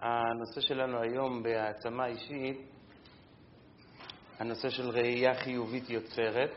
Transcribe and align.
הנושא 0.00 0.60
שלנו 0.60 1.00
היום 1.02 1.42
בהעצמה 1.42 2.06
אישית, 2.06 2.58
הנושא 4.38 4.68
של 4.68 4.90
ראייה 4.90 5.34
חיובית 5.34 5.90
יוצרת. 5.90 6.50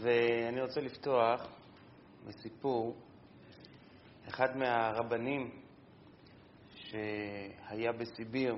ואני 0.00 0.62
רוצה 0.62 0.80
לפתוח 0.80 1.48
בסיפור. 2.26 2.96
אחד 4.28 4.56
מהרבנים 4.56 5.50
שהיה 6.74 7.92
בסיביר 7.92 8.56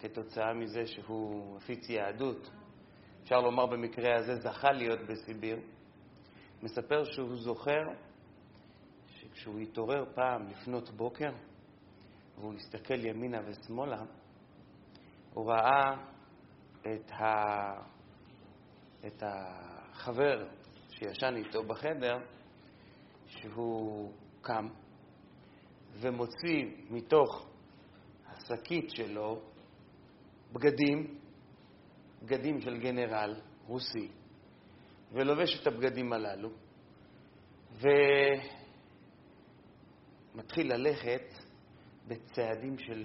כתוצאה 0.00 0.54
מזה 0.54 0.86
שהוא 0.86 1.56
הפיץ 1.56 1.88
יהדות, 1.88 2.50
אפשר 3.22 3.40
לומר 3.40 3.66
במקרה 3.66 4.16
הזה 4.16 4.34
זכה 4.34 4.72
להיות 4.72 5.00
בסיביר, 5.00 5.60
מספר 6.62 7.04
שהוא 7.04 7.36
זוכר 7.36 7.82
שכשהוא 9.36 9.60
התעורר 9.60 10.04
פעם 10.14 10.48
לפנות 10.48 10.90
בוקר 10.90 11.30
והוא 12.38 12.54
הסתכל 12.54 13.04
ימינה 13.04 13.40
ושמאלה, 13.46 14.02
הוא 15.34 15.50
ראה 15.50 15.96
את, 16.80 17.10
ה... 17.10 17.24
את 19.06 19.22
החבר 19.26 20.48
שישן 20.88 21.34
איתו 21.36 21.62
בחדר, 21.62 22.18
שהוא 23.26 24.12
קם 24.40 24.68
ומוציא 25.92 26.64
מתוך 26.90 27.46
השקית 28.26 28.90
שלו 28.90 29.40
בגדים, 30.52 31.18
בגדים 32.22 32.60
של 32.60 32.78
גנרל 32.78 33.40
רוסי, 33.66 34.08
ולובש 35.12 35.60
את 35.62 35.66
הבגדים 35.66 36.12
הללו, 36.12 36.50
ומתחיל 40.36 40.72
ללכת 40.74 41.32
בצעדים 42.08 42.78
של 42.78 43.04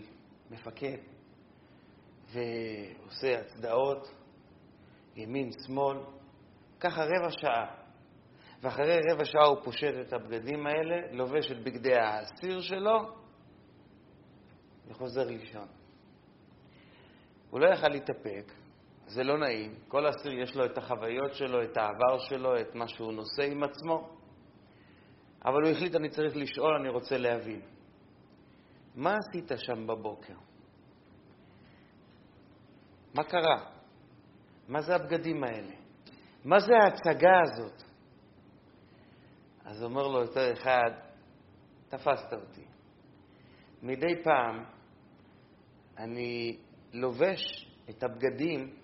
מפקד, 0.52 0.98
ועושה 2.34 3.40
הצדעות, 3.40 4.12
ימין, 5.16 5.50
שמאל, 5.66 5.98
ככה 6.80 7.04
רבע 7.04 7.30
שעה. 7.30 7.76
ואחרי 8.62 9.00
רבע 9.12 9.26
שעה 9.26 9.46
הוא 9.46 9.64
פושט 9.64 9.94
את 10.08 10.14
הבגדים 10.14 10.68
האלה, 10.68 11.12
לובש 11.12 11.52
את 11.52 11.64
בגדי 11.64 11.96
האסיר 11.96 12.62
שלו 12.62 13.00
וחוזר 14.88 15.24
לישון. 15.24 15.68
הוא 17.50 17.60
לא 17.60 17.74
יכל 17.74 17.88
להתאפק, 17.88 18.52
זה 19.06 19.24
לא 19.24 19.40
נעים. 19.40 19.76
כל 19.88 20.10
אסיר 20.10 20.40
יש 20.42 20.56
לו 20.56 20.66
את 20.66 20.78
החוויות 20.78 21.34
שלו, 21.34 21.64
את 21.64 21.78
העבר 21.78 22.20
שלו, 22.20 22.60
את 22.60 22.76
מה 22.76 22.88
שהוא 22.88 23.14
נושא 23.14 23.44
עם 23.52 23.64
עצמו. 23.64 24.21
אבל 25.46 25.64
הוא 25.64 25.72
החליט, 25.72 25.96
אני 25.96 26.10
צריך 26.10 26.36
לשאול, 26.36 26.76
אני 26.80 26.90
רוצה 26.90 27.18
להבין. 27.18 27.62
מה 28.96 29.16
עשית 29.18 29.52
שם 29.56 29.88
בבוקר? 29.88 30.34
מה 33.14 33.24
קרה? 33.24 33.72
מה 34.68 34.82
זה 34.82 34.96
הבגדים 34.96 35.44
האלה? 35.44 35.76
מה 36.46 36.60
זה 36.60 36.74
ההצגה 36.84 37.40
הזאת? 37.42 37.84
אז 39.66 39.84
אומר 39.84 40.08
לו 40.08 40.20
יותר 40.20 40.54
אחד, 40.54 40.92
תפסת 41.90 42.34
אותי. 42.34 42.66
מדי 43.82 44.24
פעם 44.24 44.64
אני 45.98 46.58
לובש 46.94 47.72
את 47.90 48.04
הבגדים 48.04 48.76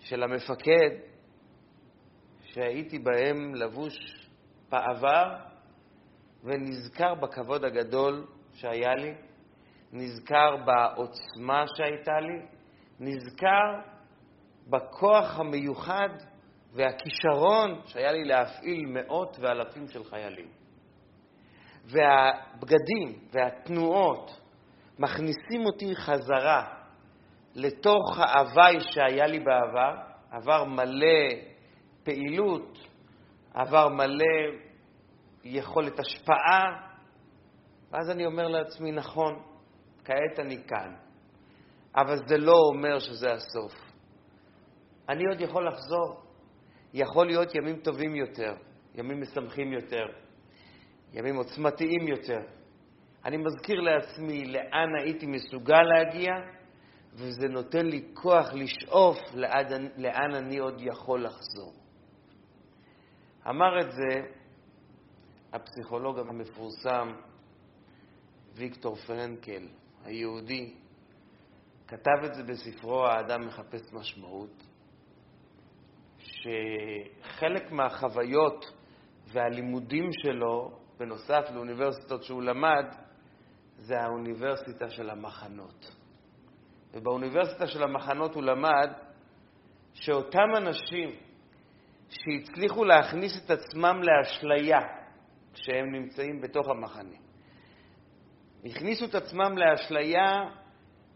של 0.00 0.22
המפקד 0.22 0.90
שהייתי 2.42 2.98
בהם 2.98 3.54
לבוש 3.54 3.94
בעבר 4.68 5.47
ונזכר 6.44 7.14
בכבוד 7.14 7.64
הגדול 7.64 8.26
שהיה 8.52 8.94
לי, 8.94 9.14
נזכר 9.92 10.56
בעוצמה 10.56 11.64
שהייתה 11.76 12.20
לי, 12.20 12.46
נזכר 13.00 13.98
בכוח 14.66 15.38
המיוחד 15.38 16.08
והכישרון 16.72 17.80
שהיה 17.86 18.12
לי 18.12 18.24
להפעיל 18.24 18.86
מאות 18.86 19.36
ואלפים 19.40 19.88
של 19.88 20.04
חיילים. 20.04 20.48
והבגדים 21.84 23.28
והתנועות 23.32 24.40
מכניסים 24.98 25.66
אותי 25.66 25.96
חזרה 25.96 26.74
לתוך 27.54 28.18
ההוואי 28.18 28.80
שהיה 28.80 29.26
לי 29.26 29.40
בעבר, 29.40 29.94
עבר 30.30 30.64
מלא 30.64 31.28
פעילות, 32.04 32.78
עבר 33.54 33.88
מלא 33.88 34.67
יכולת 35.48 36.00
השפעה, 36.00 36.88
ואז 37.90 38.10
אני 38.10 38.26
אומר 38.26 38.48
לעצמי, 38.48 38.92
נכון, 38.92 39.42
כעת 40.04 40.38
אני 40.38 40.64
כאן, 40.66 40.94
אבל 41.96 42.16
זה 42.26 42.38
לא 42.38 42.54
אומר 42.72 42.98
שזה 42.98 43.32
הסוף. 43.32 43.72
אני 45.08 45.24
עוד 45.30 45.40
יכול 45.40 45.68
לחזור. 45.68 46.28
יכול 46.94 47.26
להיות 47.26 47.54
ימים 47.54 47.76
טובים 47.76 48.16
יותר, 48.16 48.54
ימים 48.94 49.20
משמחים 49.20 49.72
יותר, 49.72 50.04
ימים 51.12 51.36
עוצמתיים 51.36 52.08
יותר. 52.08 52.40
אני 53.24 53.36
מזכיר 53.36 53.80
לעצמי 53.80 54.44
לאן 54.44 54.88
הייתי 55.00 55.26
מסוגל 55.26 55.82
להגיע, 55.82 56.32
וזה 57.14 57.48
נותן 57.48 57.86
לי 57.86 58.08
כוח 58.14 58.52
לשאוף 58.52 59.18
לאן, 59.96 60.34
אני 60.34 60.58
עוד 60.58 60.80
יכול 60.80 61.24
לחזור. 61.24 61.72
אמר 63.48 63.80
את 63.80 63.92
זה 63.92 64.20
הפסיכולוג 65.52 66.18
המפורסם 66.18 67.12
ויקטור 68.54 68.96
פרנקל, 68.96 69.68
היהודי, 70.04 70.74
כתב 71.86 72.24
את 72.24 72.34
זה 72.34 72.42
בספרו 72.42 73.06
"האדם 73.06 73.46
מחפש 73.46 73.92
משמעות", 73.92 74.62
שחלק 76.18 77.72
מהחוויות 77.72 78.64
והלימודים 79.32 80.10
שלו, 80.12 80.78
בנוסף 80.98 81.44
לאוניברסיטות 81.54 82.22
שהוא 82.22 82.42
למד, 82.42 82.86
זה 83.76 84.00
האוניברסיטה 84.00 84.90
של 84.90 85.10
המחנות. 85.10 85.92
ובאוניברסיטה 86.92 87.66
של 87.66 87.82
המחנות 87.82 88.34
הוא 88.34 88.42
למד 88.42 88.92
שאותם 89.92 90.56
אנשים 90.56 91.10
שהצליחו 92.08 92.84
להכניס 92.84 93.32
את 93.44 93.50
עצמם 93.50 94.00
לאשליה 94.02 94.97
כשהם 95.60 95.92
נמצאים 95.92 96.40
בתוך 96.40 96.68
המחנה, 96.68 97.16
הכניסו 98.64 99.04
את 99.04 99.14
עצמם 99.14 99.58
לאשליה 99.58 100.32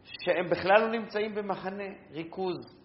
שהם 0.05 0.51
בכלל 0.51 0.81
לא 0.81 0.91
נמצאים 0.91 1.35
במחנה 1.35 1.85
ריכוז, 2.13 2.77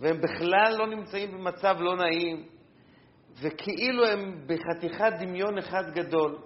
והם 0.00 0.20
בכלל 0.20 0.74
לא 0.78 0.86
נמצאים 0.86 1.32
במצב 1.32 1.76
לא 1.80 1.96
נעים, 1.96 2.46
וכאילו 3.42 4.06
הם 4.06 4.46
בחתיכת 4.46 5.12
דמיון 5.20 5.58
אחד 5.58 5.90
גדול. 5.94 6.38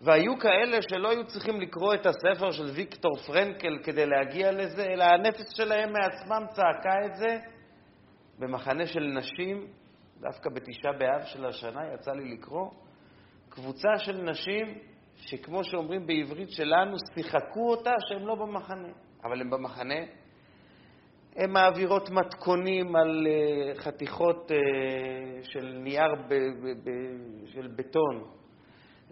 והיו 0.00 0.38
כאלה 0.38 0.78
שלא 0.90 1.10
היו 1.10 1.26
צריכים 1.26 1.60
לקרוא 1.60 1.94
את 1.94 2.06
הספר 2.06 2.50
של 2.50 2.64
ויקטור 2.64 3.16
פרנקל 3.16 3.78
כדי 3.82 4.06
להגיע 4.06 4.52
לזה, 4.52 4.84
אלא 4.84 5.04
הנפש 5.04 5.46
שלהם 5.56 5.92
מעצמם 5.92 6.46
צעקה 6.50 7.06
את 7.06 7.16
זה. 7.16 7.38
במחנה 8.38 8.86
של 8.86 9.00
נשים, 9.00 9.66
דווקא 10.20 10.50
בתשעה 10.50 10.92
באב 10.92 11.22
של 11.24 11.46
השנה 11.46 11.80
יצא 11.94 12.12
לי 12.12 12.34
לקרוא, 12.34 12.70
קבוצה 13.50 13.98
של 13.98 14.22
נשים 14.22 14.78
שכמו 15.16 15.64
שאומרים 15.64 16.06
בעברית 16.06 16.50
שלנו, 16.50 16.96
שיחקו 17.14 17.70
אותה 17.70 17.90
שהם 18.08 18.26
לא 18.26 18.34
במחנה, 18.34 18.88
אבל 19.24 19.40
הם 19.40 19.50
במחנה, 19.50 20.00
הן 21.36 21.50
מעבירות 21.50 22.10
מתכונים 22.10 22.96
על 22.96 23.26
אה, 23.26 23.74
חתיכות 23.80 24.52
אה, 24.52 24.56
של 25.42 25.78
נייר 25.82 26.12
של 27.46 27.68
בטון. 27.76 28.24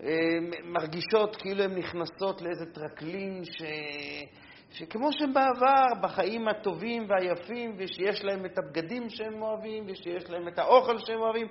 אה, 0.03 0.11
מרגישות 0.65 1.37
כאילו 1.37 1.63
הן 1.65 1.79
נכנסות 1.79 2.43
לאיזה 2.43 2.67
טרקלין 2.75 3.45
ש... 3.45 3.63
שכמו 4.71 5.13
שהן 5.13 5.33
בעבר, 5.33 6.03
בחיים 6.03 6.49
הטובים 6.49 7.07
והיפים, 7.09 7.77
ושיש 7.79 8.25
להם 8.25 8.45
את 8.45 8.59
הבגדים 8.59 9.11
שהם 9.11 9.43
אוהבים, 9.43 9.85
ושיש 9.87 10.31
להם 10.31 10.49
את 10.49 10.59
האוכל 10.59 10.99
שהם 10.99 11.21
אוהבים, 11.21 11.47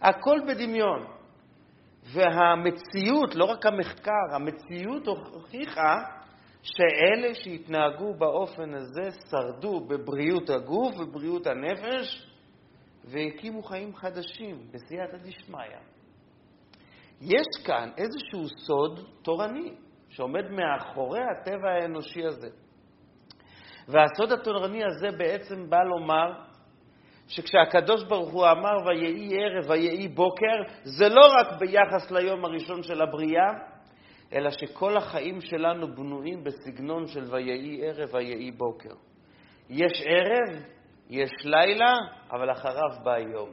הכל 0.00 0.38
בדמיון. 0.48 1.21
והמציאות, 2.02 3.34
לא 3.34 3.44
רק 3.44 3.66
המחקר, 3.66 4.34
המציאות 4.34 5.06
הוכיחה 5.06 5.96
שאלה 6.62 7.34
שהתנהגו 7.34 8.14
באופן 8.14 8.74
הזה 8.74 9.10
שרדו 9.30 9.80
בבריאות 9.80 10.50
הגוף 10.50 11.00
ובריאות 11.00 11.46
הנפש 11.46 12.28
והקימו 13.04 13.62
חיים 13.62 13.94
חדשים 13.94 14.66
בסייעתא 14.70 15.16
דשמיא. 15.16 15.78
יש 17.20 17.64
כאן 17.66 17.90
איזשהו 17.96 18.58
סוד 18.66 19.00
תורני 19.22 19.74
שעומד 20.08 20.44
מאחורי 20.50 21.20
הטבע 21.20 21.70
האנושי 21.70 22.26
הזה. 22.26 22.48
והסוד 23.88 24.32
התורני 24.32 24.84
הזה 24.84 25.16
בעצם 25.18 25.70
בא 25.70 25.82
לומר 25.82 26.51
שכשהקדוש 27.28 28.04
ברוך 28.04 28.32
הוא 28.32 28.46
אמר 28.46 28.86
ויהי 28.86 29.30
ערב 29.34 29.70
ויהי 29.70 30.08
בוקר, 30.08 30.62
זה 30.82 31.08
לא 31.08 31.22
רק 31.40 31.60
ביחס 31.60 32.10
ליום 32.10 32.44
הראשון 32.44 32.82
של 32.82 33.02
הבריאה, 33.02 33.52
אלא 34.32 34.50
שכל 34.50 34.96
החיים 34.96 35.40
שלנו 35.40 35.94
בנויים 35.94 36.44
בסגנון 36.44 37.06
של 37.06 37.24
ויהי 37.30 37.80
ערב, 37.86 38.14
ויהי 38.14 38.50
בוקר. 38.50 38.94
יש 39.70 40.02
ערב, 40.06 40.62
יש 41.10 41.30
לילה, 41.44 41.92
אבל 42.30 42.52
אחריו 42.52 43.04
בא 43.04 43.18
יום. 43.18 43.50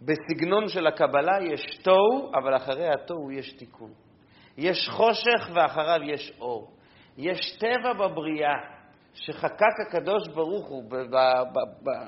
בסגנון 0.00 0.68
של 0.68 0.86
הקבלה 0.86 1.38
יש 1.52 1.78
תוהו, 1.82 2.30
אבל 2.34 2.56
אחרי 2.56 2.88
התוהו 2.88 3.32
יש 3.32 3.52
תיקון. 3.52 3.90
יש 4.58 4.88
חושך 4.88 5.50
ואחריו 5.54 6.02
יש 6.02 6.32
אור. 6.40 6.70
יש 7.18 7.58
טבע 7.58 7.92
בבריאה 7.92 8.79
שחקק 9.14 9.80
הקדוש 9.86 10.28
ברוך 10.28 10.68
הוא 10.68 10.84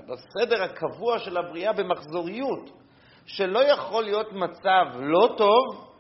בסדר 0.09 0.63
הקבוע 0.63 1.19
של 1.19 1.37
הבריאה 1.37 1.73
במחזוריות, 1.73 2.71
שלא 3.27 3.59
יכול 3.59 4.05
להיות 4.05 4.33
מצב 4.33 4.85
לא 4.97 5.35
טוב 5.37 5.93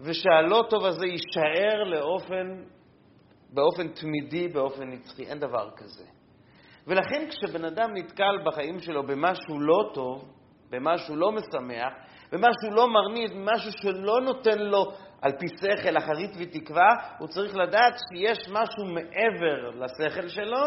ושהלא 0.00 0.66
טוב 0.70 0.84
הזה 0.84 1.06
יישאר 1.06 1.84
לאופן, 1.84 2.62
באופן 3.54 3.88
תמידי, 3.88 4.48
באופן 4.48 4.88
נצחי. 4.88 5.24
אין 5.24 5.38
דבר 5.38 5.70
כזה. 5.76 6.04
ולכן 6.86 7.28
כשבן 7.28 7.64
אדם 7.64 7.90
נתקל 7.94 8.38
בחיים 8.46 8.80
שלו 8.80 9.06
במשהו 9.06 9.60
לא 9.60 9.90
טוב, 9.94 10.24
במשהו 10.70 11.16
לא 11.16 11.32
משמח, 11.32 11.92
במשהו 12.32 12.70
לא 12.70 12.88
מרניז, 12.88 13.30
במשהו 13.30 13.72
שלא 13.72 14.20
נותן 14.20 14.58
לו 14.58 14.92
על 15.22 15.32
פי 15.38 15.46
שכל, 15.48 15.98
אחרית 15.98 16.30
ותקווה, 16.38 16.88
הוא 17.18 17.28
צריך 17.28 17.56
לדעת 17.56 17.94
שיש 17.98 18.38
משהו 18.48 18.84
מעבר 18.84 19.70
לשכל 19.84 20.28
שלו, 20.28 20.64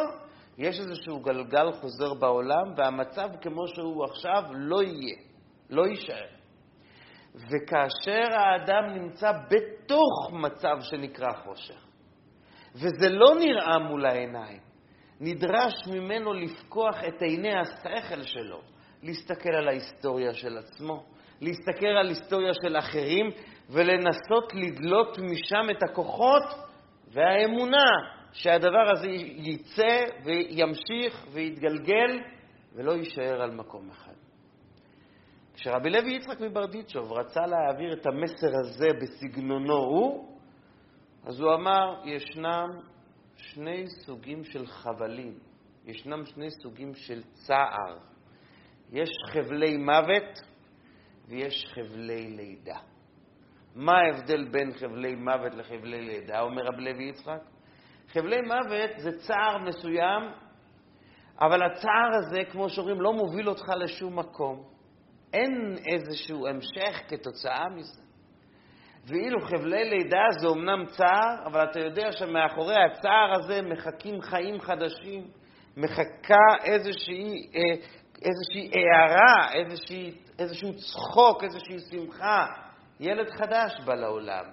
יש 0.57 0.79
איזשהו 0.79 1.19
גלגל 1.19 1.71
חוזר 1.71 2.13
בעולם, 2.13 2.73
והמצב 2.77 3.29
כמו 3.41 3.67
שהוא 3.67 4.05
עכשיו 4.05 4.43
לא 4.53 4.83
יהיה, 4.83 5.15
לא 5.69 5.87
יישאר. 5.87 6.25
וכאשר 7.35 8.33
האדם 8.33 8.93
נמצא 8.93 9.31
בתוך 9.31 10.31
מצב 10.33 10.75
שנקרא 10.81 11.33
חושך, 11.43 11.85
וזה 12.75 13.09
לא 13.09 13.35
נראה 13.39 13.79
מול 13.79 14.05
העיניים, 14.05 14.59
נדרש 15.19 15.73
ממנו 15.87 16.33
לפקוח 16.33 16.95
את 17.07 17.21
עיני 17.21 17.59
השכל 17.59 18.21
שלו, 18.21 18.61
להסתכל 19.03 19.55
על 19.55 19.67
ההיסטוריה 19.67 20.33
של 20.33 20.57
עצמו, 20.57 21.05
להסתכל 21.41 21.85
על 21.85 22.07
היסטוריה 22.07 22.51
של 22.65 22.77
אחרים 22.77 23.25
ולנסות 23.69 24.53
לדלות 24.53 25.17
משם 25.19 25.69
את 25.71 25.83
הכוחות 25.89 26.43
והאמונה 27.13 27.85
שהדבר 28.31 28.91
הזה 28.91 29.07
יצא 29.37 29.97
וימשיך 30.23 31.25
ויתגלגל 31.31 32.19
ולא 32.75 32.91
יישאר 32.91 33.41
על 33.41 33.51
מקום 33.51 33.89
אחד. 33.89 34.13
כשרבי 35.53 35.89
לוי 35.89 36.15
יצחק 36.15 36.39
מברדיצ'וב 36.39 37.11
רצה 37.13 37.41
להעביר 37.41 37.93
את 37.93 38.05
המסר 38.05 38.59
הזה 38.59 38.87
בסגנונו 39.01 39.77
הוא, 39.77 40.37
אז 41.25 41.39
הוא 41.39 41.53
אמר, 41.53 42.01
ישנם 42.05 42.67
שני 43.37 43.87
סוגים 43.87 44.43
של 44.43 44.67
חבלים, 44.67 45.33
ישנם 45.85 46.25
שני 46.25 46.51
סוגים 46.63 46.93
של 46.95 47.21
צער. 47.23 47.97
יש 48.91 49.09
חבלי 49.33 49.77
מוות 49.77 50.50
ויש 51.31 51.65
חבלי 51.73 52.27
לידה. 52.29 52.77
מה 53.75 53.91
ההבדל 53.97 54.47
בין 54.51 54.71
חבלי 54.73 55.15
מוות 55.15 55.53
לחבלי 55.55 56.01
לידה, 56.01 56.41
אומר 56.41 56.61
רב 56.61 56.79
לוי 56.79 57.09
יצחק? 57.09 57.41
חבלי 58.07 58.41
מוות 58.41 58.89
זה 58.97 59.11
צער 59.17 59.57
מסוים, 59.57 60.23
אבל 61.41 61.63
הצער 61.63 62.15
הזה, 62.19 62.43
כמו 62.51 62.69
שאומרים, 62.69 63.01
לא 63.01 63.13
מוביל 63.13 63.49
אותך 63.49 63.69
לשום 63.77 64.19
מקום. 64.19 64.63
אין 65.33 65.75
איזשהו 65.93 66.47
המשך 66.47 67.01
כתוצאה 67.07 67.69
מזה. 67.69 68.01
ואילו 69.07 69.41
חבלי 69.41 69.89
לידה 69.89 70.23
זה 70.41 70.47
אומנם 70.47 70.85
צער, 70.85 71.45
אבל 71.45 71.63
אתה 71.63 71.79
יודע 71.79 72.11
שמאחורי 72.11 72.75
הצער 72.75 73.33
הזה 73.33 73.61
מחכים 73.61 74.21
חיים 74.21 74.59
חדשים, 74.59 75.27
מחכה 75.77 76.63
איזושהי, 76.63 77.49
אה, 77.55 77.85
איזושהי 78.21 78.71
הערה, 78.73 79.53
איזושהי, 79.53 80.11
איזשהו 80.39 80.73
צחוק, 80.73 81.43
איזושהי 81.43 81.79
שמחה. 81.91 82.45
ילד 82.99 83.29
חדש 83.29 83.79
בא 83.85 83.93
לעולם. 83.93 84.43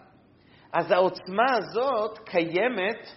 אז 0.73 0.91
העוצמה 0.91 1.57
הזאת 1.57 2.19
קיימת, 2.19 3.09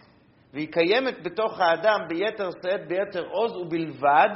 והיא 0.54 0.68
קיימת 0.72 1.24
בתוך 1.24 1.60
האדם 1.60 2.00
ביתר 2.10 2.50
שאת, 2.52 2.88
ביתר 2.88 3.26
עוז, 3.26 3.56
ובלבד 3.56 4.30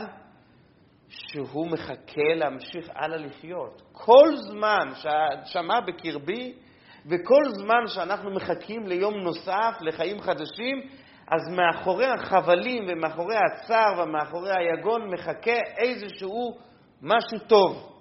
שהוא 1.08 1.68
מחכה 1.72 2.34
להמשיך 2.36 2.90
הלאה 2.96 3.18
לחיות. 3.18 3.82
כל 3.92 4.36
זמן 4.36 4.90
שהנשמה 4.96 5.82
בקרבי, 5.82 6.54
וכל 7.06 7.44
זמן 7.50 7.88
שאנחנו 7.88 8.32
מחכים 8.32 8.88
ליום 8.88 9.14
נוסף, 9.16 9.78
לחיים 9.82 10.22
חדשים, 10.22 10.90
אז 11.28 11.50
מאחורי 11.50 12.06
החבלים 12.06 12.86
ומאחורי 12.88 13.36
הצער 13.36 14.04
ומאחורי 14.04 14.52
היגון 14.52 15.14
מחכה 15.14 15.60
איזשהו 15.78 16.58
משהו 17.02 17.40
טוב. 17.48 17.92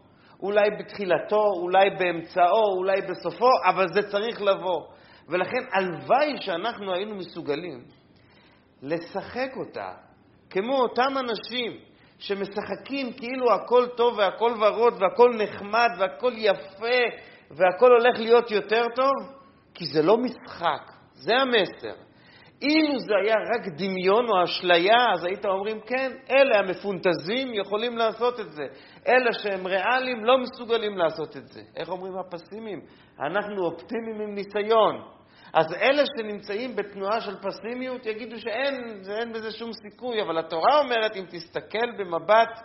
אולי 0.43 0.71
בתחילתו, 0.79 1.47
אולי 1.57 1.91
באמצעו, 1.99 2.77
אולי 2.77 3.01
בסופו, 3.01 3.49
אבל 3.67 3.87
זה 3.93 4.11
צריך 4.11 4.43
לבוא. 4.43 4.81
ולכן 5.29 5.65
הלוואי 5.73 6.37
שאנחנו 6.41 6.95
היינו 6.95 7.17
מסוגלים 7.17 7.85
לשחק 8.83 9.51
אותה 9.57 9.93
כמו 10.51 10.77
אותם 10.77 11.13
אנשים 11.19 11.79
שמשחקים 12.19 13.13
כאילו 13.13 13.55
הכל 13.55 13.87
טוב 13.97 14.19
והכל 14.19 14.53
ורוד 14.61 15.03
והכל 15.03 15.31
נחמד 15.39 15.89
והכל 15.99 16.33
יפה 16.37 17.01
והכל 17.51 17.91
הולך 17.91 18.19
להיות 18.19 18.51
יותר 18.51 18.85
טוב, 18.95 19.13
כי 19.75 19.87
זה 19.87 20.03
לא 20.03 20.17
משחק, 20.19 20.93
זה 21.13 21.33
המסר. 21.37 22.04
אילו 22.65 22.99
זה 22.99 23.15
היה 23.23 23.35
רק 23.35 23.69
דמיון 23.77 24.29
או 24.29 24.45
אשליה, 24.45 25.13
אז 25.15 25.25
היית 25.25 25.47
אומרים, 25.47 25.81
כן, 25.81 26.13
אלה 26.31 26.59
המפונטזים 26.59 27.55
יכולים 27.55 27.97
לעשות 27.97 28.41
את 28.41 28.53
זה. 28.53 28.63
אלה 29.09 29.33
שהם 29.33 29.67
ריאליים 29.67 30.25
לא 30.25 30.39
מסוגלים 30.39 30.99
לעשות 30.99 31.37
את 31.37 31.47
זה. 31.47 31.61
איך 31.77 31.89
אומרים 31.89 32.13
הפסימים? 32.19 32.81
אנחנו 33.21 33.65
אופטימיים 33.65 34.21
עם 34.21 34.35
ניסיון. 34.35 35.03
אז 35.53 35.75
אלה 35.75 36.03
שנמצאים 36.17 36.77
בתנועה 36.77 37.21
של 37.21 37.37
פסימיות 37.37 38.07
יגידו 38.07 38.41
שאין 38.41 39.03
אין 39.21 39.33
בזה 39.33 39.51
שום 39.51 39.71
סיכוי, 39.73 40.23
אבל 40.23 40.39
התורה 40.39 40.79
אומרת, 40.79 41.17
אם 41.17 41.25
תסתכל 41.31 41.93
במבט 41.99 42.61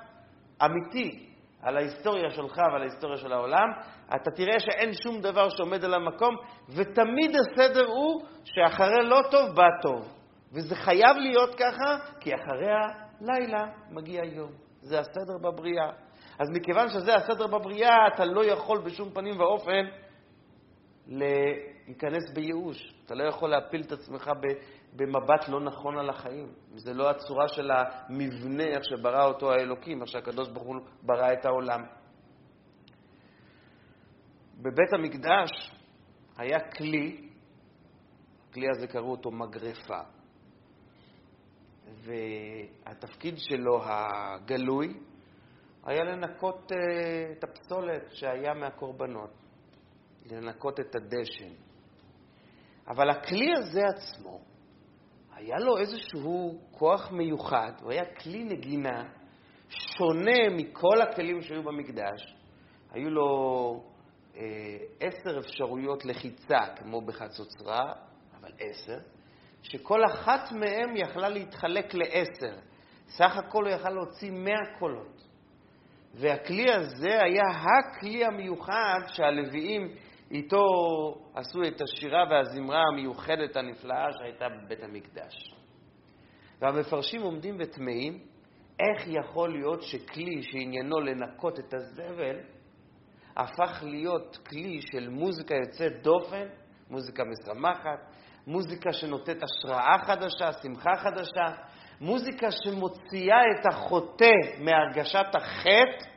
אמיתי 0.65 1.28
על 1.61 1.77
ההיסטוריה 1.77 2.29
שלך 2.29 2.57
ועל 2.57 2.81
ההיסטוריה 2.81 3.17
של 3.17 3.33
העולם, 3.33 3.67
אתה 4.15 4.31
תראה 4.31 4.59
שאין 4.59 4.91
שום 5.03 5.21
דבר 5.21 5.49
שעומד 5.49 5.85
על 5.85 5.93
המקום, 5.93 6.35
ותמיד 6.69 7.35
הסדר 7.35 7.87
הוא 7.87 8.21
שאחרי 8.43 9.03
לא 9.03 9.19
טוב 9.31 9.55
בא 9.55 9.67
טוב. 9.81 10.13
וזה 10.53 10.75
חייב 10.75 11.17
להיות 11.17 11.55
ככה, 11.55 11.97
כי 12.19 12.31
אחרי 12.35 12.69
הלילה 12.71 13.65
מגיע 13.89 14.25
יום. 14.25 14.51
זה 14.81 14.99
הסדר 14.99 15.37
בבריאה. 15.43 15.89
אז 16.39 16.49
מכיוון 16.49 16.89
שזה 16.89 17.15
הסדר 17.15 17.47
בבריאה, 17.47 18.07
אתה 18.13 18.25
לא 18.25 18.45
יכול 18.45 18.81
בשום 18.85 19.09
פנים 19.13 19.39
ואופן 19.39 19.85
להיכנס 21.07 22.31
בייאוש. 22.33 22.93
אתה 23.05 23.15
לא 23.15 23.23
יכול 23.23 23.49
להפיל 23.49 23.81
את 23.81 23.91
עצמך 23.91 24.31
במבט 24.93 25.47
לא 25.47 25.59
נכון 25.61 25.97
על 25.97 26.09
החיים. 26.09 26.53
זה 26.75 26.93
לא 26.93 27.09
הצורה 27.09 27.47
של 27.47 27.71
המבנה, 27.71 28.63
איך 28.63 28.83
שברא 28.83 29.25
אותו 29.25 29.51
האלוקים, 29.51 30.01
איך 30.01 30.09
שהקדוש 30.09 30.49
ברוך 30.49 30.67
הוא 30.67 30.75
ברא 31.03 31.33
את 31.33 31.45
העולם. 31.45 31.83
בבית 34.57 34.93
המקדש 34.93 35.49
היה 36.37 36.59
כלי, 36.59 37.29
הכלי 38.49 38.65
הזה 38.75 38.87
קראו 38.87 39.11
אותו 39.11 39.31
מגרפה, 39.31 39.99
והתפקיד 42.85 43.35
שלו 43.37 43.81
הגלוי 43.83 44.93
היה 45.85 46.03
לנקות 46.03 46.71
אה, 46.71 47.31
את 47.31 47.43
הפסולת 47.43 48.03
שהיה 48.13 48.53
מהקורבנות, 48.53 49.29
לנקות 50.25 50.79
את 50.79 50.95
הדשן. 50.95 51.53
אבל 52.87 53.09
הכלי 53.09 53.53
הזה 53.57 53.81
עצמו, 53.95 54.41
היה 55.39 55.59
לו 55.59 55.77
איזשהו 55.77 56.59
כוח 56.71 57.11
מיוחד, 57.11 57.71
הוא 57.81 57.91
היה 57.91 58.05
כלי 58.05 58.43
נגינה 58.43 59.03
שונה 59.69 60.49
מכל 60.51 61.01
הכלים 61.01 61.41
שהיו 61.41 61.63
במקדש. 61.63 62.35
היו 62.91 63.09
לו 63.09 63.83
אה, 64.35 64.41
עשר 64.99 65.39
אפשרויות 65.39 66.05
לחיצה, 66.05 66.59
כמו 66.75 67.01
בחצוצרה, 67.01 67.93
אבל 68.39 68.51
עשר, 68.59 68.97
שכל 69.63 70.05
אחת 70.05 70.51
מהן 70.51 70.97
יכלה 70.97 71.29
להתחלק 71.29 71.93
לעשר. 71.93 72.55
סך 73.07 73.37
הכל 73.37 73.65
הוא 73.65 73.73
יכל 73.73 73.89
להוציא 73.89 74.31
מאה 74.31 74.79
קולות. 74.79 75.23
והכלי 76.13 76.73
הזה 76.73 77.23
היה 77.23 77.43
הכלי 77.43 78.25
המיוחד 78.25 78.99
שהלוויים 79.07 79.95
איתו 80.31 80.65
עשו 81.35 81.63
את 81.63 81.81
השירה 81.81 82.23
והזמרה 82.29 82.81
המיוחדת 82.91 83.55
הנפלאה 83.55 84.07
שהייתה 84.19 84.45
בבית 84.49 84.83
המקדש. 84.83 85.55
והמפרשים 86.61 87.21
עומדים 87.21 87.55
ותמהים 87.59 88.19
איך 88.79 89.07
יכול 89.07 89.49
להיות 89.49 89.81
שכלי 89.81 90.43
שעניינו 90.43 90.99
לנקות 90.99 91.59
את 91.59 91.73
הזבל 91.73 92.39
הפך 93.37 93.83
להיות 93.83 94.37
כלי 94.49 94.79
של 94.81 95.09
מוזיקה 95.09 95.55
יוצאת 95.55 96.03
דופן 96.03 96.47
מוזיקה 96.89 97.23
משמחת, 97.23 97.99
מוזיקה 98.47 98.93
שנותנת 98.93 99.43
השראה 99.43 99.97
חדשה, 100.05 100.53
שמחה 100.61 100.95
חדשה, 100.97 101.61
מוזיקה 102.01 102.47
שמוציאה 102.51 103.41
את 103.59 103.65
החוטא 103.73 104.31
מהרגשת 104.59 105.35
החטא 105.35 106.09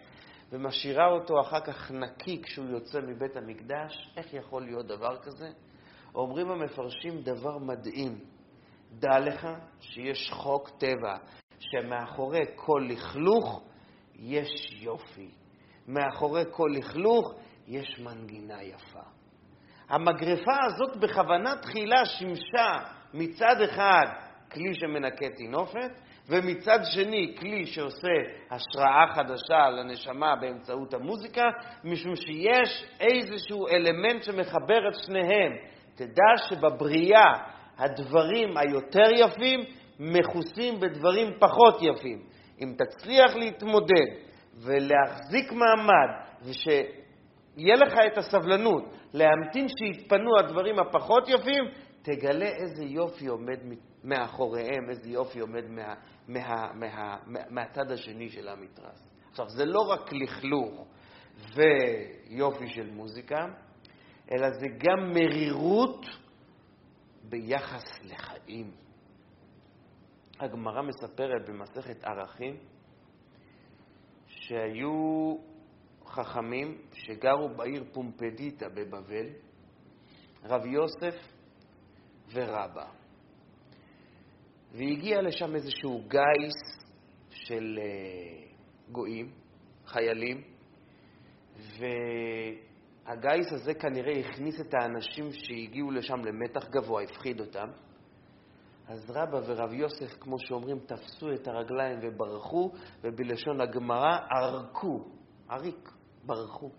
ומשאירה 0.52 1.06
אותו 1.06 1.40
אחר 1.40 1.61
כך 1.61 1.90
נקי 1.90 2.42
כשהוא 2.42 2.66
יוצא 2.68 3.00
מבית 3.00 3.37
המקדש. 3.37 4.12
איך 4.16 4.35
יכול 4.35 4.62
להיות 4.62 4.87
דבר 4.87 5.16
כזה? 5.23 5.49
אומרים 6.14 6.50
המפרשים 6.50 7.23
דבר 7.23 7.59
מדהים. 7.59 8.18
דע 8.92 9.18
לך 9.18 9.49
שיש 9.80 10.30
חוק 10.32 10.71
טבע, 10.78 11.16
שמאחורי 11.59 12.40
כל 12.54 12.87
לכלוך 12.88 13.62
יש 14.14 14.73
יופי. 14.73 15.30
מאחורי 15.88 16.42
כל 16.50 16.68
לכלוך 16.75 17.35
יש 17.66 17.99
מנגינה 17.99 18.62
יפה. 18.62 19.02
המגרפה 19.88 20.56
הזאת 20.66 20.97
בכוונה 20.97 21.56
תחילה 21.56 22.04
שימשה 22.06 22.76
מצד 23.14 23.61
אחד 23.61 24.04
כלי 24.52 24.75
שמנקה 24.75 25.26
טינופת, 25.37 25.90
ומצד 26.29 26.79
שני 26.95 27.35
כלי 27.38 27.67
שעושה 27.67 28.09
השראה 28.50 29.07
חדשה 29.14 29.71
לנשמה 29.71 30.37
באמצעות 30.41 30.95
המוזיקה, 30.95 31.43
משום 31.85 32.17
שיש 32.17 32.85
איזשהו 33.00 33.69
אלמנט 33.69 34.23
שמחבר 34.23 34.88
את 34.88 34.95
שניהם. 35.07 35.52
תדע 35.95 36.37
שבבריאה 36.49 37.33
הדברים 37.79 38.57
היותר 38.57 39.11
יפים 39.14 39.61
מכוסים 39.99 40.81
בדברים 40.81 41.33
פחות 41.38 41.79
יפים. 41.83 42.23
אם 42.61 42.75
תצליח 42.79 43.37
להתמודד 43.37 44.07
ולהחזיק 44.64 45.52
מעמד, 45.52 46.09
ושיהיה 46.43 47.76
לך 47.76 47.95
את 48.12 48.19
הסבלנות 48.19 48.85
להמתין 49.14 49.67
שיתפנו 49.69 50.38
הדברים 50.38 50.79
הפחות 50.79 51.29
יפים, 51.29 51.64
תגלה 52.02 52.47
איזה 52.47 52.85
יופי 52.85 53.26
עומד 53.26 53.59
מאחוריהם, 54.04 54.90
איזה 54.90 55.09
יופי 55.09 55.40
עומד 55.40 55.64
מה, 55.68 55.94
מה, 56.28 56.73
מה, 56.75 57.16
מה, 57.26 57.40
מהצד 57.50 57.90
השני 57.90 58.28
של 58.28 58.49
המתרס. 58.49 59.09
עכשיו, 59.30 59.49
זה 59.49 59.64
לא 59.64 59.80
רק 59.80 60.12
לכלוך 60.12 60.87
ויופי 61.54 62.68
של 62.68 62.90
מוזיקה, 62.90 63.47
אלא 64.32 64.50
זה 64.50 64.66
גם 64.78 65.12
מרירות 65.12 66.06
ביחס 67.28 67.85
לחיים. 68.02 68.71
הגמרא 70.40 70.82
מספרת 70.82 71.49
במסכת 71.49 72.04
ערכים 72.04 72.56
שהיו 74.26 75.37
חכמים 76.06 76.78
שגרו 76.92 77.49
בעיר 77.56 77.85
פומפדיטה 77.92 78.68
בבבל, 78.68 79.26
רב 80.44 80.66
יוסף 80.66 81.14
ורבא. 82.32 83.01
והגיע 84.73 85.23
לשם 85.23 85.55
איזשהו 85.55 86.02
גיס 86.09 86.83
של 87.31 87.79
אה, 87.83 88.47
גויים, 88.93 89.31
חיילים, 89.87 90.43
והגיס 91.79 93.52
הזה 93.52 93.75
כנראה 93.75 94.12
הכניס 94.21 94.61
את 94.61 94.75
האנשים 94.75 95.33
שהגיעו 95.33 95.91
לשם 95.91 96.25
למתח 96.25 96.69
גבוה, 96.69 97.02
הפחיד 97.02 97.41
אותם. 97.41 97.69
אז 98.88 99.11
רבא 99.11 99.41
ורב 99.47 99.73
יוסף, 99.73 100.19
כמו 100.21 100.38
שאומרים, 100.38 100.79
תפסו 100.79 101.33
את 101.33 101.49
הרגליים 101.49 101.99
וברחו, 102.02 102.73
ובלשון 103.05 103.61
הגמרא, 103.61 104.19
ערקו, 104.31 105.05
עריק, 105.49 105.88
ברחו. 106.26 106.71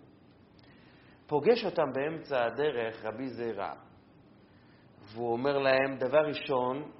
פוגש 1.26 1.64
אותם 1.64 1.92
באמצע 1.92 2.44
הדרך 2.44 3.04
רבי 3.04 3.28
זירא, 3.28 3.72
והוא 5.14 5.32
אומר 5.32 5.58
להם, 5.58 5.96
דבר 5.98 6.26
ראשון, 6.26 6.90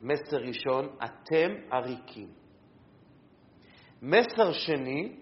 מסר 0.00 0.36
ראשון, 0.36 0.88
אתם 1.04 1.48
עריקים. 1.72 2.28
מסר 4.02 4.52
שני, 4.52 5.16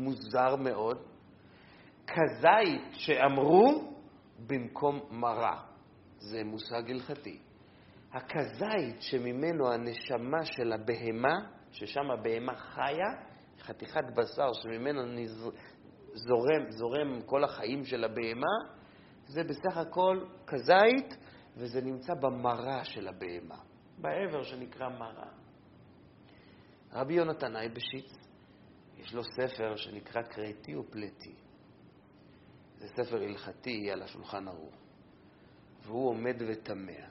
מוזר 0.00 0.56
מאוד, 0.56 0.98
כזית 2.06 2.82
שאמרו 2.92 3.94
במקום 4.46 5.00
מרה. 5.10 5.62
זה 6.18 6.44
מושג 6.44 6.90
הלכתי. 6.90 7.38
הכזית 8.12 9.00
שממנו 9.00 9.72
הנשמה 9.72 10.44
של 10.44 10.72
הבהמה, 10.72 11.34
ששם 11.70 12.10
הבהמה 12.10 12.54
חיה, 12.54 13.12
חתיכת 13.60 14.04
בשר 14.16 14.52
שממנו. 14.52 15.02
זורם, 16.14 16.70
זורם 16.70 17.22
כל 17.26 17.44
החיים 17.44 17.84
של 17.84 18.04
הבהמה, 18.04 18.56
זה 19.26 19.44
בסך 19.44 19.76
הכל 19.76 20.24
כזית 20.46 21.16
וזה 21.56 21.80
נמצא 21.80 22.14
במרה 22.14 22.84
של 22.84 23.08
הבהמה, 23.08 23.58
בעבר 23.98 24.42
שנקרא 24.42 24.88
מרה. 24.88 25.30
רבי 26.92 27.14
יונתן 27.14 27.56
אייבשיץ, 27.56 28.12
יש 28.96 29.14
לו 29.14 29.22
ספר 29.24 29.76
שנקרא 29.76 30.22
קריטי 30.22 30.76
ופלטי. 30.76 31.34
זה 32.76 32.88
ספר 32.88 33.22
הלכתי 33.22 33.90
על 33.90 34.02
השולחן 34.02 34.48
ערוך, 34.48 34.74
והוא 35.82 36.08
עומד 36.08 36.42
ותמה. 36.48 37.08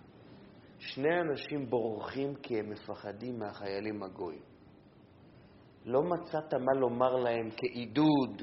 שני 0.79 1.21
אנשים 1.21 1.69
בורחים 1.69 2.35
כי 2.35 2.59
הם 2.59 2.69
מפחדים 2.69 3.39
מהחיילים 3.39 4.03
הגויים. 4.03 4.41
לא 5.85 6.03
מצאת 6.03 6.53
מה 6.53 6.73
לומר 6.79 7.15
להם 7.15 7.49
כעידוד, 7.57 8.41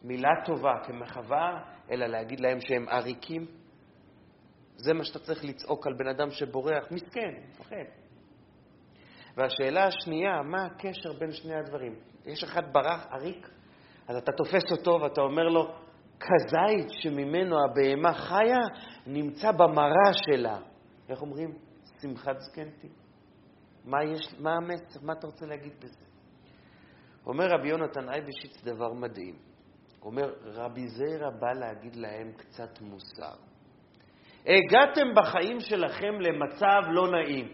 כמילה 0.00 0.30
טובה, 0.44 0.72
כמחווה, 0.84 1.62
אלא 1.90 2.06
להגיד 2.06 2.40
להם 2.40 2.60
שהם 2.60 2.88
עריקים? 2.88 3.46
זה 4.84 4.92
מה 4.94 5.04
שאתה 5.04 5.18
צריך 5.18 5.44
לצעוק 5.44 5.86
על 5.86 5.94
בן 5.98 6.08
אדם 6.08 6.30
שבורח, 6.30 6.84
מסכן, 6.90 7.34
מפחד. 7.48 7.84
והשאלה 9.36 9.84
השנייה, 9.84 10.42
מה 10.42 10.64
הקשר 10.64 11.12
בין 11.18 11.32
שני 11.32 11.54
הדברים? 11.54 11.94
יש 12.26 12.44
אחד 12.44 12.72
ברח, 12.72 13.06
עריק, 13.10 13.48
אז 14.08 14.16
אתה 14.16 14.32
תופס 14.32 14.72
אותו 14.72 14.98
ואתה 15.02 15.20
אומר 15.20 15.42
לו, 15.42 15.74
כזית 16.20 16.90
שממנו 16.90 17.56
הבהמה 17.64 18.14
חיה, 18.14 18.58
נמצא 19.06 19.52
במרה 19.52 20.12
שלה. 20.12 20.58
איך 21.08 21.22
אומרים? 21.22 21.58
שמחת 22.02 22.40
זקנתי. 22.40 22.88
מה, 23.84 24.04
יש, 24.04 24.34
מה 24.38 24.50
המסר? 24.54 25.00
מה 25.02 25.12
אתה 25.12 25.26
רוצה 25.26 25.46
להגיד 25.46 25.72
בזה? 25.78 26.04
אומר 27.26 27.46
רבי 27.46 27.68
יונתן 27.68 28.08
אייבשיץ 28.08 28.64
דבר 28.64 28.92
מדהים. 28.92 29.34
אומר, 30.02 30.34
רבי 30.44 30.88
זיירה 30.88 31.30
בא 31.30 31.52
להגיד 31.52 31.96
להם 31.96 32.32
קצת 32.32 32.80
מוסר. 32.80 33.49
הגעתם 34.46 35.14
בחיים 35.14 35.60
שלכם 35.60 36.20
למצב 36.20 36.80
לא 36.88 37.10
נעים. 37.10 37.48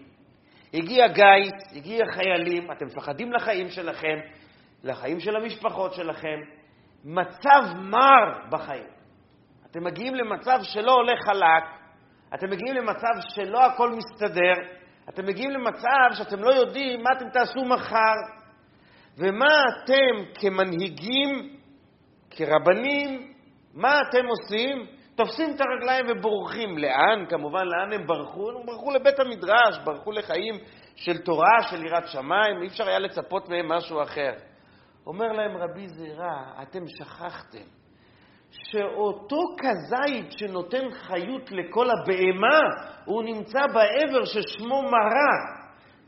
הגיע 0.75 1.09
גיס, 1.09 1.77
הגיע 1.77 2.05
חיילים, 2.13 2.73
אתם 2.73 2.87
מפחדים 2.87 3.33
לחיים 3.33 3.69
שלכם, 3.71 4.17
לחיים 4.85 5.21
של 5.21 5.37
המשפחות 5.37 5.95
שלכם. 5.95 6.41
מצב 7.05 7.63
מר 7.77 8.49
בחיים. 8.51 8.87
אתם 9.71 9.85
מגיעים 9.85 10.15
למצב 10.15 10.59
שלא 10.63 10.93
הולך 10.93 11.19
חלק, 11.25 11.65
אתם 12.35 12.51
מגיעים 12.51 12.77
למצב 12.77 13.21
שלא 13.35 13.67
הכל 13.67 13.91
מסתדר, 13.93 14.53
אתם 15.09 15.27
מגיעים 15.27 15.51
למצב 15.51 16.09
שאתם 16.13 16.41
לא 16.41 16.51
יודעים 16.55 17.03
מה 17.03 17.11
אתם 17.17 17.29
תעשו 17.31 17.65
מחר, 17.65 18.15
ומה 19.19 19.63
אתם 19.85 20.41
כמנהיגים, 20.41 21.57
כרבנים, 22.31 23.33
מה 23.75 24.01
אתם 24.01 24.27
עושים? 24.27 24.87
תופסים 25.17 25.55
את 25.55 25.61
הרגליים 25.61 26.07
ובורחים. 26.09 26.79
לאן? 26.79 27.27
כמובן, 27.29 27.65
לאן 27.67 27.93
הם 27.93 28.07
ברחו? 28.07 28.51
הם 28.51 28.67
ברחו 28.67 28.91
לבית 28.91 29.21
המדרש, 29.21 29.79
ברחו 29.85 30.13
לחיים 30.13 30.55
של 30.97 31.19
תורה, 31.19 31.63
של 31.71 31.87
יראת 31.87 32.09
שמיים, 32.09 32.63
אי 32.63 32.67
אפשר 32.67 32.89
היה 32.89 32.99
לצפות 32.99 33.49
מהם 33.49 33.69
משהו 33.69 34.03
אחר. 34.03 34.33
אומר 35.07 35.27
להם 35.27 35.57
רבי 35.57 35.89
זירא, 35.89 36.63
אתם 36.63 36.81
שכחתם 36.87 37.67
שאותו 38.51 39.41
כזית 39.59 40.33
שנותן 40.39 40.91
חיות 40.91 41.53
לכל 41.53 41.87
הבהמה, 41.91 42.61
הוא 43.05 43.23
נמצא 43.23 43.61
בעבר 43.67 44.25
ששמו 44.25 44.83
מרה. 44.83 45.57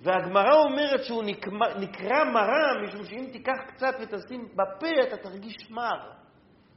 והגמרא 0.00 0.54
אומרת 0.54 1.04
שהוא 1.04 1.24
נקרא, 1.24 1.74
נקרא 1.80 2.24
מרה, 2.24 2.82
משום 2.84 3.04
שאם 3.04 3.26
תיקח 3.32 3.52
קצת 3.66 3.94
ותשים 4.00 4.48
בפה, 4.52 5.02
אתה 5.02 5.16
תרגיש 5.16 5.70
מר. 5.70 6.27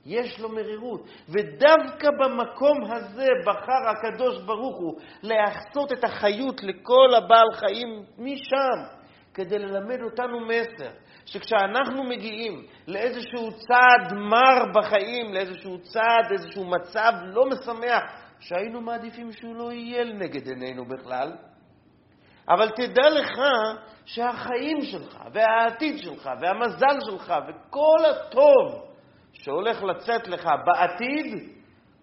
יש 0.05 0.39
לו 0.39 0.49
מרירות. 0.49 1.01
ודווקא 1.29 2.09
במקום 2.19 2.77
הזה 2.83 3.27
בחר 3.45 3.89
הקדוש 3.89 4.41
ברוך 4.45 4.77
הוא 4.77 4.99
להחצות 5.23 5.91
את 5.91 6.03
החיות 6.03 6.63
לכל 6.63 7.15
הבעל 7.17 7.51
חיים 7.53 8.03
משם, 8.17 9.01
כדי 9.33 9.59
ללמד 9.59 10.01
אותנו 10.01 10.39
מסר, 10.39 10.89
שכשאנחנו 11.25 12.03
מגיעים 12.03 12.65
לאיזשהו 12.87 13.51
צעד 13.51 14.13
מר 14.13 14.63
בחיים, 14.75 15.33
לאיזשהו 15.33 15.79
צעד, 15.79 16.31
איזשהו 16.31 16.65
מצב 16.65 17.11
לא 17.23 17.45
משמח, 17.45 18.03
שהיינו 18.39 18.81
מעדיפים 18.81 19.31
שהוא 19.31 19.55
לא 19.55 19.71
יהיה 19.71 20.03
לנגד 20.03 20.47
עינינו 20.47 20.85
בכלל, 20.85 21.31
אבל 22.49 22.69
תדע 22.69 23.09
לך 23.09 23.39
שהחיים 24.05 24.81
שלך, 24.81 25.17
והעתיד 25.33 25.97
שלך, 25.97 26.29
והמזל 26.41 26.97
שלך, 27.05 27.33
וכל 27.47 27.99
הטוב 28.05 28.90
שהולך 29.33 29.83
לצאת 29.83 30.27
לך 30.27 30.49
בעתיד, 30.65 31.49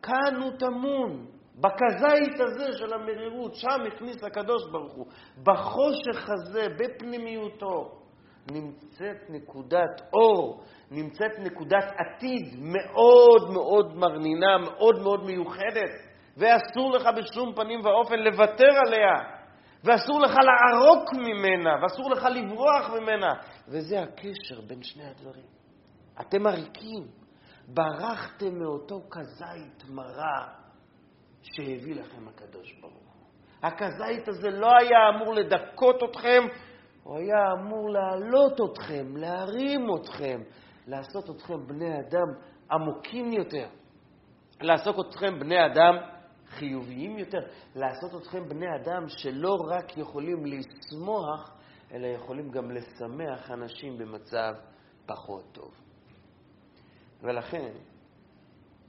כאן 0.02 0.34
הוא 0.42 0.52
טמון, 0.58 1.26
בכזית 1.60 2.40
הזה 2.40 2.72
של 2.78 2.92
המרירות, 2.94 3.54
שם 3.54 3.80
הכניס 3.86 4.24
הקדוש 4.24 4.62
ברוך 4.72 4.92
הוא. 4.92 5.06
בחושך 5.42 6.30
הזה, 6.30 6.66
בפנימיותו, 6.78 7.98
נמצאת 8.52 9.30
נקודת 9.30 10.02
אור, 10.12 10.62
נמצאת 10.90 11.38
נקודת 11.38 11.84
עתיד 11.84 12.56
מאוד 12.60 13.50
מאוד 13.52 13.96
מרנינה, 13.96 14.58
מאוד 14.58 15.02
מאוד 15.02 15.24
מיוחדת, 15.24 15.90
ואסור 16.36 16.92
לך 16.92 17.08
בשום 17.16 17.54
פנים 17.54 17.80
ואופן 17.84 18.18
לוותר 18.18 18.72
עליה. 18.86 19.38
ואסור 19.84 20.20
לך 20.20 20.34
לערוק 20.34 21.14
ממנה, 21.14 21.70
ואסור 21.82 22.10
לך 22.10 22.24
לברוח 22.24 22.90
ממנה. 23.00 23.34
וזה 23.68 24.00
הקשר 24.00 24.60
בין 24.66 24.82
שני 24.82 25.04
הדברים. 25.04 25.57
אתם 26.20 26.46
עריקים, 26.46 27.06
ברחתם 27.68 28.58
מאותו 28.58 29.02
כזית 29.10 29.84
מרה 29.88 30.48
שהביא 31.42 31.94
לכם 31.94 32.28
הקדוש 32.28 32.72
ברוך 32.80 32.92
הוא. 32.92 33.26
הכזית 33.62 34.28
הזה 34.28 34.50
לא 34.50 34.68
היה 34.80 34.98
אמור 35.08 35.34
לדכות 35.34 35.96
אתכם, 36.10 36.42
הוא 37.02 37.16
היה 37.18 37.52
אמור 37.52 37.90
להעלות 37.90 38.60
אתכם, 38.60 39.16
להרים 39.16 39.86
אתכם, 39.94 40.40
לעשות 40.86 41.30
אתכם 41.30 41.66
בני 41.66 42.00
אדם 42.00 42.26
עמוקים 42.70 43.32
יותר, 43.32 43.68
לעשות 44.60 45.06
אתכם 45.06 45.38
בני 45.38 45.66
אדם 45.66 45.96
חיוביים 46.46 47.18
יותר, 47.18 47.38
לעשות 47.74 48.22
אתכם 48.22 48.48
בני 48.48 48.66
אדם 48.76 49.08
שלא 49.08 49.56
רק 49.68 49.98
יכולים 49.98 50.44
לשמוח, 50.44 51.50
אלא 51.92 52.06
יכולים 52.06 52.50
גם 52.50 52.70
לשמח 52.70 53.50
אנשים 53.50 53.98
במצב 53.98 54.52
פחות 55.06 55.44
טוב. 55.52 55.87
ולכן, 57.22 57.72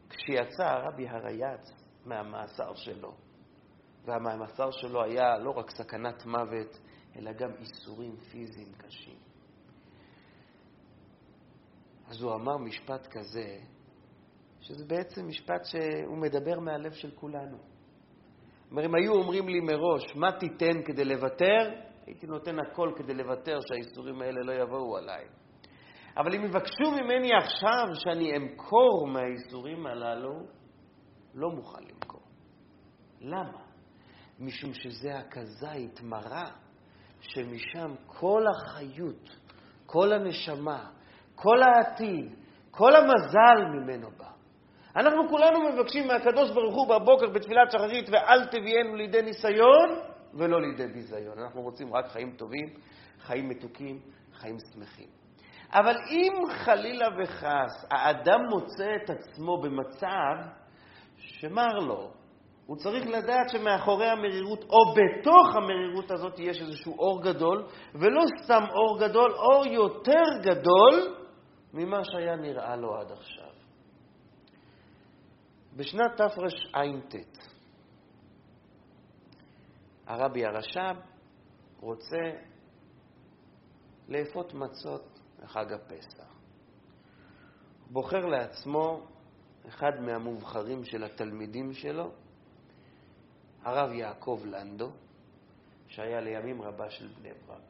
כשיצא 0.10 0.64
הרבי 0.64 1.08
הרייץ 1.08 1.72
מהמאסר 2.06 2.74
שלו, 2.76 3.16
והמאסר 4.06 4.72
שלו 4.72 5.04
היה 5.04 5.38
לא 5.38 5.52
רק 5.52 5.72
סכנת 5.72 6.26
מוות, 6.26 6.80
אלא 7.16 7.32
גם 7.34 7.52
איסורים 7.60 8.18
פיזיים 8.18 8.74
קשים. 8.78 9.18
אז 12.08 12.22
הוא 12.22 12.34
אמר 12.34 12.58
משפט 12.58 13.08
כזה, 13.08 13.58
שזה 14.60 14.86
בעצם 14.86 15.28
משפט 15.28 15.66
שהוא 15.66 16.18
מדבר 16.18 16.60
מהלב 16.60 16.92
של 16.92 17.12
כולנו. 17.12 17.58
אומר, 18.72 18.86
אם 18.86 18.96
היו 18.96 19.14
אומרים 19.14 19.48
לי 19.48 19.60
מראש, 19.60 20.16
מה 20.16 20.32
תיתן 20.40 20.84
כדי 20.86 21.06
לוותר, 21.06 21.72
הייתי 22.06 22.28
נותן 22.28 22.60
הכל 22.60 22.92
כדי 22.96 23.14
לוותר 23.14 23.60
שהאיסורים 23.68 24.22
האלה 24.22 24.42
לא 24.44 24.52
יבואו 24.52 24.98
עליי. 24.98 25.26
אבל 26.20 26.36
אם 26.36 26.46
יבקשו 26.46 26.92
ממני 26.92 27.30
עכשיו 27.36 27.88
שאני 27.94 28.38
אמכור 28.38 29.08
מהאיסורים 29.08 29.88
הללו, 29.88 30.40
לא 31.36 31.50
מוכן 31.50 31.84
למכור. 31.84 32.22
למה? 33.22 33.62
משום 34.40 34.74
שזה 34.74 35.18
הכזית 35.18 36.02
מרה, 36.04 36.52
שמשם 37.22 37.96
כל 38.06 38.44
החיות, 38.48 39.38
כל 39.86 40.14
הנשמה, 40.14 40.90
כל 41.36 41.58
העתיד, 41.62 42.36
כל 42.72 42.96
המזל 42.96 43.66
ממנו 43.74 44.10
בא. 44.18 44.30
אנחנו 44.96 45.30
כולנו 45.30 45.70
מבקשים 45.70 46.08
מהקדוש 46.08 46.52
ברוך 46.52 46.76
הוא 46.76 46.88
בבוקר 46.88 47.30
בתפילת 47.30 47.72
שחרית, 47.72 48.10
ואל 48.10 48.46
תביאנו 48.46 48.96
לידי 48.96 49.22
ניסיון 49.22 49.90
ולא 50.34 50.62
לידי 50.62 50.88
ביזיון. 50.88 51.40
אנחנו 51.40 51.62
רוצים 51.62 51.94
רק 51.94 52.08
חיים 52.08 52.32
טובים, 52.32 52.70
חיים 53.20 53.50
מתוקים, 53.50 54.00
חיים 54.34 54.58
שמחים. 54.74 55.19
אבל 55.74 55.96
אם 56.10 56.34
חלילה 56.50 57.08
וחס 57.18 57.86
האדם 57.92 58.40
מוצא 58.50 58.96
את 59.04 59.10
עצמו 59.10 59.62
במצב 59.62 60.36
שמר 61.18 61.80
לו, 61.80 62.12
הוא 62.66 62.78
צריך 62.78 63.08
לדעת 63.08 63.50
שמאחורי 63.50 64.06
המרירות, 64.06 64.64
או 64.64 64.94
בתוך 64.94 65.56
המרירות 65.56 66.12
הזאת, 66.12 66.40
יש 66.40 66.62
איזשהו 66.62 66.98
אור 67.00 67.24
גדול, 67.24 67.67
ולא 67.93 68.22
סתם 68.43 68.63
אור 68.72 69.00
גדול, 69.00 69.32
אור 69.32 69.65
יותר 69.65 70.24
גדול 70.41 71.15
ממה 71.74 72.04
שהיה 72.04 72.36
נראה 72.36 72.76
לו 72.76 72.98
עד 72.98 73.12
עכשיו. 73.12 73.50
בשנת 75.76 76.17
תרע"ט, 76.17 77.15
הרבי 80.08 80.46
הרש"ב 80.46 80.96
רוצה 81.80 82.32
לאפות 84.08 84.54
מצות 84.54 85.18
לחג 85.43 85.73
הפסח. 85.73 86.39
בוחר 87.91 88.25
לעצמו 88.25 89.08
אחד 89.67 90.02
מהמובחרים 90.02 90.84
של 90.84 91.04
התלמידים 91.04 91.73
שלו, 91.73 92.12
הרב 93.63 93.91
יעקב 93.91 94.41
לנדו, 94.45 94.91
שהיה 95.88 96.21
לימים 96.21 96.62
רבה 96.62 96.89
של 96.89 97.08
בני 97.08 97.30
ברק. 97.47 97.62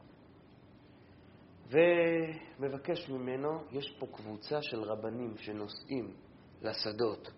ומבקש 2.60 3.10
ממנו, 3.10 3.63
יש 3.71 3.95
פה 3.99 4.08
קבוצה 4.08 4.62
של 4.62 4.82
רבנים 4.82 5.38
שנוסעים 5.38 6.13
לשדות 6.62 7.32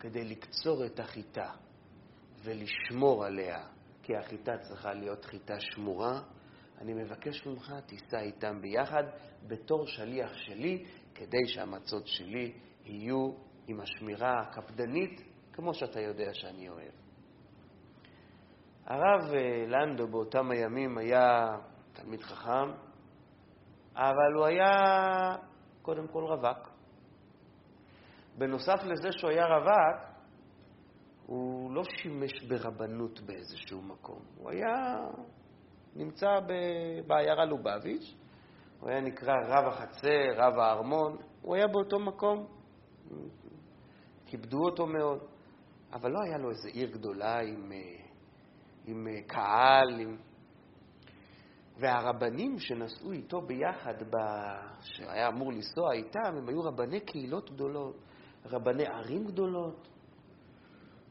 כדי 0.00 0.24
לקצור 0.24 0.86
את 0.86 1.00
החיטה 1.00 1.50
ולשמור 2.42 3.24
עליה, 3.24 3.66
כי 4.02 4.16
החיטה 4.16 4.52
צריכה 4.58 4.94
להיות 4.94 5.24
חיטה 5.24 5.54
שמורה, 5.60 6.22
אני 6.80 6.94
מבקש 6.94 7.46
ממך, 7.46 7.74
תיסע 7.86 8.20
איתם 8.20 8.60
ביחד 8.60 9.04
בתור 9.46 9.86
שליח 9.86 10.34
שלי, 10.34 10.84
כדי 11.14 11.46
שהמצות 11.46 12.06
שלי 12.06 12.52
יהיו 12.84 13.32
עם 13.66 13.80
השמירה 13.80 14.40
הקפדנית, 14.40 15.20
כמו 15.52 15.74
שאתה 15.74 16.00
יודע 16.00 16.34
שאני 16.34 16.68
אוהב. 16.68 16.92
הרב 18.86 19.34
אה, 19.34 19.66
לנדו 19.66 20.08
באותם 20.08 20.50
הימים 20.50 20.98
היה 20.98 21.56
תלמיד 21.92 22.22
חכם, 22.22 22.70
אבל 23.96 24.32
הוא 24.36 24.46
היה 24.46 24.72
קודם 25.82 26.08
כל 26.08 26.24
רווק. 26.24 26.70
בנוסף 28.38 28.84
לזה 28.84 29.08
שהוא 29.12 29.30
היה 29.30 29.46
רווק, 29.46 30.14
הוא 31.26 31.74
לא 31.74 31.82
שימש 31.84 32.44
ברבנות 32.48 33.20
באיזשהו 33.20 33.82
מקום. 33.82 34.22
הוא 34.36 34.50
היה 34.50 34.96
נמצא 35.96 36.40
בעיירה 37.06 37.44
לובביץ', 37.44 38.14
הוא 38.80 38.90
היה 38.90 39.00
נקרא 39.00 39.34
רב 39.46 39.66
החצר, 39.66 40.34
רב 40.36 40.58
הארמון, 40.58 41.16
הוא 41.42 41.54
היה 41.54 41.66
באותו 41.66 41.98
מקום, 41.98 42.46
כיבדו 44.26 44.64
אותו 44.64 44.86
מאוד, 44.86 45.18
אבל 45.92 46.10
לא 46.10 46.18
היה 46.26 46.38
לו 46.38 46.50
איזו 46.50 46.68
עיר 46.68 46.90
גדולה 46.90 47.40
עם, 47.40 47.72
עם 48.86 49.06
קהל, 49.26 50.00
עם... 50.00 50.16
והרבנים 51.78 52.58
שנסעו 52.58 53.12
איתו 53.12 53.40
ביחד, 53.40 54.02
ב... 54.02 54.16
שהיה 54.80 55.28
אמור 55.28 55.52
לנסוע 55.52 55.92
איתם, 55.92 56.36
הם 56.36 56.48
היו 56.48 56.62
רבני 56.62 57.00
קהילות 57.00 57.50
גדולות, 57.50 57.96
רבני 58.46 58.86
ערים 58.86 59.24
גדולות. 59.24 59.88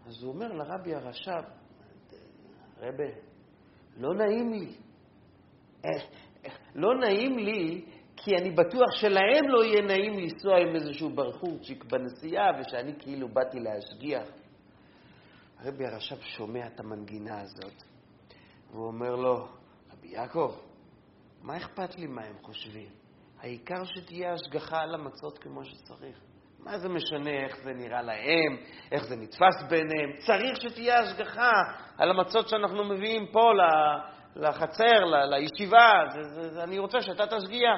אז 0.08 0.24
הוא 0.24 0.34
אומר 0.34 0.48
לרבי 0.48 0.96
הרש"ב, 0.96 1.44
רבה, 2.78 3.33
לא 3.98 4.14
נעים 4.16 4.54
לי. 4.54 4.76
לא 6.76 6.96
נעים 7.00 7.38
לי, 7.38 7.86
כי 8.18 8.32
אני 8.36 8.52
בטוח 8.52 8.92
שלהם 8.92 9.48
לא 9.48 9.64
יהיה 9.64 9.82
נעים 9.82 10.14
לנסוע 10.14 10.58
עם 10.58 10.76
איזשהו 10.76 11.10
ברחורצ'יק 11.10 11.84
בנסיעה, 11.84 12.46
ושאני 12.60 12.94
כאילו 13.00 13.28
באתי 13.28 13.60
להשגיח. 13.60 14.28
הרבי 15.58 15.86
הרש"ב 15.86 16.22
שומע 16.22 16.68
את 16.68 16.80
המנגינה 16.80 17.42
הזאת, 17.42 17.84
והוא 18.72 18.88
אומר 18.88 19.16
לו, 19.16 19.48
רבי 19.92 20.08
יעקב, 20.08 20.56
מה 21.42 21.58
אכפת 21.58 21.96
לי 21.96 22.08
מה 22.08 22.22
הם 22.22 22.36
חושבים? 22.42 22.90
העיקר 23.40 23.84
שתהיה 23.84 24.34
השגחה 24.34 24.82
על 24.82 24.96
המצות 24.96 25.38
כמו 25.38 25.66
שצריך. 25.66 26.33
מה 26.66 26.78
זה 26.78 26.90
משנה 26.90 27.30
איך 27.46 27.58
זה 27.64 27.74
נראה 27.74 28.02
להם, 28.02 28.58
איך 28.92 29.04
זה 29.04 29.16
נתפס 29.16 29.64
בעיניהם? 29.70 30.10
צריך 30.18 30.62
שתהיה 30.62 31.00
השגחה 31.00 31.52
על 31.98 32.10
המצות 32.12 32.50
שאנחנו 32.50 32.84
מביאים 32.84 33.26
פה 33.32 33.52
לחצר, 34.36 35.06
לישיבה. 35.06 35.92
זה, 36.14 36.24
זה, 36.24 36.54
זה, 36.54 36.64
אני 36.64 36.80
רוצה 36.80 37.02
שאתה 37.02 37.24
תשגיע. 37.28 37.70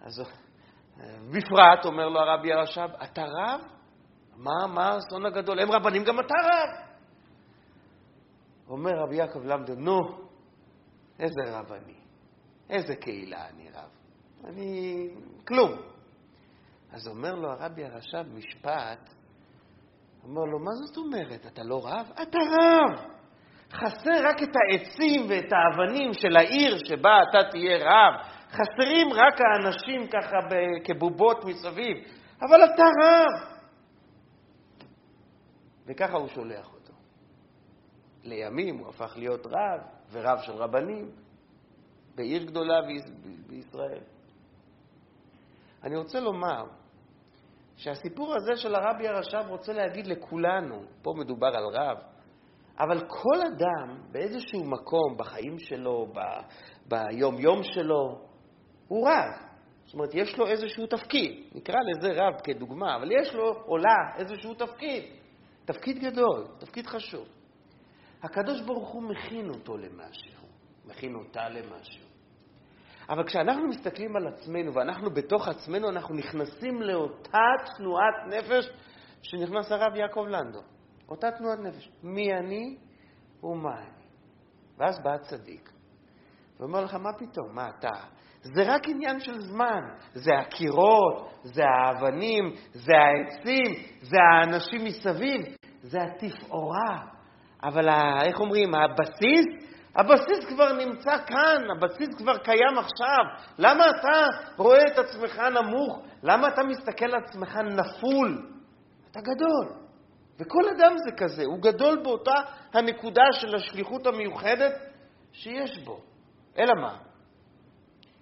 אז 0.00 0.22
בפרט, 1.32 1.84
אומר 1.84 2.08
לו 2.08 2.20
הרבי 2.20 2.52
הרש"ב, 2.52 2.88
אתה 3.02 3.22
רב? 3.22 3.60
מה, 4.36 4.66
מה 4.66 4.88
האסון 4.88 5.26
הגדול? 5.26 5.60
הם 5.60 5.70
רבנים, 5.70 6.04
גם 6.04 6.20
אתה 6.20 6.34
רב. 6.44 6.90
אומר 8.68 8.90
רבי 9.02 9.16
יעקב 9.16 9.44
למדו, 9.44 9.74
נו, 9.74 9.98
איזה 11.18 11.58
רב 11.58 11.72
אני, 11.72 11.94
איזה 12.70 12.96
קהילה 12.96 13.48
אני 13.48 13.70
רב. 13.70 13.90
אני 14.44 15.08
כלום. 15.46 15.89
אז 16.92 17.08
אומר 17.08 17.34
לו 17.34 17.50
הרבי 17.50 17.84
הרש"ב 17.84 18.34
משפט, 18.34 19.14
אומר 20.24 20.44
לו, 20.44 20.58
מה 20.58 20.70
זאת 20.72 20.96
אומרת? 20.96 21.46
אתה 21.46 21.62
לא 21.62 21.80
רב? 21.84 22.10
אתה 22.22 22.38
רב! 22.38 23.20
חסר 23.72 24.28
רק 24.28 24.42
את 24.42 24.48
העצים 24.56 25.26
ואת 25.28 25.52
האבנים 25.52 26.12
של 26.12 26.36
העיר 26.36 26.78
שבה 26.84 27.18
אתה 27.30 27.50
תהיה 27.50 27.78
רב. 27.80 28.20
חסרים 28.50 29.12
רק 29.12 29.34
האנשים 29.40 30.08
ככה 30.08 30.36
כבובות 30.84 31.44
מסביב, 31.44 31.96
אבל 32.42 32.64
אתה 32.64 32.82
רב. 32.82 33.60
וככה 35.86 36.16
הוא 36.16 36.28
שולח 36.28 36.72
אותו. 36.74 36.92
לימים 38.22 38.78
הוא 38.78 38.88
הפך 38.88 39.16
להיות 39.16 39.46
רב, 39.46 39.80
ורב 40.10 40.38
של 40.42 40.52
רבנים, 40.52 41.10
בעיר 42.14 42.44
גדולה 42.44 42.80
בישראל. 43.46 44.02
אני 45.82 45.96
רוצה 45.96 46.20
לומר 46.20 46.64
שהסיפור 47.80 48.34
הזה 48.34 48.56
של 48.56 48.74
הרבי 48.74 49.08
הרש"ב 49.08 49.44
רוצה 49.48 49.72
להגיד 49.72 50.06
לכולנו, 50.06 50.82
פה 51.02 51.12
מדובר 51.16 51.46
על 51.46 51.64
רב, 51.72 51.98
אבל 52.78 53.00
כל 53.00 53.40
אדם 53.54 53.98
באיזשהו 54.12 54.64
מקום 54.64 55.16
בחיים 55.16 55.58
שלו, 55.58 56.06
ב, 56.06 56.18
ביום-יום 56.88 57.62
שלו, 57.62 58.20
הוא 58.88 59.08
רב. 59.08 59.32
זאת 59.84 59.94
אומרת, 59.94 60.14
יש 60.14 60.38
לו 60.38 60.46
איזשהו 60.46 60.86
תפקיד, 60.86 61.44
נקרא 61.54 61.76
לזה 61.88 62.12
רב 62.12 62.34
כדוגמה, 62.44 62.96
אבל 62.96 63.08
יש 63.20 63.34
לו, 63.34 63.54
עולה, 63.66 63.96
איזשהו 64.18 64.54
תפקיד. 64.54 65.04
תפקיד 65.64 65.98
גדול, 65.98 66.46
תפקיד 66.58 66.86
חשוב. 66.86 67.28
הקדוש 68.22 68.60
ברוך 68.60 68.88
הוא 68.88 69.02
מכין 69.02 69.48
אותו 69.48 69.76
למשהו, 69.76 70.46
מכין 70.84 71.14
אותה 71.14 71.48
למשהו. 71.48 72.09
אבל 73.10 73.24
כשאנחנו 73.24 73.68
מסתכלים 73.68 74.16
על 74.16 74.26
עצמנו 74.26 74.74
ואנחנו 74.74 75.10
בתוך 75.10 75.48
עצמנו, 75.48 75.88
אנחנו 75.88 76.14
נכנסים 76.14 76.82
לאותה 76.82 77.46
תנועת 77.76 78.14
נפש 78.26 78.70
שנכנס 79.22 79.72
הרב 79.72 79.96
יעקב 79.96 80.24
לנדו. 80.28 80.60
אותה 81.08 81.30
תנועת 81.30 81.58
נפש. 81.58 81.90
מי 82.02 82.34
אני 82.34 82.76
ומה 83.42 83.78
אני. 83.78 84.04
ואז 84.78 85.02
בא 85.02 85.10
הצדיק 85.14 85.70
ואומר 86.60 86.84
לך, 86.84 86.94
מה 86.94 87.10
פתאום? 87.18 87.54
מה 87.54 87.68
אתה? 87.68 87.90
זה 88.42 88.62
רק 88.62 88.88
עניין 88.88 89.20
של 89.20 89.40
זמן. 89.40 89.80
זה 90.12 90.30
הקירות, 90.34 91.32
זה 91.42 91.62
האבנים, 91.64 92.54
זה 92.72 92.92
העצים, 92.96 93.74
זה 94.02 94.16
האנשים 94.20 94.84
מסביב, 94.84 95.40
זה 95.82 95.98
התפאורה. 96.02 97.06
אבל 97.64 97.88
ה, 97.88 98.22
איך 98.24 98.40
אומרים, 98.40 98.74
הבסיס, 98.74 99.46
הבסיס 100.00 100.44
כבר 100.48 100.72
נמצא 100.72 101.16
כאן, 101.26 101.70
הבסיס 101.76 102.08
כבר 102.18 102.38
קיים 102.38 102.78
עכשיו. 102.78 103.48
למה 103.58 103.84
אתה 103.90 104.26
רואה 104.56 104.86
את 104.86 104.98
עצמך 104.98 105.38
נמוך? 105.38 106.02
למה 106.22 106.48
אתה 106.48 106.62
מסתכל 106.62 107.04
על 107.04 107.14
עצמך 107.24 107.56
נפול? 107.56 108.50
אתה 109.10 109.20
גדול. 109.20 109.80
וכל 110.40 110.68
אדם 110.76 110.96
זה 111.06 111.16
כזה, 111.16 111.42
הוא 111.44 111.62
גדול 111.62 112.00
באותה 112.02 112.34
הנקודה 112.72 113.22
של 113.32 113.54
השליחות 113.54 114.06
המיוחדת 114.06 114.72
שיש 115.32 115.78
בו. 115.78 116.00
אלא 116.58 116.74
מה? 116.80 116.96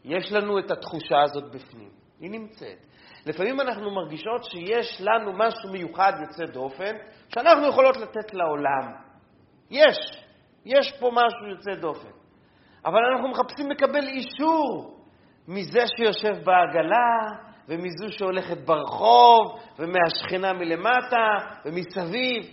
יש 0.04 0.32
לנו 0.32 0.58
את 0.58 0.70
התחושה 0.70 1.22
הזאת 1.22 1.50
בפנים, 1.52 1.90
היא 2.20 2.30
נמצאת. 2.30 2.86
לפעמים 3.26 3.60
אנחנו 3.60 3.90
מרגישות 3.90 4.44
שיש 4.44 5.00
לנו 5.00 5.32
משהו 5.32 5.72
מיוחד 5.72 6.12
יוצא 6.20 6.52
דופן, 6.52 6.96
שאנחנו 7.28 7.66
יכולות 7.66 7.96
לתת 7.96 8.34
לעולם. 8.34 8.92
יש, 9.70 10.27
יש 10.64 10.92
פה 11.00 11.10
משהו 11.12 11.46
יוצא 11.50 11.74
דופן. 11.80 12.08
אבל 12.84 12.98
אנחנו 13.12 13.28
מחפשים 13.28 13.70
לקבל 13.70 14.08
אישור 14.08 14.98
מזה 15.48 15.80
שיושב 15.96 16.44
בעגלה, 16.44 17.38
ומזו 17.68 18.06
שהולכת 18.10 18.58
ברחוב, 18.58 19.60
ומהשכנה 19.78 20.52
מלמטה, 20.52 21.26
ומסביב. 21.64 22.44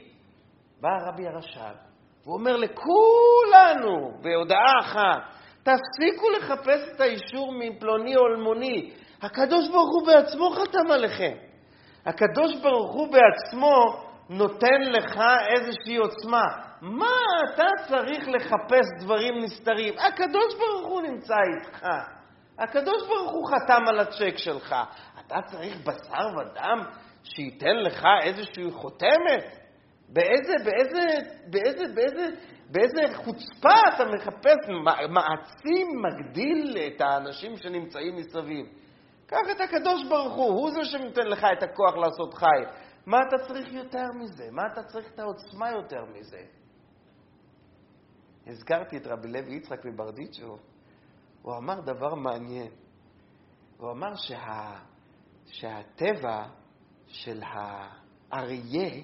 בא 0.82 0.90
הרבי 0.90 1.28
הרש"ב, 1.28 1.76
והוא 2.24 2.38
אומר 2.38 2.56
לכולנו, 2.56 4.12
בהודעה 4.22 4.80
אחת, 4.80 5.22
תפסיקו 5.64 6.30
לחפש 6.30 6.90
את 6.96 7.02
האישור 7.02 7.54
מפלוני 7.54 8.16
או 8.16 8.28
אלמוני. 8.28 8.92
הקדוש 9.22 9.70
ברוך 9.70 9.90
הוא 10.00 10.08
בעצמו 10.08 10.50
חתם 10.50 10.92
עליכם. 10.92 11.34
הקדוש 12.06 12.56
ברוך 12.62 12.94
הוא 12.94 13.08
בעצמו 13.12 13.76
נותן 14.30 14.82
לך 14.82 15.22
איזושהי 15.56 15.96
עוצמה. 15.96 16.44
מה 16.82 17.16
אתה 17.54 17.68
צריך 17.88 18.28
לחפש 18.28 19.04
דברים 19.04 19.44
נסתרים? 19.44 19.94
הקדוש 20.00 20.56
ברוך 20.60 20.88
הוא 20.88 21.02
נמצא 21.02 21.36
איתך. 21.56 21.86
הקדוש 22.60 23.08
ברוך 23.08 23.32
הוא 23.32 23.50
חתם 23.50 23.88
על 23.88 24.00
הצ'ק 24.00 24.38
שלך. 24.38 24.76
אתה 25.26 25.36
צריך 25.52 25.78
בשר 25.78 26.28
ודם 26.38 26.84
שייתן 27.24 27.76
לך 27.76 28.04
איזושהי 28.24 28.72
חותמת? 28.72 29.66
באיזה, 30.10 30.54
באיזה, 30.66 31.30
באיזה, 31.50 31.94
באיזה, 31.96 32.26
באיזה 32.72 33.18
חוצפה 33.18 33.74
אתה 33.96 34.06
מחפש, 34.06 34.58
מעצים, 35.10 35.88
מגדיל 36.02 36.78
את 36.88 37.02
האנשים 37.02 37.58
שנמצאים 37.58 38.16
מסביב. 38.16 38.66
קח 39.28 39.52
את 39.52 39.62
הקדוש 39.62 40.04
ברוך 40.10 40.36
הוא, 40.36 40.54
הוא 40.54 40.72
זה 40.72 40.84
שנותן 40.84 41.28
לך 41.28 41.46
את 41.58 41.64
הכוח 41.64 41.96
לעשות 41.96 42.34
חי. 42.34 42.80
מה 43.06 43.18
אתה 43.28 43.38
צריך 43.48 43.74
יותר 43.74 44.08
מזה? 44.22 44.44
מה 44.52 44.62
אתה 44.74 44.84
צריך 44.84 45.08
את 45.14 45.20
העוצמה 45.20 45.72
יותר 45.72 46.06
מזה? 46.14 46.42
הזכרתי 48.48 48.98
את 48.98 49.08
רבי 49.08 49.28
לוי 49.28 49.56
יצחק 49.56 49.86
מברדיצ'ו, 49.86 50.58
הוא 51.42 51.58
אמר 51.58 51.82
דבר 51.82 52.16
מעניין. 52.16 52.72
הוא 53.78 53.92
אמר 53.92 54.16
שה, 54.16 54.80
שהטבע 55.46 56.48
של 57.08 57.42
האריה 57.44 59.04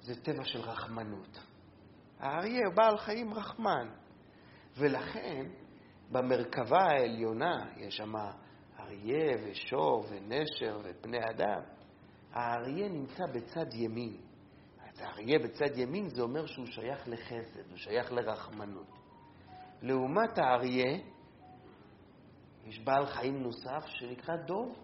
זה 0.00 0.22
טבע 0.22 0.44
של 0.44 0.60
רחמנות. 0.60 1.38
האריה 2.18 2.66
הוא 2.66 2.74
בעל 2.74 2.98
חיים 2.98 3.34
רחמן, 3.34 3.88
ולכן 4.76 5.46
במרכבה 6.10 6.82
העליונה 6.82 7.66
יש 7.76 7.96
שם 7.96 8.14
אריה 8.80 9.36
ושור 9.44 10.04
ונשר 10.10 10.80
ובני 10.84 11.18
אדם. 11.34 11.60
האריה 12.32 12.88
נמצא 12.88 13.24
בצד 13.34 13.74
ימין. 13.74 14.29
אז 15.00 15.06
האריה 15.06 15.38
בצד 15.38 15.78
ימין 15.78 16.08
זה 16.08 16.22
אומר 16.22 16.46
שהוא 16.46 16.66
שייך 16.66 17.08
לחסד, 17.08 17.70
הוא 17.70 17.76
שייך 17.76 18.12
לרחמנות. 18.12 18.98
לעומת 19.82 20.38
האריה, 20.38 20.98
יש 22.64 22.78
בעל 22.78 23.06
חיים 23.06 23.42
נוסף 23.42 23.86
שנקרא 23.86 24.36
דוב. 24.36 24.76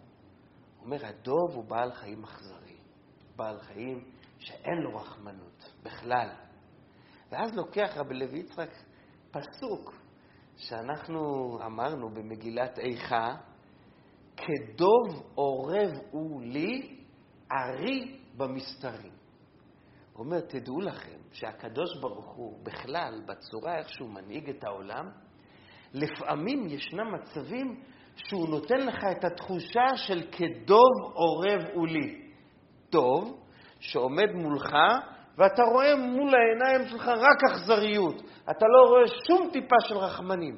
אומר, 0.82 1.06
הדוב 1.06 1.54
הוא 1.54 1.64
בעל 1.64 1.92
חיים 1.92 2.24
אכזרי, 2.24 2.76
בעל 3.36 3.60
חיים 3.60 4.04
שאין 4.38 4.78
לו 4.78 4.96
רחמנות 4.96 5.72
בכלל. 5.82 6.28
ואז 7.30 7.56
לוקח 7.56 7.96
רבי 7.96 8.14
לוי 8.14 8.38
יצחק 8.38 8.70
פסוק 9.30 9.94
שאנחנו 10.56 11.18
אמרנו 11.66 12.10
במגילת 12.10 12.78
איכה, 12.78 13.34
כדוב 14.36 15.30
עורב 15.34 15.90
הוא 16.10 16.42
לי, 16.42 17.00
ארי 17.52 18.20
במסתרים. 18.36 19.15
הוא 20.16 20.26
אומר, 20.26 20.40
תדעו 20.40 20.80
לכם 20.80 21.18
שהקדוש 21.32 21.98
ברוך 22.00 22.26
הוא 22.26 22.64
בכלל, 22.64 23.22
בצורה 23.26 23.78
איך 23.78 23.88
שהוא 23.88 24.10
מנהיג 24.10 24.50
את 24.50 24.64
העולם, 24.64 25.10
לפעמים 25.94 26.66
ישנם 26.68 27.14
מצבים 27.14 27.82
שהוא 28.16 28.48
נותן 28.48 28.86
לך 28.86 29.04
את 29.10 29.24
התחושה 29.24 29.96
של 29.96 30.22
כדוב 30.32 31.12
עורב 31.12 31.60
הוא 31.74 31.86
לי. 31.88 32.30
דוב 32.90 33.40
שעומד 33.80 34.32
מולך 34.34 34.72
ואתה 35.38 35.62
רואה 35.62 35.96
מול 35.96 36.32
העיניים 36.34 36.88
שלך 36.88 37.08
רק 37.08 37.52
אכזריות. 37.52 38.22
אתה 38.50 38.66
לא 38.66 38.88
רואה 38.88 39.06
שום 39.26 39.50
טיפה 39.52 39.76
של 39.80 39.96
רחמנים. 39.96 40.56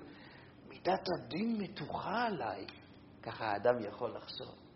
מידת 0.68 1.07
הדין 1.16 1.57
מתוחה 1.59 2.27
עליי, 2.27 2.66
ככה 3.23 3.44
האדם 3.44 3.75
יכול 3.88 4.11
לחשוב. 4.16 4.67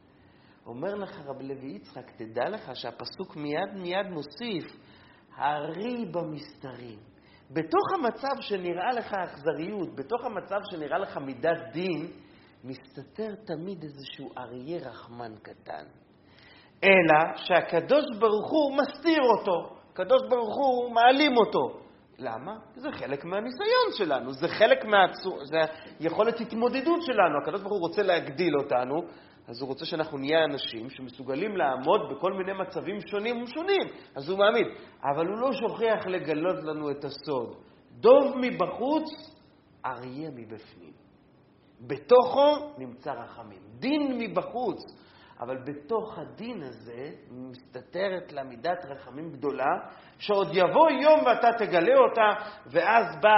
אומר 0.66 0.94
לך 0.94 1.20
רב 1.26 1.40
לוי 1.40 1.72
יצחק, 1.76 2.10
תדע 2.10 2.48
לך 2.48 2.76
שהפסוק 2.76 3.36
מיד 3.36 3.74
מיד 3.74 4.06
מוסיף, 4.10 4.76
הארי 5.36 6.04
במסתרים. 6.12 6.98
בתוך 7.50 7.92
המצב 7.94 8.40
שנראה 8.40 8.92
לך 8.92 9.14
אכזריות, 9.14 9.94
בתוך 9.94 10.24
המצב 10.24 10.60
שנראה 10.70 10.98
לך 10.98 11.16
מידת 11.16 11.58
דין, 11.72 12.06
מסתתר 12.64 13.34
תמיד 13.44 13.82
איזשהו 13.82 14.30
אריה 14.38 14.88
רחמן 14.88 15.32
קטן. 15.42 15.84
אלא 16.84 17.36
שהקדוש 17.36 18.04
ברוך 18.20 18.50
הוא 18.50 18.76
מסתיר 18.76 19.20
אותו. 19.38 19.76
הקדוש 19.92 20.22
ברוך 20.30 20.56
הוא 20.56 20.94
מעלים 20.94 21.36
אותו. 21.36 21.78
למה? 22.18 22.52
זה 22.74 22.92
חלק 22.92 23.24
מהניסיון 23.24 23.92
שלנו, 23.92 24.32
זה 24.32 24.48
חלק 24.48 24.84
מהצור... 24.84 25.38
זה 25.44 25.58
יכולת 26.00 26.40
התמודדות 26.40 27.02
שלנו. 27.02 27.38
הקדוש 27.42 27.60
ברוך 27.60 27.72
הוא 27.72 27.80
רוצה 27.80 28.02
להגדיל 28.02 28.56
אותנו, 28.56 28.94
אז 29.48 29.60
הוא 29.62 29.68
רוצה 29.68 29.84
שאנחנו 29.84 30.18
נהיה 30.18 30.44
אנשים 30.44 30.90
שמסוגלים 30.90 31.56
לעמוד 31.56 32.00
בכל 32.10 32.32
מיני 32.32 32.52
מצבים 32.52 33.00
שונים 33.00 33.36
ומשונים. 33.36 33.82
אז 34.14 34.28
הוא 34.28 34.38
מעמיד. 34.38 34.66
אבל 35.02 35.26
הוא 35.26 35.38
לא 35.38 35.52
שוכח 35.52 36.06
לגלות 36.06 36.64
לנו 36.64 36.90
את 36.90 37.04
הסוד. 37.04 37.56
דוב 37.90 38.36
מבחוץ, 38.40 39.04
אריה 39.86 40.30
מבפנים. 40.30 40.92
בתוכו 41.80 42.72
נמצא 42.78 43.12
רחמים. 43.12 43.60
דין 43.78 44.18
מבחוץ. 44.18 44.78
אבל 45.40 45.56
בתוך 45.56 46.18
הדין 46.18 46.62
הזה 46.62 47.10
מסתתרת 47.30 48.32
לה 48.32 48.44
מידת 48.44 48.84
רחמים 48.84 49.32
גדולה, 49.32 49.70
שעוד 50.18 50.48
יבוא 50.52 50.90
יום 50.90 51.20
ואתה 51.26 51.48
תגלה 51.58 51.96
אותה, 51.96 52.50
ואז 52.66 53.16
בא 53.22 53.30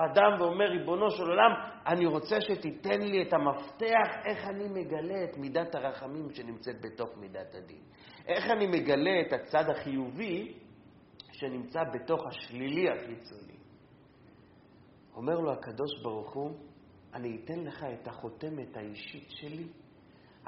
האדם 0.00 0.40
ואומר, 0.40 0.64
ריבונו 0.70 1.10
של 1.10 1.22
עולם, 1.22 1.50
אני 1.86 2.06
רוצה 2.06 2.40
שתיתן 2.40 3.00
לי 3.00 3.22
את 3.22 3.32
המפתח 3.32 4.08
איך 4.26 4.48
אני 4.48 4.68
מגלה 4.68 5.24
את 5.24 5.36
מידת 5.36 5.74
הרחמים 5.74 6.30
שנמצאת 6.30 6.80
בתוך 6.80 7.10
מידת 7.16 7.54
הדין. 7.54 7.80
איך 8.26 8.50
אני 8.50 8.66
מגלה 8.66 9.20
את 9.26 9.32
הצד 9.32 9.70
החיובי 9.70 10.54
שנמצא 11.32 11.80
בתוך 11.94 12.26
השלילי 12.26 12.90
החיצוני. 12.90 13.58
אומר 15.16 15.40
לו 15.40 15.52
הקדוש 15.52 16.02
ברוך 16.02 16.34
הוא, 16.34 16.50
אני 17.14 17.40
אתן 17.44 17.60
לך 17.64 17.84
את 17.84 18.08
החותמת 18.08 18.76
האישית 18.76 19.30
שלי, 19.30 19.66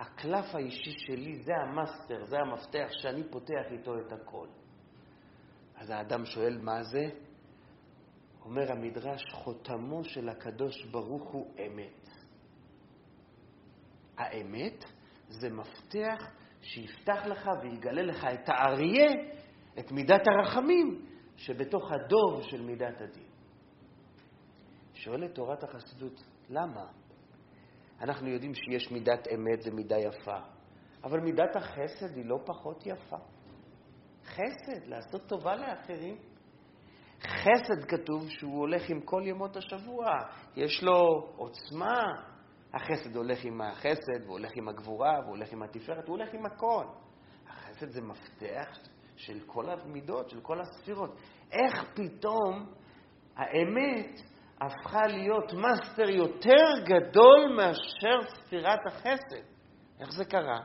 הקלף 0.01 0.55
האישי 0.55 0.99
שלי, 0.99 1.43
זה 1.43 1.53
המאסטר, 1.57 2.25
זה 2.25 2.39
המפתח 2.39 2.89
שאני 2.91 3.23
פותח 3.31 3.65
איתו 3.71 3.99
את 3.99 4.13
הכל. 4.13 4.47
אז 5.77 5.91
האדם 5.91 6.25
שואל, 6.25 6.59
מה 6.59 6.83
זה? 6.83 7.09
אומר 8.45 8.73
המדרש, 8.73 9.23
חותמו 9.33 10.05
של 10.05 10.29
הקדוש 10.29 10.85
ברוך 10.87 11.31
הוא 11.31 11.55
אמת. 11.67 12.09
האמת 14.17 14.85
זה 15.29 15.51
מפתח 15.51 16.33
שיפתח 16.61 17.27
לך 17.27 17.51
ויגלה 17.63 18.03
לך 18.03 18.25
את 18.25 18.49
האריה, 18.49 19.13
את 19.79 19.93
מידת 19.93 20.23
הרחמים, 20.29 21.07
שבתוך 21.37 21.93
הדוב 21.93 22.43
של 22.43 22.63
מידת 22.63 23.01
הדין. 23.01 23.29
שואלת 24.95 25.35
תורת 25.35 25.65
החסידות, 25.65 26.25
למה? 26.49 27.00
אנחנו 28.01 28.29
יודעים 28.29 28.55
שיש 28.55 28.93
מידת 28.93 29.29
אמת, 29.35 29.63
זו 29.63 29.71
מידה 29.73 29.99
יפה, 29.99 30.39
אבל 31.05 31.21
מידת 31.21 31.57
החסד 31.57 32.17
היא 32.17 32.25
לא 32.25 32.37
פחות 32.47 32.87
יפה. 32.87 33.17
חסד, 34.25 34.87
לעשות 34.87 35.29
טובה 35.29 35.57
לאחרים. 35.57 36.17
חסד 37.23 37.85
כתוב 37.89 38.29
שהוא 38.29 38.59
הולך 38.59 38.91
עם 38.91 39.01
כל 39.01 39.23
ימות 39.25 39.57
השבוע, 39.57 40.07
יש 40.57 40.83
לו 40.83 41.29
עוצמה. 41.37 42.01
החסד 42.75 43.17
הולך 43.17 43.45
עם 43.45 43.61
החסד, 43.61 44.23
והוא 44.25 44.33
הולך 44.33 44.51
עם 44.55 44.69
הגבורה, 44.69 45.21
והוא 45.21 45.37
הולך 45.37 45.53
עם 45.53 45.63
התפארת, 45.63 46.09
הוא 46.09 46.17
הולך 46.17 46.35
עם 46.35 46.47
הכל. 46.47 46.85
החסד 47.49 47.89
זה 47.91 48.01
מפתח 48.01 48.79
של 49.17 49.41
כל 49.47 49.71
המידות, 49.71 50.31
של 50.31 50.41
כל 50.41 50.61
הספירות. 50.61 51.17
איך 51.53 51.85
פתאום 51.95 52.73
האמת 53.37 54.21
הפכה 54.61 55.07
להיות 55.07 55.53
master 55.53 56.11
יותר 56.11 56.85
גדול 56.85 57.55
מאשר 57.57 58.31
ספירת 58.35 58.79
החסד? 58.87 59.43
איך 60.01 60.13
זה 60.13 60.25
קרה? 60.25 60.61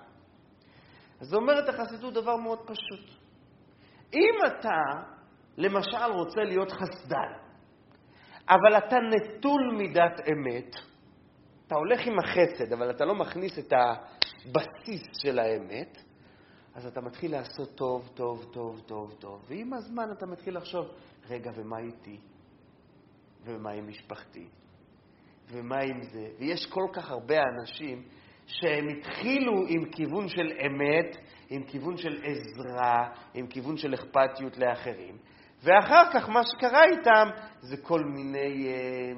אז 1.21 1.33
אומרת 1.33 1.69
החסידות 1.69 2.13
דבר 2.13 2.35
מאוד 2.35 2.59
פשוט. 2.59 3.19
אם 4.13 4.35
אתה, 4.47 5.03
למשל, 5.57 6.11
רוצה 6.11 6.41
להיות 6.41 6.71
חסדן, 6.71 7.31
אבל 8.49 8.77
אתה 8.77 8.95
נטול 8.95 9.75
מידת 9.77 10.19
אמת, 10.31 10.75
אתה 11.67 11.75
הולך 11.75 12.07
עם 12.07 12.19
החסד, 12.19 12.73
אבל 12.73 12.91
אתה 12.91 13.05
לא 13.05 13.15
מכניס 13.15 13.59
את 13.59 13.73
הבסיס 13.73 15.03
של 15.21 15.39
האמת, 15.39 15.97
אז 16.75 16.85
אתה 16.85 17.01
מתחיל 17.01 17.31
לעשות 17.31 17.75
טוב, 17.75 18.09
טוב, 18.13 18.45
טוב, 18.53 18.81
טוב, 18.85 19.13
טוב, 19.19 19.45
ועם 19.47 19.73
הזמן 19.73 20.11
אתה 20.17 20.25
מתחיל 20.25 20.57
לחשוב, 20.57 20.85
רגע, 21.29 21.51
ומה 21.55 21.79
איתי? 21.79 22.19
ומה 23.45 23.71
עם 23.71 23.87
משפחתי? 23.87 24.47
ומה 25.51 25.77
עם 25.79 26.01
זה? 26.01 26.27
ויש 26.39 26.65
כל 26.65 26.87
כך 26.93 27.11
הרבה 27.11 27.35
אנשים 27.43 28.03
שהם 28.45 28.87
התחילו 28.87 29.53
עם 29.67 29.85
כיוון 29.91 30.27
של 30.27 30.51
אמת, 30.65 31.17
עם 31.49 31.63
כיוון 31.63 31.97
של 31.97 32.21
עזרה, 32.23 33.09
עם 33.33 33.47
כיוון 33.47 33.77
של 33.77 33.93
אכפתיות 33.93 34.57
לאחרים, 34.57 35.17
ואחר 35.63 36.03
כך 36.13 36.29
מה 36.29 36.41
שקרה 36.43 36.83
איתם 36.83 37.29
זה 37.61 37.77
כל 37.77 38.03
מיני, 38.03 38.67
אה, 38.67 39.11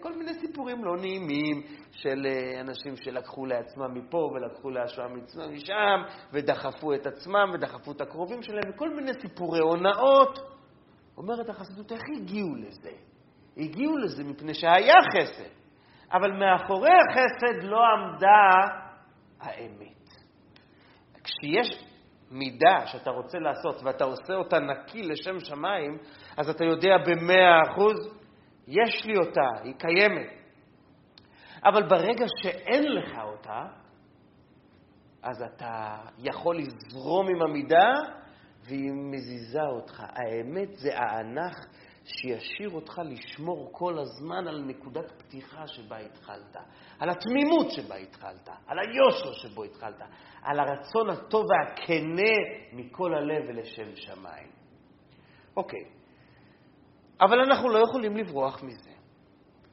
כל 0.00 0.12
מיני 0.12 0.34
סיפורים 0.34 0.84
לא 0.84 0.96
נעימים 0.96 1.62
של 1.90 2.26
אה, 2.26 2.60
אנשים 2.60 2.96
שלקחו 2.96 3.46
לעצמם 3.46 3.94
מפה 3.94 4.30
ולקחו 4.34 4.70
לעצמם 4.70 5.20
משם, 5.52 6.02
ודחפו 6.32 6.94
את 6.94 7.06
עצמם 7.06 7.50
ודחפו 7.54 7.92
את 7.92 8.00
הקרובים 8.00 8.42
שלהם, 8.42 8.70
וכל 8.74 8.90
מיני 8.94 9.12
סיפורי 9.20 9.60
הונאות. 9.60 10.38
אומרת 11.16 11.48
החסידות, 11.48 11.92
איך 11.92 12.02
הגיעו 12.16 12.54
לזה? 12.54 12.90
הגיעו 13.56 13.96
לזה 13.96 14.24
מפני 14.24 14.54
שהיה 14.54 14.94
חסד, 15.12 15.50
אבל 16.12 16.32
מאחורי 16.32 16.90
החסד 16.90 17.62
לא 17.62 17.80
עמדה 17.92 18.50
האמת. 19.40 19.94
כשיש 21.24 21.84
מידה 22.30 22.86
שאתה 22.86 23.10
רוצה 23.10 23.38
לעשות 23.38 23.82
ואתה 23.82 24.04
עושה 24.04 24.34
אותה 24.34 24.58
נקי 24.58 25.02
לשם 25.02 25.38
שמיים, 25.38 25.98
אז 26.36 26.50
אתה 26.50 26.64
יודע 26.64 26.96
במאה 27.06 27.62
אחוז, 27.62 27.94
יש 28.68 29.04
לי 29.04 29.16
אותה, 29.16 29.62
היא 29.64 29.74
קיימת. 29.78 30.30
אבל 31.64 31.82
ברגע 31.88 32.26
שאין 32.42 32.82
לך 32.92 33.18
אותה, 33.22 33.62
אז 35.22 35.42
אתה 35.42 35.96
יכול 36.18 36.58
לזרום 36.58 37.28
עם 37.28 37.42
המידה 37.42 37.92
והיא 38.66 38.92
מזיזה 38.92 39.62
אותך. 39.76 40.00
האמת 40.00 40.68
זה 40.76 40.98
האנך 40.98 41.54
שישאיר 42.04 42.70
אותך 42.70 43.02
לשמור 43.04 43.68
כל 43.72 43.98
הזמן 43.98 44.48
על 44.48 44.62
נקודת 44.66 45.12
פתיחה 45.22 45.66
שבה 45.66 45.96
התחלת, 45.98 46.56
על 46.98 47.10
התמימות 47.10 47.70
שבה 47.70 47.96
התחלת, 47.96 48.48
על 48.66 48.78
היושר 48.78 49.32
שבו 49.32 49.64
התחלת, 49.64 50.02
על 50.42 50.60
הרצון 50.60 51.10
הטוב 51.10 51.44
והכנה 51.50 52.32
מכל 52.72 53.14
הלב 53.14 53.44
ולשם 53.48 53.96
שמיים. 53.96 54.48
אוקיי, 55.56 55.84
אבל 57.20 57.38
אנחנו 57.40 57.68
לא 57.68 57.78
יכולים 57.78 58.16
לברוח 58.16 58.62
מזה, 58.62 58.90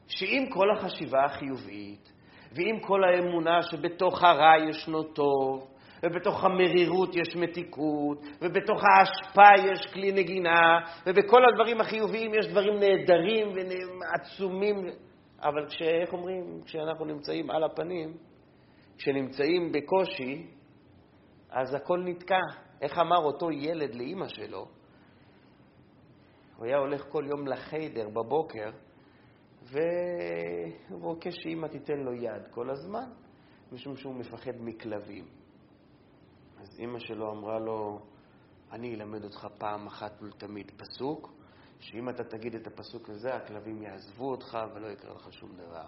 שעם 0.08 0.50
כל 0.50 0.72
החשיבה 0.78 1.26
החיובית, 1.26 2.12
ועם 2.52 2.80
כל 2.80 3.04
האמונה 3.04 3.62
שבתוך 3.62 4.24
הרע 4.24 4.70
ישנו 4.70 5.04
טוב, 5.04 5.71
ובתוך 6.04 6.44
המרירות 6.44 7.16
יש 7.16 7.36
מתיקות, 7.36 8.22
ובתוך 8.42 8.82
האשפה 8.84 9.72
יש 9.72 9.94
כלי 9.94 10.12
נגינה, 10.12 10.80
ובכל 11.06 11.42
הדברים 11.46 11.82
החיוביים 11.82 12.34
יש 12.34 12.48
דברים 12.48 12.80
נהדרים 12.80 13.48
ועצומים. 14.00 14.86
אבל 15.44 15.66
איך 15.82 16.14
אומרים, 16.14 16.62
כשאנחנו 16.66 17.06
נמצאים 17.06 17.52
על 17.52 17.64
הפנים, 17.64 18.18
כשנמצאים 18.98 19.72
בקושי, 19.72 20.48
אז 21.50 21.74
הכל 21.74 22.00
נתקע. 22.06 22.40
איך 22.82 22.98
אמר 22.98 23.18
אותו 23.18 23.52
ילד 23.52 23.96
לאימא 23.96 24.28
שלו? 24.28 24.66
הוא 26.58 26.66
היה 26.66 26.78
הולך 26.78 27.06
כל 27.10 27.24
יום 27.28 27.48
לחיידר 27.48 28.10
בבוקר, 28.10 28.70
והוא 29.64 31.12
מבקש 31.14 31.36
שאימא 31.44 31.68
תיתן 31.68 32.00
לו 32.00 32.14
יד 32.14 32.48
כל 32.52 32.70
הזמן, 32.70 33.10
משום 33.72 33.96
שהוא 33.96 34.16
מפחד 34.16 34.52
מכלבים. 34.60 35.41
אז 36.62 36.80
אימא 36.80 37.00
שלו 37.00 37.32
אמרה 37.32 37.60
לו, 37.60 38.00
אני 38.72 38.96
אלמד 38.96 39.24
אותך 39.24 39.48
פעם 39.58 39.88
אחת 39.88 40.22
ולתמיד 40.22 40.72
פסוק, 40.78 41.34
שאם 41.80 42.10
אתה 42.10 42.24
תגיד 42.24 42.56
את 42.56 42.68
הפסוק 42.68 43.10
הזה, 43.10 43.36
הכלבים 43.36 43.82
יעזבו 43.84 44.32
אותך 44.32 44.58
ולא 44.74 44.88
יקרה 44.88 45.14
לך 45.14 45.34
שום 45.34 45.52
דבר. 45.56 45.86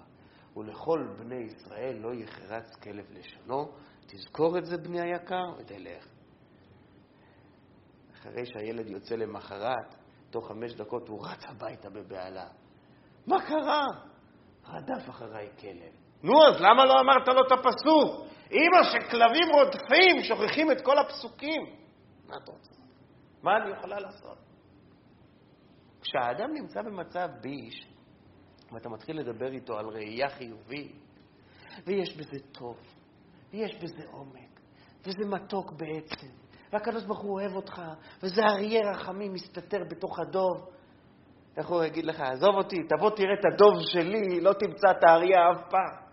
ולכל 0.57 1.07
בני 1.19 1.35
ישראל 1.35 1.97
לא 1.97 2.13
יחרץ 2.13 2.75
כלב 2.75 3.05
לשונו, 3.11 3.71
תזכור 4.05 4.57
את 4.57 4.65
זה, 4.65 4.77
בני 4.77 5.01
היקר, 5.01 5.43
ותלך. 5.57 6.07
אחרי 8.13 8.45
שהילד 8.45 8.89
יוצא 8.89 9.15
למחרת, 9.15 9.95
תוך 10.29 10.47
חמש 10.47 10.73
דקות 10.73 11.07
הוא 11.07 11.25
רץ 11.25 11.43
הביתה 11.49 11.89
בבהלה. 11.89 12.47
מה 13.27 13.41
קרה? 13.41 13.85
רדף 14.67 15.09
אחריי 15.09 15.49
כלב. 15.59 15.93
נו, 16.23 16.33
אז 16.47 16.61
למה 16.61 16.85
לא 16.85 16.93
אמרת 17.01 17.27
לו 17.27 17.41
את 17.47 17.51
הפסוק? 17.51 18.32
אמא, 18.53 18.83
שכלבים 18.83 19.47
רודפים, 19.53 20.23
שוכחים 20.23 20.71
את 20.71 20.81
כל 20.81 20.97
הפסוקים. 20.97 21.61
מה 22.27 22.35
אתה 22.43 22.51
רוצה? 22.51 22.73
מה 23.43 23.51
אני 23.57 23.71
יכולה 23.71 23.99
לעשות? 23.99 24.37
כשהאדם 26.01 26.53
נמצא 26.53 26.81
במצב 26.81 27.27
ביש, 27.41 27.87
ואתה 28.71 28.89
מתחיל 28.89 29.19
לדבר 29.19 29.51
איתו 29.51 29.77
על 29.77 29.85
ראייה 29.85 30.29
חיובית, 30.29 30.95
ויש 31.85 32.17
בזה 32.17 32.39
טוב, 32.51 32.77
ויש 33.51 33.75
בזה 33.75 34.03
עומק, 34.11 34.59
וזה 35.05 35.25
מתוק 35.25 35.71
בעצם, 35.71 36.27
והקדוש 36.73 37.03
ברוך 37.03 37.19
הוא 37.19 37.39
אוהב 37.39 37.55
אותך, 37.55 37.81
וזה 38.23 38.41
אריה 38.41 38.91
רחמים 38.91 39.33
מסתתר 39.33 39.83
בתוך 39.89 40.19
הדוב. 40.19 40.69
איך 41.57 41.67
הוא 41.67 41.83
יגיד 41.83 42.05
לך, 42.05 42.21
עזוב 42.21 42.55
אותי, 42.55 42.75
תבוא 42.89 43.09
תראה 43.09 43.33
את 43.39 43.45
הדוב 43.53 43.73
שלי, 43.81 44.41
לא 44.41 44.53
תמצא 44.53 44.91
את 44.91 45.03
האריה 45.03 45.51
אף 45.51 45.69
פעם. 45.69 46.03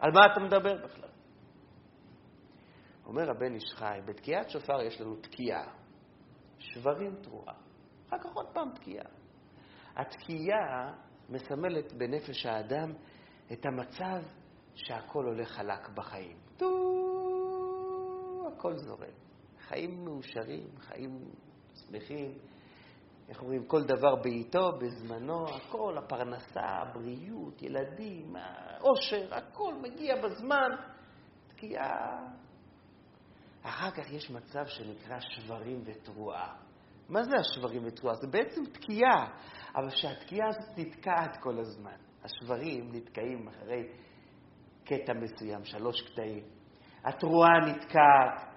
על 0.00 0.12
מה 0.12 0.26
אתה 0.26 0.40
מדבר 0.40 0.74
בכלל? 0.84 1.05
אומר 3.06 3.30
הבן 3.30 3.54
איש 3.54 3.74
חי, 3.74 3.98
בתקיעת 4.04 4.50
שופר 4.50 4.82
יש 4.82 5.00
לנו 5.00 5.16
תקיעה, 5.16 5.72
שברים 6.58 7.14
תרועה, 7.22 7.54
אחר 8.08 8.18
כך 8.18 8.34
עוד 8.34 8.46
פעם 8.52 8.70
תקיעה. 8.74 9.06
התקיעה 9.96 10.92
מסמלת 11.28 11.92
בנפש 11.92 12.46
האדם 12.46 12.92
את 13.52 13.66
המצב 13.66 14.22
שהכל 14.74 15.24
הולך 15.24 15.48
חלק 15.48 15.88
בחיים. 15.88 16.36
טו, 16.56 16.68
הכל 18.52 18.76
זורם. 18.76 19.12
חיים 19.68 20.04
מאושרים, 20.04 20.68
חיים 20.78 21.18
שמחים. 21.74 22.32
איך 23.28 23.42
אומרים, 23.42 23.66
כל 23.66 23.84
דבר 23.84 24.16
בעיתו, 24.16 24.72
בזמנו, 24.78 25.48
הכל, 25.48 25.98
הפרנסה, 25.98 26.60
הבריאות, 26.60 27.62
ילדים, 27.62 28.36
העושר, 28.36 29.34
הכל 29.34 29.74
מגיע 29.74 30.14
בזמן. 30.22 30.70
תקיעה. 31.48 32.26
אחר 33.68 33.90
כך 33.90 34.10
יש 34.10 34.30
מצב 34.30 34.66
שנקרא 34.66 35.18
שברים 35.20 35.82
ותרועה. 35.84 36.56
מה 37.08 37.22
זה 37.22 37.36
השברים 37.40 37.82
ותרועה? 37.86 38.14
זה 38.14 38.26
בעצם 38.26 38.64
תקיעה, 38.64 39.28
אבל 39.74 39.90
שהתקיעה 39.90 40.48
הזאת 40.48 40.78
נתקעת 40.78 41.36
כל 41.40 41.58
הזמן. 41.58 41.96
השברים 42.22 42.92
נתקעים 42.92 43.48
אחרי 43.48 43.88
קטע 44.84 45.12
מסוים, 45.12 45.64
שלוש 45.64 46.02
קטעים. 46.02 46.44
התרועה 47.04 47.60
נתקעת. 47.66 48.56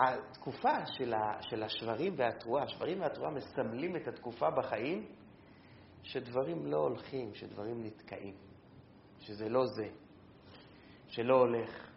התקופה 0.00 0.86
של, 0.86 1.14
ה, 1.14 1.42
של 1.42 1.62
השברים 1.62 2.14
והתרועה, 2.16 2.64
השברים 2.64 3.00
והתרועה 3.00 3.30
מסמלים 3.30 3.96
את 3.96 4.08
התקופה 4.08 4.50
בחיים 4.50 5.06
שדברים 6.02 6.66
לא 6.66 6.76
הולכים, 6.76 7.34
שדברים 7.34 7.84
נתקעים, 7.84 8.34
שזה 9.18 9.48
לא 9.48 9.66
זה, 9.66 9.88
שלא 11.08 11.34
הולך. 11.34 11.89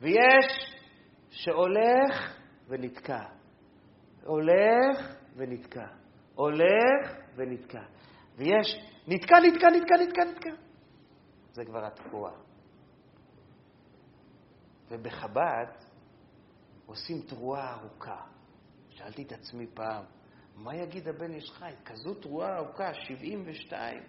ויש 0.00 0.74
שהולך 1.30 2.36
ונתקע, 2.68 3.24
הולך 4.24 5.16
ונתקע, 5.36 5.86
הולך 6.34 7.14
ונתקע. 7.36 7.82
ויש 8.36 8.66
נתקע, 9.08 9.36
נתקע, 9.40 9.68
נתקע, 9.70 9.94
נתקע, 9.96 10.24
נתקע. 10.24 10.50
זה 11.52 11.64
כבר 11.64 11.84
התקועה. 11.84 12.32
ובחב"ד 14.90 15.66
עושים 16.86 17.22
תרועה 17.28 17.74
ארוכה. 17.74 18.20
שאלתי 18.88 19.22
את 19.22 19.32
עצמי 19.32 19.66
פעם, 19.74 20.04
מה 20.56 20.76
יגיד 20.76 21.08
הבן 21.08 21.32
איש 21.32 21.50
חי? 21.50 21.72
כזו 21.84 22.14
תרועה 22.14 22.56
ארוכה, 22.56 22.94
72. 22.94 24.02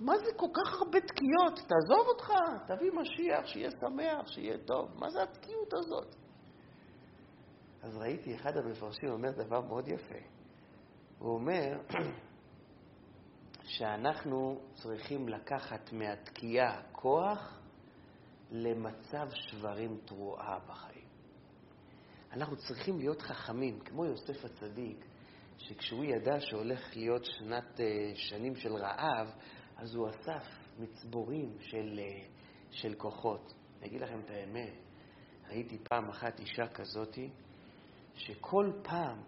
מה 0.00 0.18
זה 0.18 0.32
כל 0.36 0.46
כך 0.54 0.72
הרבה 0.72 1.00
תקיעות? 1.00 1.54
תעזוב 1.68 2.08
אותך, 2.08 2.32
תביא 2.66 2.90
משיח, 2.92 3.46
שיהיה 3.46 3.70
שמח, 3.70 4.28
שיהיה 4.28 4.58
טוב. 4.58 4.90
מה 4.94 5.10
זה 5.10 5.22
התקיעות 5.22 5.74
הזאת? 5.74 6.16
אז 7.82 7.96
ראיתי 7.96 8.34
אחד 8.34 8.56
המפרשים 8.56 9.08
אומר 9.08 9.30
דבר 9.30 9.60
מאוד 9.60 9.88
יפה. 9.88 10.18
הוא 11.18 11.34
אומר 11.34 11.78
שאנחנו 13.62 14.60
צריכים 14.74 15.28
לקחת 15.28 15.92
מהתקיעה 15.92 16.82
כוח 16.92 17.60
למצב 18.50 19.28
שברים 19.30 20.00
תרועה 20.04 20.58
בחיים. 20.68 21.06
אנחנו 22.32 22.56
צריכים 22.56 22.98
להיות 22.98 23.22
חכמים, 23.22 23.80
כמו 23.80 24.04
יוסף 24.04 24.44
הצדיק, 24.44 25.06
שכשהוא 25.58 26.04
ידע 26.04 26.40
שהולך 26.40 26.96
להיות 26.96 27.24
שנת, 27.24 27.80
אה, 27.80 28.12
שנים 28.14 28.56
של 28.56 28.72
רעב, 28.72 29.32
אז 29.76 29.94
הוא 29.94 30.08
אסף 30.08 30.44
מצבורים 30.78 31.56
של, 31.60 31.98
אה, 31.98 32.26
של 32.70 32.94
כוחות. 32.94 33.52
אני 33.78 33.88
אגיד 33.88 34.00
לכם 34.00 34.20
את 34.20 34.30
האמת, 34.30 34.74
ראיתי 35.50 35.78
פעם 35.78 36.08
אחת 36.08 36.40
אישה 36.40 36.66
כזאתי, 36.66 37.30
שכל 38.14 38.70
פעם, 38.82 39.22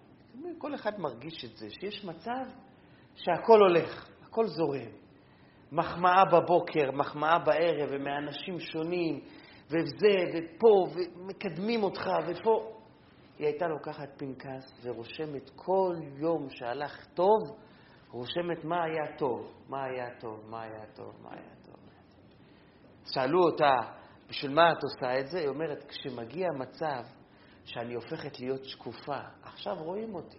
כל 0.58 0.74
אחד 0.74 1.00
מרגיש 1.00 1.44
את 1.44 1.56
זה, 1.56 1.70
שיש 1.70 2.04
מצב 2.04 2.44
שהכל 3.14 3.60
הולך, 3.60 4.08
הכל 4.22 4.46
זורם. 4.46 4.90
מחמאה 5.72 6.24
בבוקר, 6.24 6.90
מחמאה 6.92 7.38
בערב, 7.38 7.88
ומאנשים 7.92 8.60
שונים, 8.60 9.20
וזה, 9.66 10.16
ופה, 10.34 10.86
ומקדמים 10.94 11.82
אותך, 11.82 12.10
ופה. 12.28 12.77
היא 13.38 13.46
הייתה 13.46 13.66
לוקחת 13.68 14.08
פנקס 14.16 14.80
ורושמת 14.82 15.50
כל 15.56 15.96
יום 16.16 16.50
שהלך 16.50 17.06
טוב, 17.14 17.38
רושמת 18.10 18.64
מה 18.64 18.84
היה 18.84 19.16
טוב, 19.18 19.52
מה 19.68 19.84
היה 19.84 20.18
טוב, 20.20 20.44
מה 20.50 20.62
היה 20.62 20.86
טוב, 20.94 21.12
מה 21.22 21.30
היה 21.32 21.54
טוב. 21.64 21.74
שאלו 23.04 23.42
אותה, 23.42 23.74
בשביל 24.28 24.54
מה 24.54 24.72
את 24.72 24.82
עושה 24.82 25.20
את 25.20 25.26
זה? 25.26 25.38
היא 25.38 25.48
אומרת, 25.48 25.84
כשמגיע 25.84 26.48
מצב 26.58 27.02
שאני 27.64 27.94
הופכת 27.94 28.40
להיות 28.40 28.64
שקופה, 28.64 29.18
עכשיו 29.42 29.74
רואים 29.74 30.14
אותי. 30.14 30.38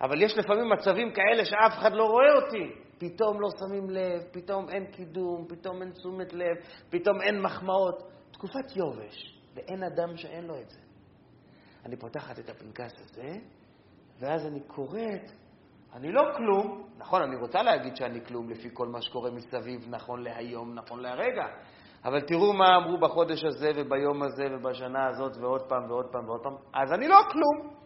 אבל 0.00 0.22
יש 0.22 0.38
לפעמים 0.38 0.72
מצבים 0.72 1.12
כאלה 1.12 1.44
שאף 1.44 1.78
אחד 1.78 1.92
לא 1.92 2.04
רואה 2.04 2.32
אותי. 2.34 2.86
פתאום 2.98 3.40
לא 3.40 3.48
שמים 3.58 3.90
לב, 3.90 4.22
פתאום 4.32 4.68
אין 4.68 4.86
קידום, 4.86 5.46
פתאום 5.48 5.82
אין 5.82 5.90
תשומת 5.90 6.32
לב, 6.32 6.56
פתאום 6.90 7.20
אין 7.22 7.40
מחמאות. 7.42 8.02
תקופת 8.30 8.76
יובש, 8.76 9.40
ואין 9.54 9.82
אדם 9.82 10.16
שאין 10.16 10.44
לו 10.44 10.60
את 10.60 10.70
זה. 10.70 10.85
אני 11.86 11.96
פותחת 11.96 12.38
את 12.38 12.48
הפנקס 12.48 12.92
הזה, 13.00 13.38
ואז 14.18 14.46
אני 14.46 14.60
קוראת, 14.60 15.30
אני 15.94 16.12
לא 16.12 16.22
כלום, 16.36 16.88
נכון, 16.98 17.22
אני 17.22 17.36
רוצה 17.36 17.62
להגיד 17.62 17.96
שאני 17.96 18.24
כלום 18.24 18.50
לפי 18.50 18.68
כל 18.72 18.88
מה 18.88 19.02
שקורה 19.02 19.30
מסביב, 19.30 19.86
נכון 19.88 20.22
להיום, 20.22 20.74
נכון 20.74 21.00
להרגע, 21.00 21.46
אבל 22.04 22.20
תראו 22.20 22.52
מה 22.52 22.76
אמרו 22.76 22.98
בחודש 22.98 23.44
הזה 23.44 23.70
וביום 23.76 24.22
הזה 24.22 24.44
ובשנה 24.52 25.06
הזאת 25.08 25.36
ועוד 25.36 25.62
פעם 25.68 25.90
ועוד 25.90 26.06
פעם 26.12 26.28
ועוד 26.28 26.42
פעם, 26.42 26.54
אז 26.74 26.92
אני 26.92 27.08
לא 27.08 27.18
כלום. 27.32 27.76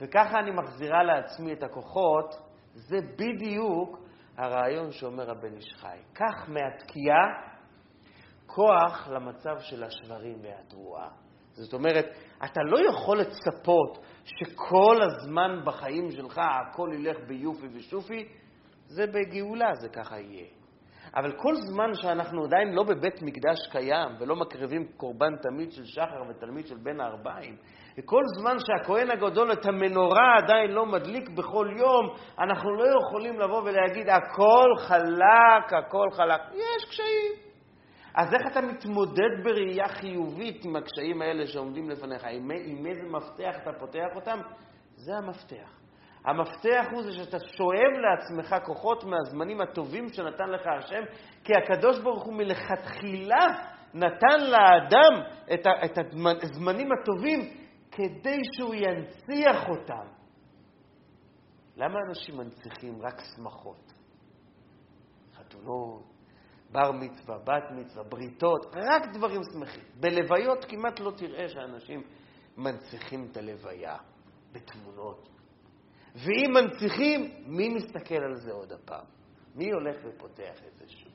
וככה 0.00 0.38
אני 0.38 0.50
מחזירה 0.50 1.02
לעצמי 1.02 1.52
את 1.52 1.62
הכוחות, 1.62 2.34
זה 2.74 2.96
בדיוק 3.16 3.98
הרעיון 4.36 4.92
שאומר 4.92 5.30
הבן 5.30 5.54
איש 5.56 5.74
חי. 5.76 5.98
קח 6.12 6.48
מהתקיעה 6.48 7.26
כוח 8.46 9.08
למצב 9.08 9.58
של 9.58 9.84
השברים 9.84 10.38
והתרועה. 10.42 11.27
זאת 11.58 11.72
אומרת, 11.72 12.06
אתה 12.44 12.60
לא 12.62 12.78
יכול 12.90 13.18
לצפות 13.18 13.98
שכל 14.24 14.96
הזמן 15.02 15.60
בחיים 15.64 16.10
שלך 16.10 16.38
הכל 16.38 16.88
ילך 16.94 17.16
ביופי 17.26 17.66
ושופי, 17.74 18.28
זה 18.86 19.06
בגאולה, 19.06 19.74
זה 19.74 19.88
ככה 19.88 20.20
יהיה. 20.20 20.46
אבל 21.14 21.32
כל 21.32 21.54
זמן 21.54 21.94
שאנחנו 21.94 22.44
עדיין 22.44 22.72
לא 22.72 22.82
בבית 22.82 23.22
מקדש 23.22 23.58
קיים 23.72 24.08
ולא 24.20 24.36
מקריבים 24.36 24.84
קורבן 24.96 25.36
תמיד 25.42 25.72
של 25.72 25.84
שחר 25.84 26.22
ותלמיד 26.30 26.66
של 26.66 26.76
בין 26.82 27.00
הארבעים, 27.00 27.56
וכל 27.98 28.22
זמן 28.40 28.56
שהכהן 28.58 29.10
הגדול 29.10 29.52
את 29.52 29.66
המנורה 29.66 30.36
עדיין 30.42 30.70
לא 30.70 30.86
מדליק 30.86 31.28
בכל 31.28 31.68
יום, 31.78 32.06
אנחנו 32.38 32.74
לא 32.74 32.84
יכולים 33.00 33.40
לבוא 33.40 33.62
ולהגיד, 33.62 34.08
הכל 34.08 34.68
חלק, 34.78 35.72
הכל 35.72 36.06
חלק. 36.12 36.40
יש 36.54 36.84
קשיים. 36.88 37.47
אז 38.18 38.34
איך 38.34 38.46
אתה 38.52 38.60
מתמודד 38.60 39.44
בראייה 39.44 39.88
חיובית 39.88 40.64
עם 40.64 40.76
הקשיים 40.76 41.22
האלה 41.22 41.46
שעומדים 41.46 41.90
לפניך? 41.90 42.24
עם, 42.24 42.50
עם 42.50 42.86
איזה 42.86 43.02
מפתח 43.02 43.56
אתה 43.62 43.70
פותח 43.78 44.06
אותם? 44.14 44.38
זה 44.94 45.16
המפתח. 45.16 45.80
המפתח 46.24 46.86
הוא 46.90 47.02
זה 47.02 47.12
שאתה 47.12 47.38
שואב 47.38 47.92
לעצמך 47.98 48.56
כוחות 48.66 49.04
מהזמנים 49.04 49.60
הטובים 49.60 50.08
שנתן 50.08 50.48
לך 50.48 50.62
השם, 50.78 51.02
כי 51.44 51.52
הקדוש 51.52 52.00
ברוך 52.00 52.24
הוא 52.24 52.34
מלכתחילה 52.34 53.46
נתן 53.94 54.40
לאדם 54.40 55.22
את, 55.54 55.66
ה, 55.66 55.70
את 55.84 55.98
הזמנים 56.42 56.88
הטובים 56.92 57.40
כדי 57.90 58.40
שהוא 58.52 58.74
ינציח 58.74 59.68
אותם. 59.68 60.06
למה 61.76 61.98
אנשים 62.08 62.36
מנציחים 62.36 63.02
רק 63.02 63.20
שמחות? 63.36 63.92
חתונות, 65.34 66.17
בר 66.72 66.92
מצווה, 66.92 67.38
בת 67.38 67.70
מצווה, 67.70 68.04
בריתות, 68.04 68.66
רק 68.76 69.02
דברים 69.14 69.40
שמחים. 69.52 69.82
בלוויות 70.00 70.64
כמעט 70.64 71.00
לא 71.00 71.10
תראה 71.10 71.48
שאנשים 71.48 72.02
מנציחים 72.56 73.28
את 73.30 73.36
הלוויה 73.36 73.96
בתמונות. 74.52 75.28
ואם 76.14 76.52
מנציחים, 76.54 77.30
מי 77.46 77.68
מסתכל 77.68 78.22
על 78.24 78.36
זה 78.36 78.52
עוד 78.52 78.72
הפעם? 78.72 79.04
מי 79.54 79.70
הולך 79.70 79.96
ופותח 80.04 80.62
את 80.68 80.78
זה 80.78 80.84
שוב? 80.88 81.12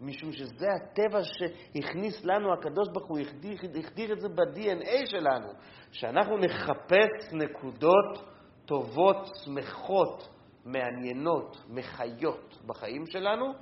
משום 0.00 0.32
שזה 0.32 0.66
הטבע 0.72 1.20
שהכניס 1.22 2.24
לנו, 2.24 2.52
הקדוש 2.52 2.88
ברוך 2.92 3.08
הוא 3.08 3.18
החדיר, 3.18 3.58
החדיר 3.78 4.12
את 4.12 4.20
זה 4.20 4.28
ב-DNA 4.28 5.06
שלנו, 5.06 5.48
שאנחנו 5.92 6.38
נחפש 6.38 7.32
נקודות 7.32 8.24
טובות, 8.64 9.16
שמחות, 9.44 10.28
מעניינות, 10.64 11.56
מחיות 11.68 12.58
בחיים 12.66 13.06
שלנו, 13.06 13.52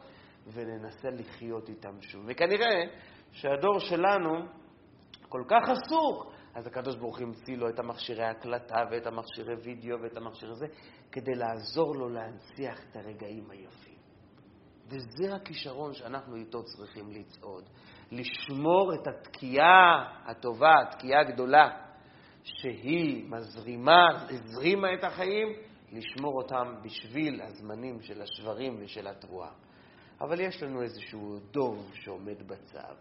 וננסה 0.47 1.09
לחיות 1.11 1.69
איתם 1.69 2.01
שוב. 2.01 2.25
וכנראה 2.27 2.83
שהדור 3.33 3.79
שלנו 3.79 4.47
כל 5.29 5.43
כך 5.49 5.69
עסוק, 5.69 6.33
אז 6.55 6.67
הקדוש 6.67 6.97
ברוך 6.97 7.19
הוא 7.19 7.27
המציא 7.27 7.57
לו 7.57 7.69
את 7.69 7.79
המכשירי 7.79 8.25
ההקלטה 8.25 8.83
ואת 8.91 9.07
המכשירי 9.07 9.55
וידאו 9.55 10.03
ואת 10.03 10.17
המכשיר 10.17 10.51
הזה, 10.51 10.67
כדי 11.13 11.35
לעזור 11.35 11.95
לו 11.95 12.09
להנציח 12.09 12.81
את 12.91 12.97
הרגעים 12.97 13.51
היפים. 13.51 13.95
וזה 14.87 15.35
הכישרון 15.35 15.95
שאנחנו 15.95 16.37
איתו 16.37 16.63
צריכים 16.63 17.11
לצעוד. 17.11 17.65
לשמור 18.13 18.95
את 18.95 19.07
התקיעה 19.07 20.09
הטובה, 20.25 20.75
התקיעה 20.81 21.21
הגדולה, 21.21 21.71
שהיא 22.45 23.31
מזרימה, 23.31 24.09
הזרימה 24.31 24.95
את 24.95 25.05
החיים, 25.05 25.49
לשמור 25.93 26.43
אותם 26.43 26.75
בשביל 26.83 27.43
הזמנים 27.43 28.03
של 28.03 28.23
השברים 28.23 28.79
ושל 28.81 29.07
התרועה. 29.07 29.51
אבל 30.21 30.41
יש 30.41 30.63
לנו 30.63 30.83
איזשהו 30.83 31.39
דוב 31.51 31.91
שעומד 31.95 32.49
בצד. 32.49 32.95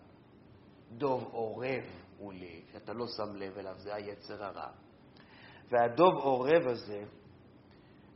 דוב 0.92 1.24
עורב 1.24 1.84
הוא 2.18 2.34
לי, 2.34 2.62
שאתה 2.72 2.94
לא 2.94 3.06
שם 3.18 3.36
לב 3.36 3.58
אליו, 3.58 3.76
זה 3.78 3.96
היצר 3.96 4.44
הרע. 4.44 4.72
והדוב 5.70 6.14
עורב 6.16 6.68
הזה 6.68 7.04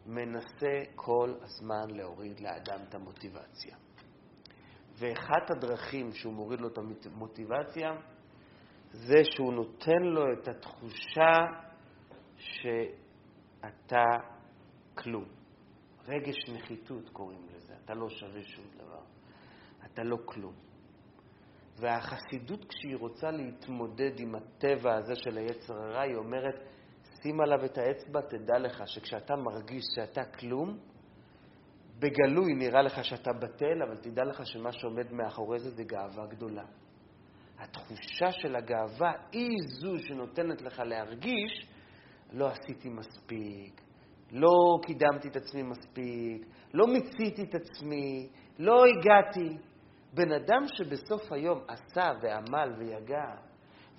מנסה 0.06 0.84
כל 0.96 1.34
הזמן 1.42 1.90
להוריד 1.90 2.40
לאדם 2.40 2.80
את 2.90 2.96
המוטיבציה. 2.96 3.76
ואחת 5.00 5.52
הדרכים 5.52 6.14
שהוא 6.14 6.34
מוריד 6.34 6.62
לו 6.62 6.68
את 6.68 6.78
המוטיבציה 7.06 7.92
זה 8.92 9.24
שהוא 9.24 9.54
נותן 9.54 10.02
לו 10.04 10.34
את 10.34 10.48
התחושה 10.48 11.34
שאתה 12.38 14.06
כלום. 14.96 15.43
רגש 16.08 16.50
נחיתות 16.50 17.10
קוראים 17.10 17.48
לזה, 17.56 17.74
אתה 17.86 17.94
לא 17.94 18.10
שווה 18.10 18.44
שום 18.44 18.66
דבר, 18.78 19.02
אתה 19.86 20.04
לא 20.04 20.18
כלום. 20.26 20.54
והחסידות, 21.78 22.66
כשהיא 22.66 22.96
רוצה 22.96 23.32
להתמודד 23.32 24.20
עם 24.20 24.36
הטבע 24.36 24.96
הזה 24.96 25.16
של 25.16 25.38
היצר 25.38 25.74
הרע, 25.74 26.02
היא 26.02 26.16
אומרת, 26.16 26.56
שים 27.22 27.42
עליו 27.42 27.66
את 27.66 27.78
האצבע, 27.78 28.22
תדע 28.22 28.60
לך 28.60 28.84
שכשאתה 28.86 29.36
מרגיש 29.36 29.84
שאתה 29.96 30.26
כלום, 30.26 30.78
בגלוי 32.00 32.54
נראה 32.54 32.82
לך 32.82 33.06
שאתה 33.06 33.34
בטל, 33.34 33.84
אבל 33.88 33.98
תדע 33.98 34.24
לך 34.24 34.46
שמה 34.46 34.72
שעומד 34.72 35.12
מאחורי 35.12 35.60
זה 35.60 35.70
זה 35.70 35.84
גאווה 35.84 36.26
גדולה. 36.26 36.66
התחושה 37.58 38.32
של 38.32 38.56
הגאווה 38.56 39.12
היא 39.32 39.58
זו 39.82 40.00
שנותנת 40.00 40.62
לך 40.62 40.80
להרגיש, 40.80 41.68
לא 42.32 42.48
עשיתי 42.48 42.90
מספיק, 42.90 43.82
לא 44.34 44.80
קידמתי 44.86 45.28
את 45.28 45.36
עצמי 45.36 45.64
מספיק, 45.64 46.46
לא 46.74 46.88
מיציתי 46.88 47.44
את 47.44 47.56
עצמי, 47.56 48.30
לא 48.60 48.86
הגעתי. 48.86 49.58
בן 50.14 50.32
אדם 50.32 50.66
שבסוף 50.74 51.32
היום 51.32 51.60
עשה 51.68 52.12
ועמל 52.22 52.74
ויגע, 52.78 53.26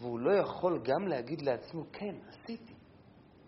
והוא 0.00 0.18
לא 0.18 0.32
יכול 0.32 0.80
גם 0.84 1.08
להגיד 1.08 1.42
לעצמו, 1.42 1.82
כן, 1.92 2.14
עשיתי. 2.28 2.74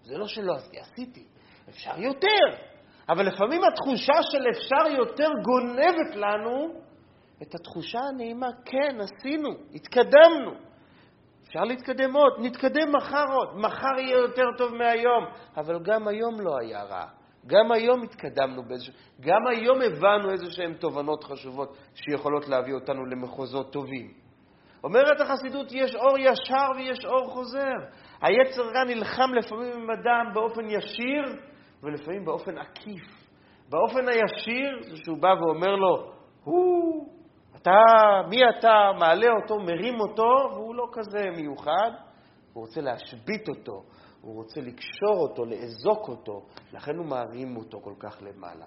זה 0.02 0.18
לא 0.18 0.26
שלא 0.26 0.52
עשיתי, 0.54 0.78
עשיתי. 0.80 1.24
אפשר 1.68 2.00
יותר. 2.00 2.66
אבל 3.08 3.26
לפעמים 3.26 3.60
התחושה 3.64 4.22
של 4.32 4.44
אפשר 4.50 5.00
יותר 5.02 5.28
גונבת 5.44 6.16
לנו 6.16 6.80
את 7.42 7.54
התחושה 7.54 7.98
הנעימה, 8.12 8.48
כן, 8.64 8.96
עשינו, 9.00 9.48
התקדמנו. 9.74 10.65
אפשר 11.46 11.60
להתקדם 11.60 12.16
עוד, 12.16 12.32
נתקדם 12.38 12.92
מחר 12.96 13.24
עוד, 13.32 13.56
מחר 13.56 13.98
יהיה 13.98 14.16
יותר 14.16 14.44
טוב 14.58 14.74
מהיום, 14.74 15.24
אבל 15.56 15.78
גם 15.82 16.08
היום 16.08 16.40
לא 16.40 16.58
היה 16.60 16.82
רע. 16.82 17.06
גם 17.46 17.72
היום 17.72 18.02
התקדמנו 18.02 18.62
באיזשהו... 18.62 18.92
גם 19.20 19.46
היום 19.46 19.78
הבנו 19.82 20.30
איזה 20.30 20.50
שהן 20.50 20.74
תובנות 20.74 21.24
חשובות 21.24 21.76
שיכולות 21.94 22.48
להביא 22.48 22.74
אותנו 22.74 23.06
למחוזות 23.06 23.72
טובים. 23.72 24.10
אומרת 24.84 25.20
החסידות, 25.20 25.66
יש 25.72 25.94
אור 25.94 26.18
ישר 26.18 26.70
ויש 26.76 26.98
אור 27.04 27.30
חוזר. 27.30 27.74
היצר 28.22 28.62
רע 28.62 28.84
נלחם 28.84 29.34
לפעמים 29.34 29.72
עם 29.72 29.90
אדם 29.90 30.34
באופן 30.34 30.70
ישיר 30.70 31.42
ולפעמים 31.82 32.24
באופן 32.24 32.58
עקיף. 32.58 33.02
באופן 33.68 34.08
הישיר 34.08 34.90
זה 34.90 34.96
שהוא 35.04 35.18
בא 35.18 35.28
ואומר 35.28 35.76
לו, 35.76 36.12
הוא, 36.44 37.15
אתה, 37.56 37.72
מי 38.28 38.36
אתה, 38.58 38.90
מעלה 38.98 39.26
אותו, 39.42 39.58
מרים 39.58 40.00
אותו, 40.00 40.50
והוא 40.52 40.74
לא 40.74 40.88
כזה 40.92 41.30
מיוחד, 41.36 41.90
הוא 42.52 42.64
רוצה 42.64 42.80
להשבית 42.80 43.48
אותו, 43.48 43.82
הוא 44.20 44.34
רוצה 44.34 44.60
לקשור 44.60 45.16
אותו, 45.16 45.44
לאזוק 45.44 46.08
אותו, 46.08 46.46
לכן 46.72 46.96
הוא 46.96 47.06
מערים 47.06 47.56
אותו 47.56 47.80
כל 47.80 47.94
כך 47.98 48.22
למעלה. 48.22 48.66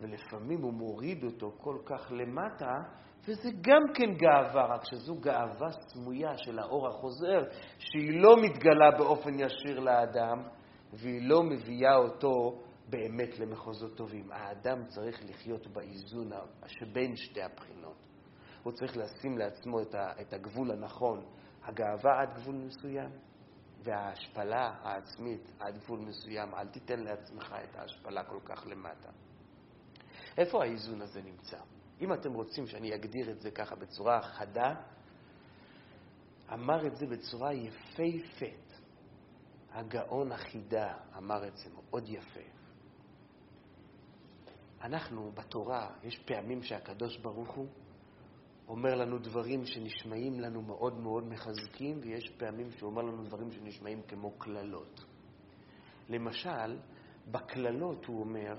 ולפעמים 0.00 0.62
הוא 0.62 0.72
מוריד 0.72 1.24
אותו 1.24 1.52
כל 1.60 1.76
כך 1.84 2.12
למטה, 2.12 2.74
וזה 3.28 3.50
גם 3.60 3.82
כן 3.94 4.14
גאווה, 4.14 4.66
רק 4.66 4.84
שזו 4.84 5.14
גאווה 5.14 5.70
סמויה 5.70 6.38
של 6.38 6.58
האור 6.58 6.88
החוזר, 6.88 7.44
שהיא 7.78 8.20
לא 8.20 8.36
מתגלה 8.42 8.90
באופן 8.98 9.40
ישיר 9.40 9.80
לאדם, 9.80 10.42
והיא 10.92 11.28
לא 11.28 11.42
מביאה 11.42 11.96
אותו 11.96 12.62
באמת 12.88 13.38
למחוזות 13.38 13.96
טובים. 13.96 14.32
האדם 14.32 14.86
צריך 14.86 15.20
לחיות 15.28 15.66
באיזון 15.66 16.30
שבין 16.66 17.16
שתי 17.16 17.42
הבחינות. 17.42 18.07
הוא 18.62 18.72
צריך 18.72 18.96
לשים 18.96 19.38
לעצמו 19.38 19.80
את 19.94 20.32
הגבול 20.32 20.70
הנכון, 20.70 21.24
הגאווה 21.64 22.20
עד 22.20 22.34
גבול 22.34 22.54
מסוים, 22.54 23.10
וההשפלה 23.82 24.74
העצמית 24.82 25.52
עד 25.58 25.78
גבול 25.78 26.00
מסוים. 26.00 26.54
אל 26.54 26.68
תיתן 26.68 27.00
לעצמך 27.00 27.54
את 27.64 27.76
ההשפלה 27.76 28.24
כל 28.24 28.40
כך 28.44 28.66
למטה. 28.66 29.08
איפה 30.38 30.62
האיזון 30.62 31.02
הזה 31.02 31.22
נמצא? 31.22 31.58
אם 32.00 32.12
אתם 32.12 32.32
רוצים 32.32 32.66
שאני 32.66 32.94
אגדיר 32.94 33.30
את 33.30 33.40
זה 33.40 33.50
ככה 33.50 33.74
בצורה 33.76 34.22
חדה, 34.22 34.74
אמר 36.52 36.86
את 36.86 36.96
זה 36.96 37.06
בצורה 37.06 37.54
יפהפית. 37.54 38.80
הגאון 39.72 40.32
החידה 40.32 40.94
אמר 41.16 41.48
את 41.48 41.56
זה 41.56 41.70
מאוד 41.74 42.08
יפה. 42.08 42.40
אנחנו, 44.82 45.32
בתורה, 45.32 45.90
יש 46.02 46.18
פעמים 46.18 46.62
שהקדוש 46.62 47.16
ברוך 47.16 47.50
הוא 47.50 47.66
אומר 48.68 48.94
לנו 48.94 49.18
דברים 49.18 49.64
שנשמעים 49.64 50.40
לנו 50.40 50.62
מאוד 50.62 51.00
מאוד 51.00 51.24
מחזקים, 51.24 51.98
ויש 52.02 52.30
פעמים 52.38 52.70
שהוא 52.70 52.90
אומר 52.90 53.02
לנו 53.02 53.24
דברים 53.24 53.50
שנשמעים 53.50 54.02
כמו 54.02 54.30
קללות. 54.38 55.04
למשל, 56.08 56.78
בקללות 57.30 58.06
הוא 58.06 58.20
אומר, 58.20 58.54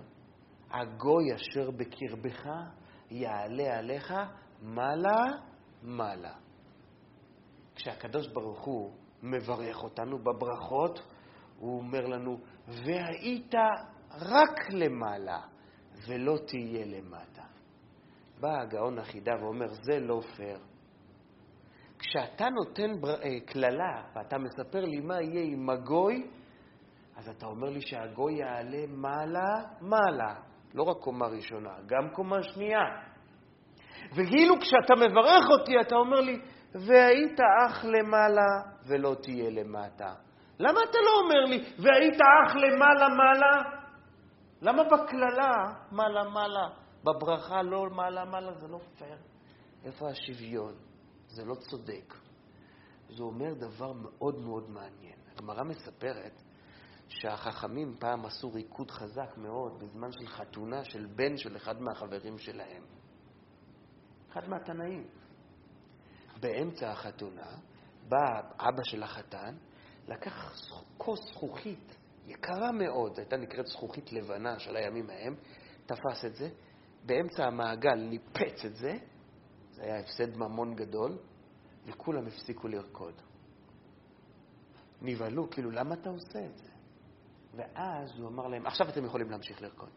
הגוי 0.72 1.36
אשר 1.36 1.72
בקרבך 1.72 2.46
יעלה 3.12 3.78
עליך 3.78 4.14
מעלה 4.62 5.26
מעלה. 5.84 6.34
כשהקדוש 7.76 8.28
ברוך 8.28 8.66
הוא 8.66 8.94
מברך 9.24 9.84
אותנו 9.84 10.18
בברכות, 10.20 11.00
הוא 11.60 11.78
אומר 11.78 12.06
לנו, 12.08 12.38
והיית 12.68 13.56
רק 14.12 14.74
למעלה, 14.74 15.42
ולא 16.08 16.38
תהיה 16.48 16.86
למטה. 16.86 17.39
בא 18.40 18.62
הגאון 18.62 19.00
החידה 19.00 19.32
ואומר, 19.42 19.68
זה 19.68 20.00
לא 20.00 20.20
פייר. 20.36 20.60
כשאתה 22.00 22.50
נותן 22.50 22.92
אה, 23.24 23.40
קללה 23.46 24.04
ואתה 24.16 24.38
מספר 24.38 24.86
לי 24.86 25.00
מה 25.00 25.22
יהיה 25.22 25.44
עם 25.44 25.70
הגוי, 25.70 26.28
אז 27.18 27.30
אתה 27.30 27.46
אומר 27.46 27.70
לי 27.70 27.82
שהגוי 27.82 28.34
יעלה 28.34 28.86
מעלה, 28.88 29.56
מעלה. 29.82 30.36
לא 30.74 30.84
רק 30.84 30.98
קומה 30.98 31.28
ראשונה, 31.28 31.70
גם 31.86 32.10
קומה 32.10 32.44
שנייה. 32.44 32.86
וכאילו 34.12 34.56
כשאתה 34.60 34.96
מברך 34.96 35.46
אותי, 35.50 35.82
אתה 35.82 35.96
אומר 35.96 36.20
לי, 36.20 36.40
והיית 36.76 37.40
אח 37.40 37.86
למעלה 37.86 38.48
ולא 38.88 39.16
תהיה 39.22 39.50
למטה. 39.50 40.14
למה 40.60 40.80
אתה 40.90 40.98
לא 41.06 41.22
אומר 41.24 41.46
לי, 41.46 41.58
והיית 41.58 42.20
אח 42.22 42.56
למעלה 42.56 43.08
מעלה? 43.10 43.62
למה 44.62 44.84
בקללה 44.84 45.52
מעלה 45.92 46.30
מעלה? 46.30 46.68
בברכה 47.04 47.62
לא 47.62 47.90
מעלה 47.90 48.26
מעלה, 48.26 48.54
זה 48.54 48.68
לא 48.68 48.80
פייר. 48.98 49.18
איפה 49.84 50.10
השוויון? 50.10 50.76
זה 51.28 51.46
לא 51.46 51.56
צודק. 51.56 52.14
זה 53.10 53.24
אומר 53.24 53.54
דבר 53.54 53.94
מאוד 53.94 54.40
מאוד 54.40 54.70
מעניין. 54.70 55.18
הגמרא 55.36 55.64
מספרת 55.64 56.42
שהחכמים 57.08 57.96
פעם 58.00 58.26
עשו 58.26 58.54
ריקוד 58.54 58.92
חזק 58.92 59.38
מאוד 59.38 59.80
בזמן 59.80 60.12
של 60.12 60.28
חתונה 60.28 60.86
של 60.86 61.06
בן 61.06 61.38
של 61.38 61.56
אחד 61.56 61.82
מהחברים 61.82 62.38
שלהם. 62.38 62.84
אחד 64.32 64.50
מהתנאים. 64.50 65.08
באמצע 66.40 66.92
החתונה 66.92 67.58
בא 68.10 68.42
אבא 68.60 68.84
של 68.84 69.04
החתן, 69.04 69.56
לקח 70.08 70.56
כוס 70.98 71.20
זכוכית 71.32 71.98
יקרה 72.26 72.72
מאוד, 72.72 73.20
הייתה 73.20 73.38
נקראת 73.38 73.66
זכוכית 73.66 74.14
לבנה 74.14 74.60
של 74.60 74.76
הימים 74.76 75.10
ההם, 75.10 75.36
תפס 75.86 76.26
את 76.26 76.36
זה, 76.36 76.50
באמצע 77.06 77.46
המעגל 77.46 77.96
ניפץ 77.96 78.66
את 78.66 78.76
זה, 78.76 78.98
זה 79.72 79.84
היה 79.84 80.00
הפסד 80.00 80.38
ממון 80.38 80.76
גדול, 80.76 81.18
וכולם 81.86 82.28
הפסיקו 82.28 82.68
לרקוד. 82.68 83.14
נבהלו, 85.02 85.50
כאילו, 85.50 85.72
למה 85.72 85.96
אתה 85.96 86.10
עושה 86.10 86.46
את 86.46 86.58
זה? 86.58 86.70
ואז 87.56 88.20
הוא 88.20 88.28
אמר 88.28 88.48
להם, 88.48 88.66
עכשיו 88.66 88.90
אתם 88.90 89.06
יכולים 89.06 89.30
להמשיך 89.30 89.62
לרקוד. 89.62 89.90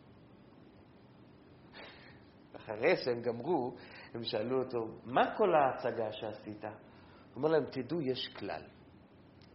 אחרי 2.57 2.97
שהם 2.97 3.23
גמרו, 3.23 3.75
הם 4.15 4.25
שאלו 4.25 4.63
אותו, 4.63 4.89
מה 5.05 5.37
כל 5.37 5.55
ההצגה 5.55 6.13
שעשית? 6.13 6.65
הוא 6.65 6.71
אומר 7.37 7.49
להם, 7.49 7.65
תדעו, 7.71 8.01
יש 8.01 8.29
כלל. 8.29 8.63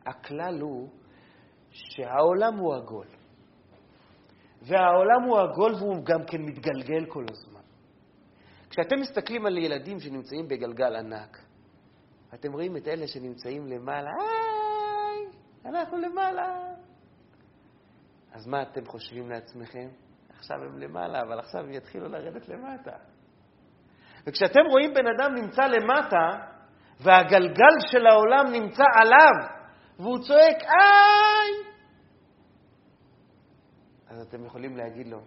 הכלל 0.05 0.61
הוא 0.61 0.89
שהעולם 1.71 2.57
הוא 2.57 2.75
עגול. 2.75 3.07
והעולם 4.61 5.23
הוא 5.23 5.39
עגול 5.39 5.73
והוא 5.75 6.05
גם 6.05 6.25
כן 6.25 6.41
מתגלגל 6.41 7.05
כל 7.05 7.25
הזמן. 7.31 7.61
כשאתם 8.69 8.99
מסתכלים 8.99 9.45
על 9.45 9.57
ילדים 9.57 9.99
שנמצאים 9.99 10.47
בגלגל 10.47 10.95
ענק, 10.95 11.37
אתם 12.33 12.53
רואים 12.53 12.77
את 12.77 12.87
אלה 12.87 13.07
שנמצאים 13.07 13.67
למעלה, 13.67 14.09
היי, 14.09 15.25
אנחנו 15.65 15.97
למעלה. 15.97 16.77
אז 18.33 18.47
מה 18.47 18.61
אתם 18.61 18.85
חושבים 18.85 19.29
לעצמכם? 19.29 19.87
עכשיו 20.29 20.57
הם 20.63 20.77
למעלה, 20.77 21.21
אבל 21.21 21.39
עכשיו 21.39 21.61
הם 21.61 21.71
יתחילו 21.71 22.07
לרדת 22.07 22.49
למטה. 22.49 22.91
וכשאתם 24.27 24.59
רואים 24.69 24.93
בן 24.93 25.07
אדם 25.07 25.35
נמצא 25.35 25.61
למטה, 25.61 26.45
והגלגל 26.99 27.75
של 27.91 28.07
העולם 28.07 28.45
נמצא 28.51 28.83
עליו, 29.01 29.57
והוא 29.99 30.19
צועק, 30.19 30.61
איי! 30.61 31.66
אז 34.17 34.27
אתם 34.27 34.45
יכולים 34.45 34.77
להגיד 34.77 35.07
לו, 35.07 35.19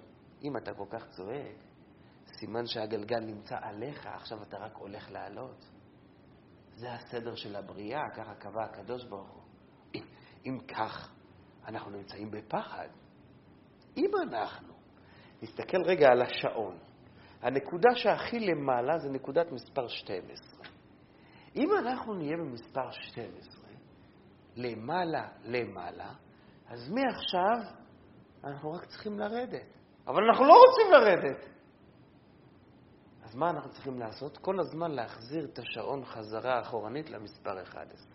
אם 0.43 0.57
אתה 0.57 0.75
כל 0.75 0.85
כך 0.91 1.09
צועק, 1.11 1.57
סימן 2.27 2.67
שהגלגל 2.67 3.21
נמצא 3.21 3.57
עליך, 3.63 4.07
עכשיו 4.07 4.43
אתה 4.43 4.57
רק 4.59 4.77
הולך 4.77 5.11
לעלות. 5.11 5.71
זה 6.75 6.93
הסדר 6.93 7.35
של 7.35 7.57
הבריאה, 7.57 8.01
ככה 8.17 8.35
קבע 8.35 8.65
הקדוש 8.65 9.05
ברוך 9.05 9.31
הוא. 9.31 9.43
אם, 9.95 10.03
אם 10.47 10.59
כך, 10.69 11.15
אנחנו 11.67 11.91
נמצאים 11.91 12.31
בפחד. 12.31 12.89
אם 13.97 14.11
אנחנו 14.23 14.75
נסתכל 15.43 15.83
רגע 15.87 16.07
על 16.09 16.23
השעון, 16.23 16.79
הנקודה 17.43 17.89
שהכי 17.95 18.41
למעלה 18.41 18.99
זה 18.99 19.09
נקודת 19.09 19.53
מספר 19.53 19.89
12. 19.89 20.67
אם 21.57 21.69
אנחנו 21.79 22.15
נהיה 22.15 22.37
במספר 22.37 22.91
12, 22.91 23.71
למעלה, 24.57 25.29
למעלה, 25.45 26.13
אז 26.67 26.91
מעכשיו 26.91 27.80
אנחנו 28.45 28.73
רק 28.73 28.85
צריכים 28.85 29.19
לרדת. 29.19 29.67
אבל 30.07 30.25
אנחנו 30.25 30.45
לא 30.45 30.55
רוצים 30.55 30.93
לרדת. 30.93 31.47
אז 33.23 33.35
מה 33.35 33.51
אנחנו 33.51 33.71
צריכים 33.71 33.99
לעשות? 33.99 34.39
כל 34.39 34.61
הזמן 34.61 34.91
להחזיר 34.91 35.45
את 35.45 35.59
השעון 35.59 36.05
חזרה 36.05 36.61
אחורנית 36.61 37.11
למספר 37.11 37.63
11. 37.63 38.13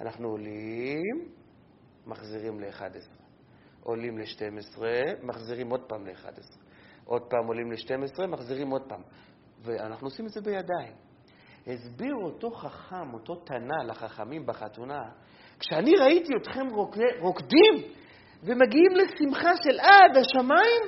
אנחנו 0.00 0.28
עולים, 0.28 1.28
מחזירים 2.06 2.60
ל-11. 2.60 3.22
עולים 3.82 4.18
ל-12, 4.18 4.78
מחזירים 5.22 5.70
עוד 5.70 5.80
פעם 5.88 6.06
ל-11. 6.06 6.58
עוד 7.04 7.22
פעם 7.22 7.46
עולים 7.46 7.72
ל-12, 7.72 8.26
מחזירים 8.26 8.70
עוד 8.70 8.82
פעם. 8.88 9.02
ואנחנו 9.62 10.06
עושים 10.06 10.26
את 10.26 10.30
זה 10.30 10.40
בידיים. 10.40 10.94
הסביר 11.66 12.14
אותו 12.24 12.50
חכם, 12.50 13.14
אותו 13.14 13.34
תנא 13.34 13.84
לחכמים 13.86 14.46
בחתונה, 14.46 15.00
כשאני 15.58 15.96
ראיתי 15.96 16.32
אתכם 16.42 16.66
רוקדים 17.20 17.74
ומגיעים 18.42 18.92
לשמחה 18.96 19.50
של 19.62 19.80
עד 19.80 20.16
השמיים, 20.16 20.82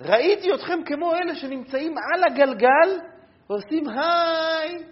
ראיתי 0.00 0.54
אתכם 0.54 0.78
כמו 0.86 1.14
אלה 1.14 1.34
שנמצאים 1.34 1.94
על 1.98 2.32
הגלגל 2.32 3.00
ועושים 3.50 3.88
היי. 3.88 4.84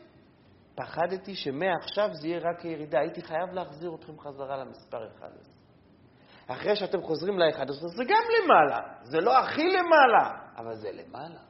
פחדתי 0.74 1.34
שמעכשיו 1.34 2.08
זה 2.12 2.28
יהיה 2.28 2.38
רק 2.38 2.64
ירידה, 2.64 3.00
הייתי 3.00 3.22
חייב 3.22 3.52
להחזיר 3.52 3.94
אתכם 3.94 4.18
חזרה 4.18 4.56
למספר 4.56 5.06
11. 5.18 5.52
אחרי 6.46 6.76
שאתם 6.76 7.02
חוזרים 7.02 7.38
ל-11 7.38 7.86
זה 7.96 8.04
גם 8.04 8.22
למעלה, 8.42 8.78
זה 9.02 9.18
לא 9.20 9.38
הכי 9.38 9.68
למעלה, 9.68 10.30
אבל 10.56 10.74
זה 10.74 10.88
למעלה. 10.92 11.40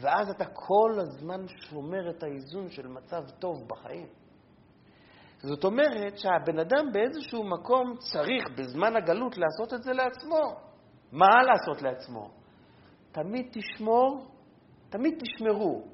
ואז 0.00 0.30
אתה 0.30 0.44
כל 0.44 0.92
הזמן 1.00 1.48
שומר 1.48 2.10
את 2.10 2.22
האיזון 2.22 2.70
של 2.70 2.86
מצב 2.86 3.22
טוב 3.38 3.68
בחיים. 3.68 4.06
זאת 5.38 5.64
אומרת 5.64 6.18
שהבן 6.18 6.58
אדם 6.58 6.92
באיזשהו 6.92 7.44
מקום 7.44 7.96
צריך 7.98 8.44
בזמן 8.58 8.96
הגלות 8.96 9.38
לעשות 9.38 9.74
את 9.74 9.82
זה 9.82 9.92
לעצמו. 9.92 10.68
מה 11.12 11.42
לעשות 11.42 11.82
לעצמו? 11.82 12.30
תמיד 13.12 13.46
תשמור, 13.52 14.26
תמיד 14.90 15.18
תשמרו. 15.20 15.84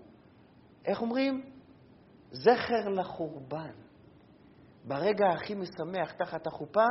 איך 0.84 1.02
אומרים? 1.02 1.42
זכר 2.30 2.88
לחורבן. 2.88 3.72
ברגע 4.84 5.26
הכי 5.34 5.54
משמח 5.54 6.12
תחת 6.12 6.46
החופה, 6.46 6.86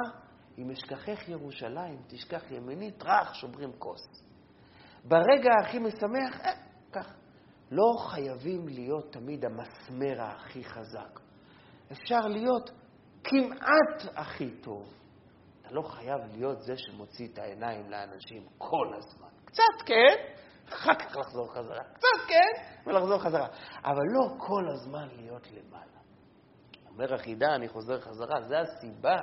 אם 0.58 0.72
אשכחך 0.72 1.30
ירושלים, 1.30 2.02
תשכח 2.08 2.52
ימינית, 2.52 3.04
רך 3.04 3.36
שוברים 3.36 3.72
כוס. 3.80 4.02
ברגע 5.04 5.52
הכי 5.62 5.80
משמח, 5.80 6.42
אה, 6.46 6.54
כך. 6.92 7.14
לא 7.72 7.98
חייבים 7.98 8.68
להיות 8.68 9.14
תמיד 9.14 9.46
המסמר 9.46 10.22
הכי 10.22 10.64
חזק. 10.64 11.23
אפשר 11.92 12.28
להיות 12.28 12.72
כמעט 13.24 14.16
הכי 14.16 14.52
טוב. 14.62 14.94
אתה 15.62 15.72
לא 15.72 15.82
חייב 15.82 16.22
להיות 16.32 16.62
זה 16.62 16.74
שמוציא 16.78 17.28
את 17.34 17.38
העיניים 17.40 17.90
לאנשים 17.90 18.48
כל 18.58 18.88
הזמן. 18.98 19.28
קצת 19.46 19.86
כן, 19.86 20.16
אחר 20.70 20.94
כך 20.96 21.18
לחזור 21.18 21.54
חזרה. 21.54 21.84
קצת 21.94 22.28
כן, 22.28 22.62
ולחזור 22.86 23.20
חזרה. 23.20 23.48
אבל 23.84 24.04
לא 24.14 24.36
כל 24.38 24.64
הזמן 24.70 25.08
להיות 25.16 25.48
למעלה. 25.52 25.94
אומר 26.90 27.14
החידה, 27.14 27.56
אני 27.56 27.68
חוזר 27.68 28.02
חזרה, 28.02 28.42
זה 28.48 28.60
הסיבה 28.60 29.18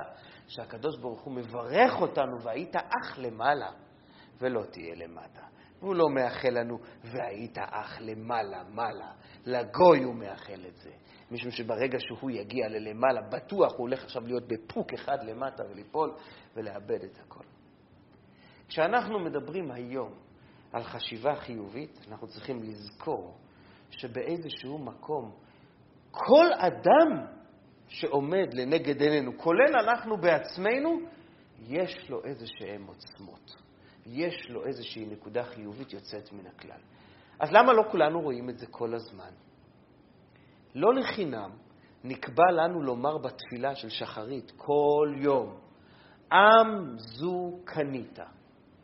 שהקדוש 0.47 0.97
ברוך 1.01 1.21
הוא 1.21 1.33
מברך 1.33 2.01
אותנו, 2.01 2.41
והיית 2.43 2.75
אח 2.75 3.17
למעלה, 3.17 3.71
ולא 4.39 4.63
תהיה 4.71 4.95
למטה. 4.95 5.41
והוא 5.81 5.95
לא 5.95 6.09
מאחל 6.09 6.49
לנו, 6.49 6.79
והיית 7.03 7.57
אח 7.57 8.01
למעלה, 8.01 8.63
מעלה. 8.63 9.11
לגוי 9.45 10.03
הוא 10.03 10.15
מאחל 10.15 10.65
את 10.67 10.77
זה. 10.77 10.91
משום 11.31 11.51
שברגע 11.51 11.97
שהוא 11.99 12.31
יגיע 12.31 12.67
ללמעלה, 12.67 13.21
בטוח 13.21 13.71
הוא 13.71 13.79
הולך 13.79 14.03
עכשיו 14.03 14.27
להיות 14.27 14.47
בפוק 14.47 14.93
אחד 14.93 15.23
למטה 15.23 15.63
וליפול 15.69 16.13
ולאבד 16.55 17.03
את 17.03 17.19
הכל. 17.19 17.43
כשאנחנו 18.67 19.19
מדברים 19.19 19.71
היום 19.71 20.13
על 20.73 20.83
חשיבה 20.83 21.35
חיובית, 21.35 21.99
אנחנו 22.11 22.27
צריכים 22.27 22.63
לזכור 22.63 23.37
שבאיזשהו 23.89 24.77
מקום 24.77 25.31
כל 26.11 26.45
אדם 26.53 27.25
שעומד 27.87 28.53
לנגד 28.53 29.01
עינינו, 29.01 29.37
כולל 29.37 29.75
אנחנו 29.83 30.17
בעצמנו, 30.17 30.99
יש 31.67 32.09
לו 32.09 32.23
איזה 32.23 32.45
שהן 32.47 32.81
עוצמות. 32.87 33.60
יש 34.05 34.49
לו 34.49 34.65
איזושהי 34.65 35.05
נקודה 35.05 35.43
חיובית 35.43 35.93
יוצאת 35.93 36.31
מן 36.31 36.47
הכלל. 36.47 36.79
אז 37.39 37.51
למה 37.51 37.73
לא 37.73 37.83
כולנו 37.91 38.21
רואים 38.21 38.49
את 38.49 38.57
זה 38.57 38.67
כל 38.67 38.93
הזמן? 38.93 39.31
לא 40.75 40.93
לחינם 40.93 41.51
נקבע 42.03 42.51
לנו 42.51 42.81
לומר 42.81 43.17
בתפילה 43.17 43.75
של 43.75 43.89
שחרית 43.89 44.51
כל 44.57 45.13
יום, 45.15 45.59
עם 46.31 46.97
זו 46.97 47.59
קנית. 47.65 48.19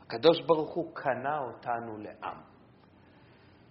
הקדוש 0.01 0.41
ברוך 0.41 0.73
הוא 0.73 0.95
קנה 0.95 1.39
אותנו 1.39 1.97
לעם. 1.97 2.37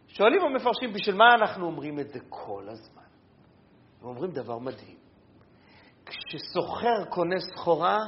שואלים 0.09 0.41
המפרשים, 0.43 0.93
בשביל 0.93 1.17
מה 1.17 1.35
אנחנו 1.35 1.67
אומרים 1.67 2.01
את 2.01 2.09
זה 2.09 2.19
כל 2.29 2.69
הזמן? 2.69 3.03
הם 4.01 4.09
אומרים 4.09 4.31
דבר 4.31 4.59
מדהים. 4.59 4.97
כשסוחר 6.07 7.05
קונה 7.09 7.37
סחורה, 7.41 7.99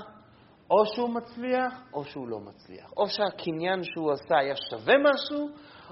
או 0.71 0.87
שהוא 0.87 1.11
מצליח 1.11 1.83
או 1.95 2.05
שהוא 2.05 2.29
לא 2.29 2.39
מצליח. 2.41 2.93
או 2.97 3.09
שהקניין 3.09 3.83
שהוא 3.83 4.13
עשה 4.13 4.39
היה 4.39 4.55
שווה 4.71 4.95
משהו, 4.99 5.49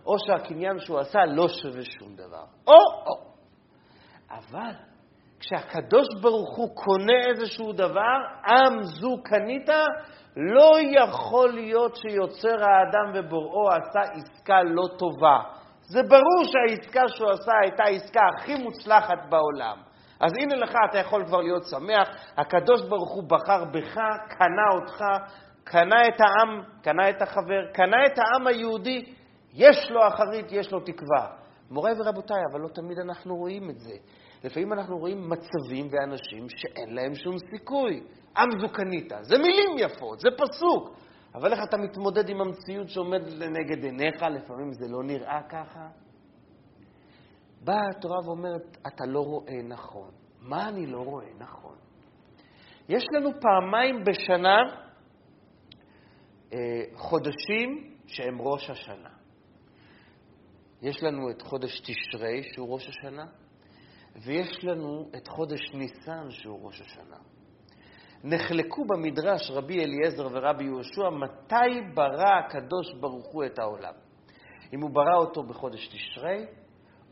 או 0.06 0.16
שהקניין 0.18 0.78
שהוא 0.78 0.98
עשה 0.98 1.18
לא 1.26 1.48
שווה 1.48 1.82
שום 1.84 2.16
דבר. 2.16 2.44
או-או. 2.66 3.36
אבל 4.30 4.72
כשהקדוש 5.40 6.06
ברוך 6.22 6.56
הוא 6.56 6.68
קונה 6.74 7.20
איזשהו 7.30 7.72
דבר, 7.72 8.16
עם 8.46 8.82
זו 8.82 9.16
קנית, 9.24 9.68
לא 10.36 10.76
יכול 10.80 11.52
להיות 11.54 11.96
שיוצר 11.96 12.56
האדם 12.62 13.12
ובוראו 13.14 13.68
עשה 13.68 14.12
עסקה 14.12 14.62
לא 14.62 14.88
טובה. 14.98 15.38
זה 15.80 16.02
ברור 16.02 16.44
שהעסקה 16.44 17.08
שהוא 17.08 17.30
עשה 17.30 17.52
הייתה 17.62 17.84
העסקה 17.84 18.20
הכי 18.36 18.54
מוצלחת 18.54 19.18
בעולם. 19.28 19.85
אז 20.20 20.32
הנה 20.42 20.56
לך, 20.56 20.74
אתה 20.90 20.98
יכול 20.98 21.26
כבר 21.26 21.40
להיות 21.40 21.64
שמח, 21.64 22.08
הקדוש 22.36 22.82
ברוך 22.88 23.12
הוא 23.12 23.24
בחר 23.28 23.64
בך, 23.64 23.94
קנה 24.28 24.68
אותך, 24.74 25.04
קנה 25.64 26.08
את 26.08 26.20
העם, 26.20 26.62
קנה 26.82 27.10
את 27.10 27.22
החבר, 27.22 27.72
קנה 27.72 28.06
את 28.06 28.18
העם 28.18 28.46
היהודי, 28.46 29.04
יש 29.54 29.90
לו 29.90 30.08
אחרית, 30.08 30.52
יש 30.52 30.72
לו 30.72 30.80
תקווה. 30.80 31.26
מוריי 31.70 31.94
ורבותיי, 31.98 32.42
אבל 32.52 32.60
לא 32.60 32.68
תמיד 32.68 32.98
אנחנו 32.98 33.36
רואים 33.36 33.70
את 33.70 33.78
זה. 33.78 33.94
לפעמים 34.44 34.72
אנחנו 34.72 34.98
רואים 34.98 35.30
מצבים 35.30 35.88
ואנשים 35.90 36.48
שאין 36.48 36.94
להם 36.94 37.14
שום 37.14 37.36
סיכוי. 37.38 38.02
עם 38.36 38.48
זו 38.60 38.68
קנית. 38.68 39.12
זה 39.20 39.38
מילים 39.38 39.78
יפות, 39.78 40.20
זה 40.20 40.28
פסוק. 40.38 40.96
אבל 41.34 41.52
איך 41.52 41.60
אתה 41.68 41.76
מתמודד 41.76 42.28
עם 42.28 42.40
המציאות 42.40 42.88
שעומדת 42.88 43.32
לנגד 43.32 43.84
עיניך? 43.84 44.22
לפעמים 44.22 44.72
זה 44.72 44.86
לא 44.88 45.02
נראה 45.04 45.40
ככה. 45.48 46.05
באה 47.66 47.88
התורה 47.96 48.18
ואומרת, 48.24 48.76
אתה 48.86 49.06
לא 49.06 49.20
רואה 49.20 49.62
נכון. 49.62 50.10
מה 50.40 50.68
אני 50.68 50.86
לא 50.86 50.98
רואה 50.98 51.26
נכון? 51.38 51.76
יש 52.88 53.04
לנו 53.12 53.30
פעמיים 53.40 54.04
בשנה 54.04 54.56
אה, 56.52 56.58
חודשים 56.94 57.94
שהם 58.06 58.40
ראש 58.40 58.70
השנה. 58.70 59.10
יש 60.82 61.02
לנו 61.02 61.30
את 61.30 61.42
חודש 61.42 61.80
תשרי, 61.80 62.42
שהוא 62.54 62.74
ראש 62.74 62.88
השנה, 62.88 63.26
ויש 64.26 64.64
לנו 64.64 65.10
את 65.16 65.28
חודש 65.28 65.74
ניסן, 65.74 66.30
שהוא 66.30 66.66
ראש 66.66 66.80
השנה. 66.80 67.16
נחלקו 68.24 68.84
במדרש 68.84 69.50
רבי 69.50 69.84
אליעזר 69.84 70.26
ורבי 70.32 70.64
יהושע 70.64 71.10
מתי 71.10 71.94
ברא 71.94 72.38
הקדוש 72.44 72.94
ברוך 73.00 73.26
הוא 73.26 73.44
את 73.44 73.58
העולם. 73.58 73.94
אם 74.72 74.80
הוא 74.80 74.90
ברא 74.90 75.16
אותו 75.16 75.42
בחודש 75.42 75.88
תשרי, 75.88 76.46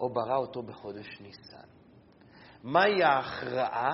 או 0.00 0.12
ברא 0.12 0.36
אותו 0.36 0.62
בחודש 0.62 1.20
ניסן. 1.20 1.68
מהי 2.62 3.02
ההכרעה? 3.02 3.92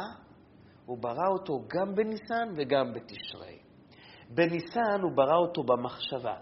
הוא 0.86 0.98
ברא 0.98 1.28
אותו 1.28 1.64
גם 1.68 1.94
בניסן 1.94 2.48
וגם 2.56 2.92
בתשרי. 2.92 3.58
בניסן 4.30 5.00
הוא 5.02 5.12
ברא 5.14 5.36
אותו 5.36 5.62
במחשבה. 5.62 6.36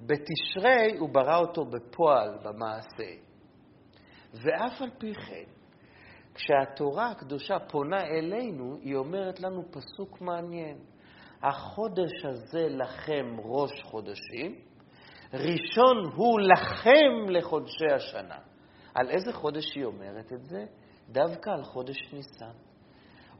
בתשרי 0.00 0.96
הוא 0.98 1.08
ברא 1.08 1.36
אותו 1.36 1.64
בפועל, 1.64 2.38
במעשה. 2.44 3.12
ואף 4.34 4.82
על 4.82 4.90
פי 4.98 5.14
כן, 5.14 5.44
כשהתורה 6.34 7.10
הקדושה 7.10 7.58
פונה 7.58 8.04
אלינו, 8.04 8.76
היא 8.80 8.96
אומרת 8.96 9.40
לנו 9.40 9.62
פסוק 9.70 10.20
מעניין. 10.20 10.78
החודש 11.42 12.24
הזה 12.24 12.66
לכם 12.68 13.36
ראש 13.38 13.82
חודשים, 13.82 14.54
ראשון 15.32 16.12
הוא 16.14 16.40
לכם 16.40 17.30
לחודשי 17.30 17.92
השנה. 17.94 18.38
על 18.96 19.10
איזה 19.10 19.32
חודש 19.32 19.74
היא 19.74 19.84
אומרת 19.84 20.32
את 20.32 20.44
זה? 20.44 20.64
דווקא 21.08 21.50
על 21.50 21.64
חודש 21.64 21.96
ניסן. 22.12 22.56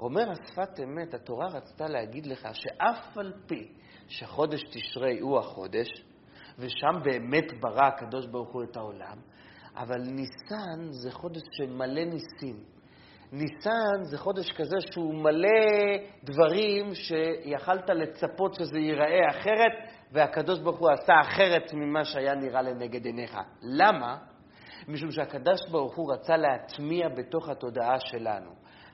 אומר 0.01 0.31
השפת 0.31 0.81
אמת, 0.85 1.15
התורה 1.15 1.47
רצתה 1.47 1.87
להגיד 1.87 2.27
לך 2.27 2.49
שאף 2.53 3.19
על 3.19 3.33
פי 3.47 3.73
שחודש 4.09 4.63
תשרי 4.63 5.19
הוא 5.21 5.39
החודש, 5.39 5.89
ושם 6.59 7.03
באמת 7.05 7.61
ברא 7.61 7.87
הקדוש 7.87 8.27
ברוך 8.27 8.53
הוא 8.53 8.63
את 8.63 8.77
העולם, 8.77 9.19
אבל 9.77 10.01
ניסן 10.01 10.91
זה 10.91 11.11
חודש 11.11 11.43
שמלא 11.53 12.05
ניסים. 12.05 12.65
ניסן 13.33 14.03
זה 14.03 14.19
חודש 14.19 14.53
כזה 14.53 14.77
שהוא 14.93 15.15
מלא 15.15 15.49
דברים 16.25 16.95
שיכלת 16.95 17.91
לצפות 17.91 18.55
שזה 18.55 18.79
ייראה 18.79 19.31
אחרת, 19.31 19.91
והקדוש 20.13 20.61
ברוך 20.61 20.79
הוא 20.79 20.91
עשה 20.91 21.13
אחרת 21.21 21.75
ממה 21.75 22.05
שהיה 22.05 22.35
נראה 22.35 22.63
לנגד 22.63 23.05
עיניך. 23.05 23.39
למה? 23.63 24.36
משום 24.89 25.11
שהקדוש 25.11 25.61
ברוך 25.71 25.97
הוא 25.97 26.13
רצה 26.13 26.37
להטמיע 26.37 27.09
בתוך 27.09 27.49
התודעה 27.49 28.01
שלנו. 28.01 28.51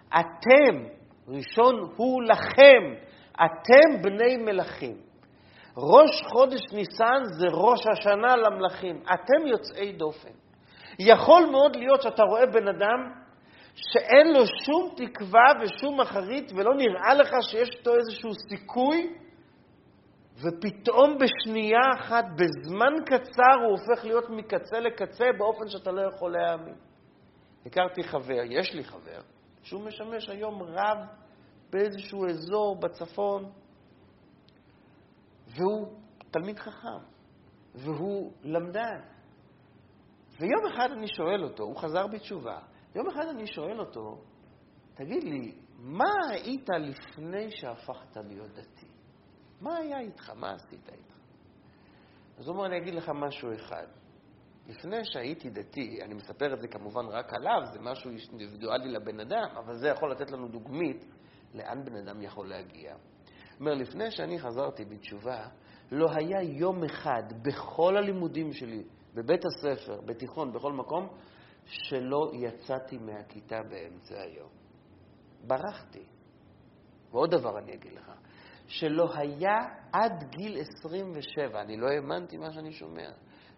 אתם, 0.09 0.85
ראשון 1.29 1.75
הוא 1.97 2.23
לכם, 2.23 2.95
אתם 3.35 4.03
בני 4.03 4.37
מלכים. 4.37 4.97
ראש 5.77 6.23
חודש 6.33 6.61
ניסן 6.73 7.23
זה 7.39 7.47
ראש 7.51 7.81
השנה 7.93 8.37
למלכים. 8.37 9.03
אתם 9.15 9.47
יוצאי 9.47 9.93
דופן. 9.93 10.31
יכול 10.99 11.47
מאוד 11.51 11.77
להיות 11.77 12.03
שאתה 12.03 12.23
רואה 12.23 12.47
בן 12.47 12.69
אדם 12.69 13.23
שאין 13.75 14.33
לו 14.35 14.47
שום 14.47 14.95
תקווה 14.97 15.53
ושום 15.63 16.01
אחרית 16.01 16.53
ולא 16.57 16.75
נראה 16.75 17.15
לך 17.15 17.31
שיש 17.43 17.69
איתו 17.79 17.95
איזשהו 17.97 18.31
סיכוי, 18.49 19.15
ופתאום 20.37 21.19
בשנייה 21.19 21.81
אחת, 22.01 22.25
בזמן 22.25 23.05
קצר, 23.07 23.55
הוא 23.65 23.71
הופך 23.71 24.05
להיות 24.05 24.31
מקצה 24.31 24.81
לקצה 24.81 25.25
באופן 25.39 25.69
שאתה 25.69 25.91
לא 25.93 26.03
יכול 26.15 26.33
להאמין. 26.33 26.75
הכרתי 27.67 28.03
חבר, 28.03 28.43
יש 28.51 28.75
לי 28.75 28.85
חבר, 28.85 29.21
שהוא 29.63 29.85
משמש 29.85 30.29
היום 30.29 30.63
רב 30.63 30.99
באיזשהו 31.71 32.27
אזור 32.27 32.77
בצפון, 32.81 33.53
והוא 35.47 35.87
תלמיד 36.31 36.59
חכם, 36.59 37.05
והוא 37.75 38.33
למדן. 38.43 39.01
ויום 40.41 40.67
אחד 40.75 40.89
אני 40.93 41.07
שואל 41.09 41.45
אותו, 41.45 41.65
הוא 41.65 41.77
חזר 41.77 42.07
בתשובה, 42.07 42.59
יום 42.95 43.09
אחד 43.09 43.27
אני 43.29 43.47
שואל 43.47 43.81
אותו, 43.81 44.23
תגיד 44.95 45.25
לי, 45.25 45.55
מה 45.79 46.11
היית 46.31 46.69
לפני 46.69 47.51
שהפכת 47.51 48.17
להיות 48.17 48.51
דתי? 48.51 48.92
מה 49.63 49.77
היה 49.77 50.01
איתך? 50.01 50.31
מה 50.31 50.53
עשית 50.53 50.89
איתך? 50.89 51.15
אז 52.39 52.49
הוא 52.49 52.57
אומר, 52.57 52.67
אני 52.67 52.79
אגיד 52.79 52.95
לך 52.95 53.09
משהו 53.09 53.55
אחד. 53.55 53.87
לפני 54.69 55.05
שהייתי 55.05 55.51
דתי, 55.51 56.03
אני 56.03 56.15
מספר 56.15 56.55
את 56.55 56.61
זה 56.61 56.69
כמובן 56.69 57.07
רק 57.07 57.35
עליו, 57.35 57.61
זה 57.73 57.81
משהו 57.81 58.11
אינדיבידואלי 58.31 58.89
לבן 58.89 59.21
אדם, 59.21 59.57
אבל 59.57 59.79
זה 59.79 59.89
יכול 59.89 60.11
לתת 60.11 60.31
לנו 60.31 60.49
דוגמית 60.49 61.05
לאן 61.55 61.85
בן 61.85 61.97
אדם 61.97 62.23
יכול 62.23 62.49
להגיע. 62.49 62.95
אומר, 63.61 63.75
לפני 63.75 64.11
שאני 64.11 64.39
חזרתי 64.39 64.85
בתשובה, 64.85 65.49
לא 65.93 66.07
היה 66.11 66.43
יום 66.43 66.85
אחד 66.85 67.23
בכל 67.43 67.97
הלימודים 67.97 68.53
שלי, 68.53 68.85
בבית 69.15 69.45
הספר, 69.45 70.01
בתיכון, 70.01 70.53
בכל 70.53 70.73
מקום, 70.73 71.09
שלא 71.65 72.31
יצאתי 72.35 72.99
מהכיתה 72.99 73.63
באמצע 73.63 74.21
היום. 74.21 74.51
ברחתי. 75.47 76.05
ועוד 77.11 77.31
דבר 77.31 77.59
אני 77.59 77.75
אגיד 77.75 77.93
לך, 77.93 78.13
שלא 78.73 79.09
היה 79.15 79.59
עד 79.93 80.25
גיל 80.31 80.61
27, 80.61 81.61
אני 81.61 81.77
לא 81.77 81.87
האמנתי 81.89 82.37
מה 82.37 82.53
שאני 82.53 82.73
שומע, 82.73 83.11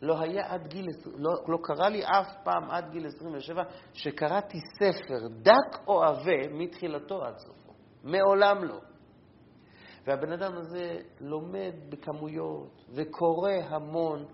לא 0.02 0.20
היה 0.20 0.52
עד 0.52 0.66
גיל, 0.66 0.86
לא, 1.16 1.30
לא 1.48 1.58
קרה 1.62 1.88
לי 1.88 2.04
אף 2.04 2.26
פעם 2.44 2.70
עד 2.70 2.90
גיל 2.90 3.06
27 3.06 3.62
שקראתי 3.92 4.58
ספר 4.78 5.28
דק 5.42 5.88
או 5.88 6.04
עבה 6.04 6.48
מתחילתו 6.50 7.24
עד 7.24 7.38
סופו. 7.38 7.72
מעולם 8.04 8.64
לא. 8.64 8.80
והבן 10.06 10.32
אדם 10.32 10.56
הזה 10.56 10.96
לומד 11.20 11.74
בכמויות 11.88 12.84
וקורא 12.94 13.52
המון 13.68 14.26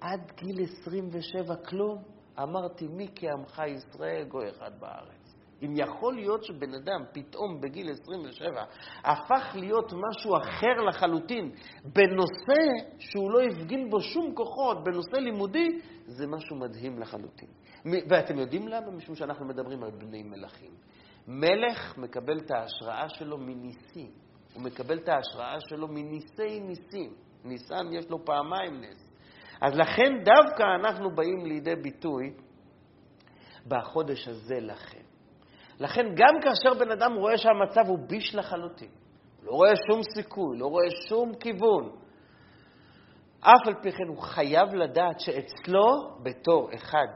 עד 0.00 0.32
גיל 0.36 0.64
27 0.82 1.56
כלום. 1.56 2.02
אמרתי, 2.42 2.88
מי 2.88 3.08
כעמך 3.14 3.62
ישראל 3.66 4.24
גוי 4.28 4.50
אחד 4.50 4.80
בארץ. 4.80 5.21
אם 5.62 5.74
יכול 5.76 6.14
להיות 6.14 6.44
שבן 6.44 6.74
אדם 6.74 7.04
פתאום 7.12 7.60
בגיל 7.60 7.90
27 7.90 8.64
הפך 9.04 9.52
להיות 9.54 9.92
משהו 9.92 10.36
אחר 10.36 10.82
לחלוטין 10.88 11.50
בנושא 11.84 12.62
שהוא 12.98 13.30
לא 13.30 13.40
הפגין 13.42 13.90
בו 13.90 14.00
שום 14.00 14.34
כוחות, 14.34 14.84
בנושא 14.84 15.16
לימודי, 15.16 15.68
זה 16.06 16.26
משהו 16.26 16.56
מדהים 16.56 16.98
לחלוטין. 16.98 17.48
ואתם 18.08 18.38
יודעים 18.38 18.68
למה? 18.68 18.90
משום 18.90 19.14
שאנחנו 19.14 19.46
מדברים 19.46 19.82
על 19.82 19.90
בני 19.90 20.22
מלכים. 20.22 20.70
מלך 21.28 21.98
מקבל 21.98 22.38
את 22.38 22.50
ההשראה 22.50 23.08
שלו 23.08 23.38
מניסים. 23.38 24.10
הוא 24.54 24.62
מקבל 24.62 24.98
את 24.98 25.08
ההשראה 25.08 25.60
שלו 25.60 25.88
מניסי 25.88 26.60
ניסים. 26.60 27.12
ניסן 27.44 27.86
יש 27.92 28.10
לו 28.10 28.24
פעמיים 28.24 28.80
נס. 28.80 29.08
אז 29.60 29.74
לכן 29.74 30.24
דווקא 30.24 30.62
אנחנו 30.80 31.14
באים 31.14 31.46
לידי 31.46 31.76
ביטוי 31.76 32.32
בחודש 33.68 34.28
הזה 34.28 34.60
לכם. 34.60 35.11
לכן 35.82 36.06
גם 36.14 36.40
כאשר 36.42 36.78
בן 36.78 36.90
אדם 36.90 37.14
רואה 37.14 37.38
שהמצב 37.38 37.88
הוא 37.88 37.98
ביש 38.08 38.34
לחלוטין, 38.34 38.90
לא 39.42 39.50
רואה 39.50 39.72
שום 39.88 40.00
סיכוי, 40.14 40.58
לא 40.58 40.66
רואה 40.66 40.90
שום 41.08 41.34
כיוון, 41.34 41.90
אף 43.40 43.66
על 43.66 43.74
פי 43.82 43.92
כן 43.92 44.08
הוא 44.08 44.22
חייב 44.22 44.74
לדעת 44.74 45.20
שאצלו, 45.20 46.18
בתור 46.22 46.70
אחד 46.74 47.06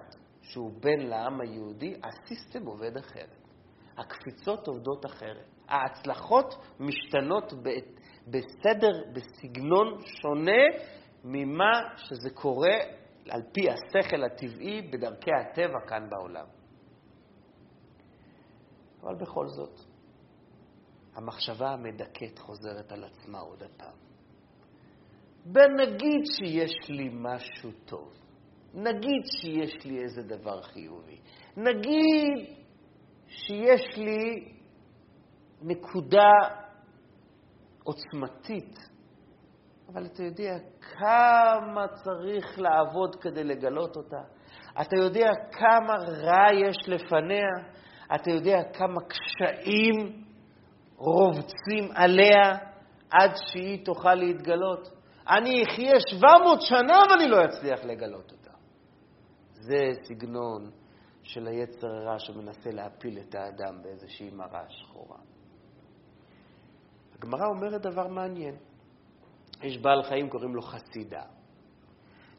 שהוא 0.43 0.73
בן 0.81 1.01
לעם 1.01 1.41
היהודי, 1.41 1.95
הסיסטם 2.05 2.67
עובד 2.67 2.97
אחרת. 2.97 3.37
הקפיצות 3.99 4.69
עובדות 4.69 5.07
אחרת. 5.07 5.45
ההצלחות 5.69 6.55
משתנות 6.81 7.53
בסדר, 8.27 8.93
בסגנון 9.13 9.99
שונה 10.05 10.63
ממה 11.25 11.73
שזה 11.97 12.31
קורה 12.35 12.77
על 13.31 13.43
פי 13.53 13.67
השכל 13.71 14.25
הטבעי 14.25 14.83
בדרכי 14.83 15.31
הטבע 15.41 15.81
כאן 15.89 16.11
בעולם. 16.11 16.56
אבל 19.07 19.15
בכל 19.15 19.47
זאת, 19.49 19.81
המחשבה 21.15 21.71
המדכאת 21.71 22.39
חוזרת 22.39 22.93
על 22.93 23.05
עצמה 23.05 23.39
עוד 23.39 23.63
הפעם. 23.63 23.97
ונגיד 25.47 26.25
שיש 26.39 26.91
לי 26.91 27.09
משהו 27.13 27.71
טוב, 27.85 28.13
נגיד 28.75 29.23
שיש 29.41 29.85
לי 29.85 30.03
איזה 30.03 30.23
דבר 30.23 30.63
חיובי, 30.63 31.21
נגיד 31.57 32.57
שיש 33.27 33.97
לי 33.97 34.53
נקודה 35.63 36.33
עוצמתית, 37.85 38.79
אבל 39.89 40.07
אתה 40.07 40.23
יודע 40.23 40.57
כמה 40.81 41.87
צריך 41.89 42.59
לעבוד 42.59 43.17
כדי 43.21 43.45
לגלות 43.45 43.97
אותה? 43.97 44.23
אתה 44.81 44.97
יודע 44.97 45.29
כמה 45.53 45.95
רע 45.95 46.69
יש 46.69 46.77
לפניה? 46.89 47.76
אתה 48.15 48.31
יודע 48.31 48.59
כמה 48.73 49.01
קשיים 49.01 50.25
רובצים 50.97 51.91
עליה 51.95 52.59
עד 53.11 53.31
שהיא 53.47 53.85
תוכל 53.85 54.15
להתגלות? 54.15 54.89
אני 55.29 55.63
אחיה 55.63 55.93
700 56.11 56.61
שנה 56.61 56.99
ואני 57.11 57.29
לא 57.29 57.45
אצליח 57.45 57.85
לגלות 57.85 58.33
אותה. 58.33 58.51
זה 59.53 59.89
סגנון 60.03 60.71
של 61.23 61.47
היצר 61.47 61.87
הרע 61.87 62.19
שמנסה 62.19 62.71
להפיל 62.71 63.19
את 63.19 63.35
האדם 63.35 63.83
באיזושהי 63.83 64.31
מראה 64.31 64.69
שחורה. 64.69 65.19
הגמרא 67.15 67.47
אומרת 67.47 67.83
דבר 67.83 68.09
מעניין. 68.09 68.57
יש 69.63 69.79
בעל 69.79 70.03
חיים, 70.03 70.31
קוראים 70.31 70.55
לו 70.55 70.63
חסידה. 70.63 71.23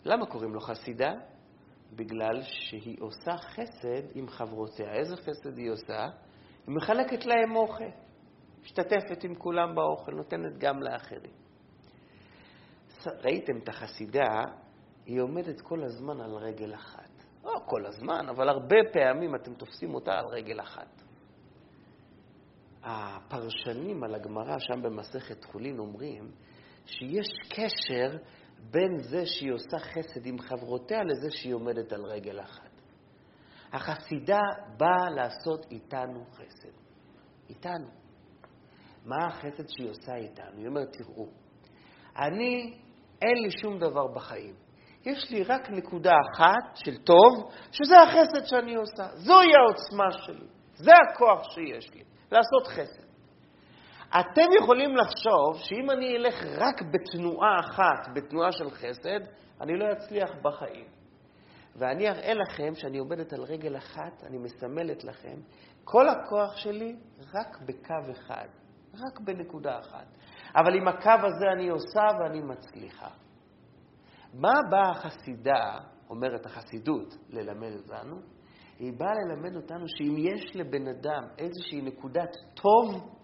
למה 0.05 0.26
קוראים 0.26 0.53
לו 0.53 0.59
חסידה? 0.59 1.13
בגלל 1.95 2.41
שהיא 2.41 2.97
עושה 2.99 3.38
חסד 3.38 4.15
עם 4.15 4.27
חברותיה. 4.27 4.93
איזה 4.93 5.15
חסד 5.17 5.57
היא 5.57 5.71
עושה? 5.71 6.07
היא 6.67 6.75
מחלקת 6.75 7.25
להם 7.25 7.55
אוכל. 7.55 7.89
משתתפת 8.61 9.23
עם 9.23 9.35
כולם 9.35 9.75
באוכל, 9.75 10.11
נותנת 10.11 10.57
גם 10.57 10.81
לאחרים. 10.81 11.31
ראיתם 13.23 13.57
את 13.63 13.69
החסידה, 13.69 14.41
היא 15.05 15.21
עומדת 15.21 15.61
כל 15.61 15.83
הזמן 15.83 16.21
על 16.21 16.31
רגל 16.31 16.73
אחת. 16.73 17.09
לא 17.43 17.61
כל 17.65 17.85
הזמן, 17.85 18.29
אבל 18.29 18.49
הרבה 18.49 18.75
פעמים 18.93 19.35
אתם 19.35 19.53
תופסים 19.53 19.93
אותה 19.93 20.11
על 20.11 20.25
רגל 20.25 20.61
אחת. 20.61 21.01
הפרשנים 22.83 24.03
על 24.03 24.15
הגמרא 24.15 24.59
שם 24.59 24.81
במסכת 24.81 25.43
חולין 25.45 25.79
אומרים 25.79 26.31
שיש 26.85 27.27
קשר 27.49 28.17
בין 28.72 28.97
זה 28.97 29.26
שהיא 29.26 29.51
עושה 29.51 29.80
חסד 29.80 30.26
עם 30.26 30.39
חברותיה 30.39 31.03
לזה 31.03 31.32
שהיא 31.32 31.53
עומדת 31.53 31.93
על 31.93 32.05
רגל 32.05 32.39
אחת. 32.39 32.70
החסידה 33.74 34.39
באה 34.78 35.09
לעשות 35.09 35.65
איתנו 35.72 36.26
חסד. 36.34 36.72
איתנו. 37.49 37.88
מה 39.05 39.28
החסד 39.28 39.68
שהיא 39.68 39.89
עושה 39.89 40.15
איתנו? 40.15 40.57
היא 40.57 40.68
אומרת, 40.68 40.88
תראו, 40.97 41.28
אני, 42.18 42.78
אין 43.22 43.43
לי 43.43 43.51
שום 43.61 43.80
דבר 43.80 44.07
בחיים. 44.15 44.55
יש 45.05 45.32
לי 45.32 45.43
רק 45.43 45.70
נקודה 45.70 46.13
אחת 46.34 46.76
של 46.76 46.97
טוב, 46.97 47.51
שזה 47.72 47.95
החסד 47.97 48.45
שאני 48.45 48.76
עושה. 48.76 49.15
זוהי 49.15 49.49
העוצמה 49.55 50.11
שלי. 50.11 50.47
זה 50.76 50.91
הכוח 51.09 51.51
שיש 51.51 51.93
לי, 51.93 52.03
לעשות 52.32 52.68
חסד. 52.68 53.07
אתם 54.10 54.49
יכולים 54.62 54.95
לחשוב 54.95 55.58
שאם 55.64 55.91
אני 55.91 56.16
אלך 56.16 56.36
רק 56.58 56.82
בתנועה 56.82 57.60
אחת, 57.60 58.08
בתנועה 58.16 58.51
של 58.51 58.70
חסד, 58.70 59.20
אני 59.62 59.78
לא 59.78 59.86
אצליח 59.91 60.30
בחיים. 60.41 60.86
ואני 61.76 62.08
אראה 62.10 62.34
לכם 62.34 62.76
שאני 62.76 62.97
עומדת 62.97 63.34
על 63.34 63.43
רגל 63.43 63.78
אחת, 63.78 64.24
אני 64.24 64.38
מסמלת 64.38 65.03
לכם, 65.03 65.36
כל 65.84 66.10
הכוח 66.10 66.55
שלי 66.55 66.95
רק 67.20 67.62
בקו 67.66 68.12
אחד, 68.12 68.47
רק 68.93 69.20
בנקודה 69.20 69.80
אחת. 69.80 70.08
אבל 70.55 70.76
עם 70.76 70.88
הקו 70.88 71.26
הזה 71.26 71.45
אני 71.53 71.70
עושה 71.70 72.03
ואני 72.20 72.41
מצליחה. 72.41 73.10
מה 74.34 74.53
באה 74.70 74.91
החסידה, 74.91 75.80
אומרת 76.10 76.45
החסידות, 76.45 77.16
ללמד 77.30 77.72
אותנו? 77.78 78.16
היא 78.80 78.93
באה 78.97 79.14
ללמד 79.14 79.55
אותנו 79.55 79.86
שאם 79.88 80.16
יש 80.18 80.55
לבן 80.55 80.88
אדם 80.88 81.24
איזושהי 81.38 81.82
נקודת 81.82 82.32
טוב, 82.53 83.16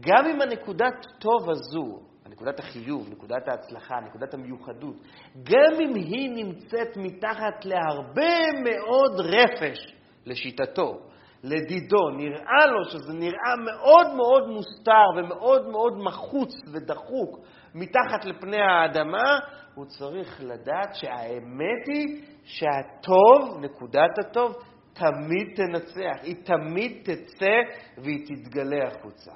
גם 0.00 0.26
אם 0.26 0.40
הנקודת 0.40 1.06
טוב 1.18 1.50
הזו, 1.50 2.00
נקודת 2.30 2.58
החיוב, 2.58 3.08
נקודת 3.10 3.48
ההצלחה, 3.48 3.94
נקודת 4.00 4.34
המיוחדות, 4.34 4.96
גם 5.42 5.80
אם 5.80 5.94
היא 5.94 6.30
נמצאת 6.44 6.96
מתחת 6.96 7.64
להרבה 7.64 8.60
מאוד 8.64 9.20
רפש, 9.20 9.94
לשיטתו, 10.26 11.00
לדידו, 11.44 12.10
נראה 12.16 12.66
לו 12.66 12.84
שזה 12.84 13.12
נראה 13.12 13.56
מאוד 13.64 14.14
מאוד 14.16 14.48
מוסתר 14.48 15.06
ומאוד 15.16 15.68
מאוד 15.68 15.98
מחוץ 15.98 16.52
ודחוק 16.72 17.38
מתחת 17.74 18.24
לפני 18.24 18.60
האדמה, 18.60 19.38
הוא 19.74 19.84
צריך 19.86 20.40
לדעת 20.40 20.94
שהאמת 20.94 21.88
היא 21.88 22.22
שהטוב, 22.44 23.58
נקודת 23.60 24.18
הטוב, 24.18 24.56
תמיד 24.92 25.56
תנצח, 25.56 26.22
היא 26.22 26.36
תמיד 26.44 27.02
תצא 27.02 27.54
והיא 27.98 28.26
תתגלה 28.26 28.86
החוצה. 28.86 29.32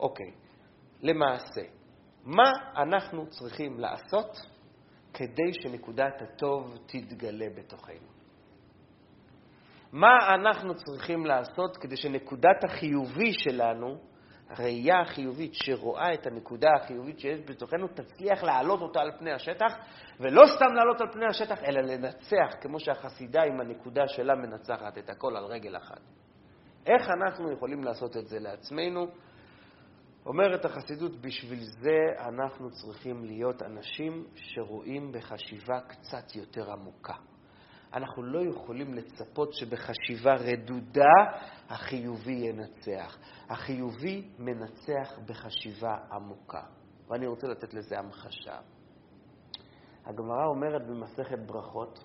אוקיי, 0.00 0.30
למעשה, 1.02 1.62
מה 2.24 2.50
אנחנו 2.76 3.26
צריכים 3.26 3.80
לעשות 3.80 4.36
כדי 5.14 5.52
שנקודת 5.52 6.22
הטוב 6.22 6.78
תתגלה 6.86 7.46
בתוכנו? 7.56 8.16
מה 9.92 10.34
אנחנו 10.34 10.74
צריכים 10.74 11.26
לעשות 11.26 11.76
כדי 11.76 11.96
שנקודת 11.96 12.64
החיובי 12.64 13.32
שלנו, 13.32 13.98
הראייה 14.48 15.00
החיובית 15.00 15.54
שרואה 15.54 16.14
את 16.14 16.26
הנקודה 16.26 16.68
החיובית 16.76 17.18
שיש 17.18 17.40
בתוכנו, 17.40 17.88
תצליח 17.88 18.42
להעלות 18.42 18.80
אותה 18.80 19.00
על 19.00 19.10
פני 19.18 19.32
השטח, 19.32 19.76
ולא 20.20 20.42
סתם 20.56 20.74
לעלות 20.74 21.00
על 21.00 21.12
פני 21.12 21.26
השטח, 21.26 21.62
אלא 21.64 21.80
לנצח, 21.80 22.56
כמו 22.60 22.80
שהחסידה 22.80 23.42
עם 23.42 23.60
הנקודה 23.60 24.08
שלה 24.08 24.34
מנצחת 24.34 24.98
את 24.98 25.10
הכל 25.10 25.36
על 25.36 25.44
רגל 25.44 25.76
אחת. 25.76 26.00
איך 26.86 27.08
אנחנו 27.10 27.52
יכולים 27.52 27.84
לעשות 27.84 28.16
את 28.16 28.26
זה 28.26 28.38
לעצמנו? 28.38 29.06
אומרת 30.26 30.64
החסידות, 30.64 31.20
בשביל 31.20 31.60
זה 31.64 32.26
אנחנו 32.28 32.70
צריכים 32.70 33.24
להיות 33.24 33.62
אנשים 33.62 34.26
שרואים 34.34 35.12
בחשיבה 35.12 35.80
קצת 35.80 36.36
יותר 36.36 36.72
עמוקה. 36.72 37.14
אנחנו 37.94 38.22
לא 38.22 38.50
יכולים 38.50 38.94
לצפות 38.94 39.52
שבחשיבה 39.52 40.34
רדודה 40.34 41.14
החיובי 41.68 42.32
ינצח. 42.32 43.18
החיובי 43.48 44.28
מנצח 44.38 45.18
בחשיבה 45.26 45.96
עמוקה. 46.12 46.62
ואני 47.08 47.26
רוצה 47.26 47.46
לתת 47.46 47.74
לזה 47.74 47.98
המחשה. 47.98 48.58
הגמרא 50.04 50.46
אומרת 50.46 50.86
במסכת 50.86 51.38
ברכות, 51.46 52.04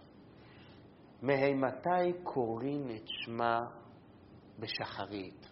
מהימתי 1.21 2.13
קוראים 2.23 2.89
את 2.95 3.07
שמה 3.07 3.59
בשחרית? 4.59 5.50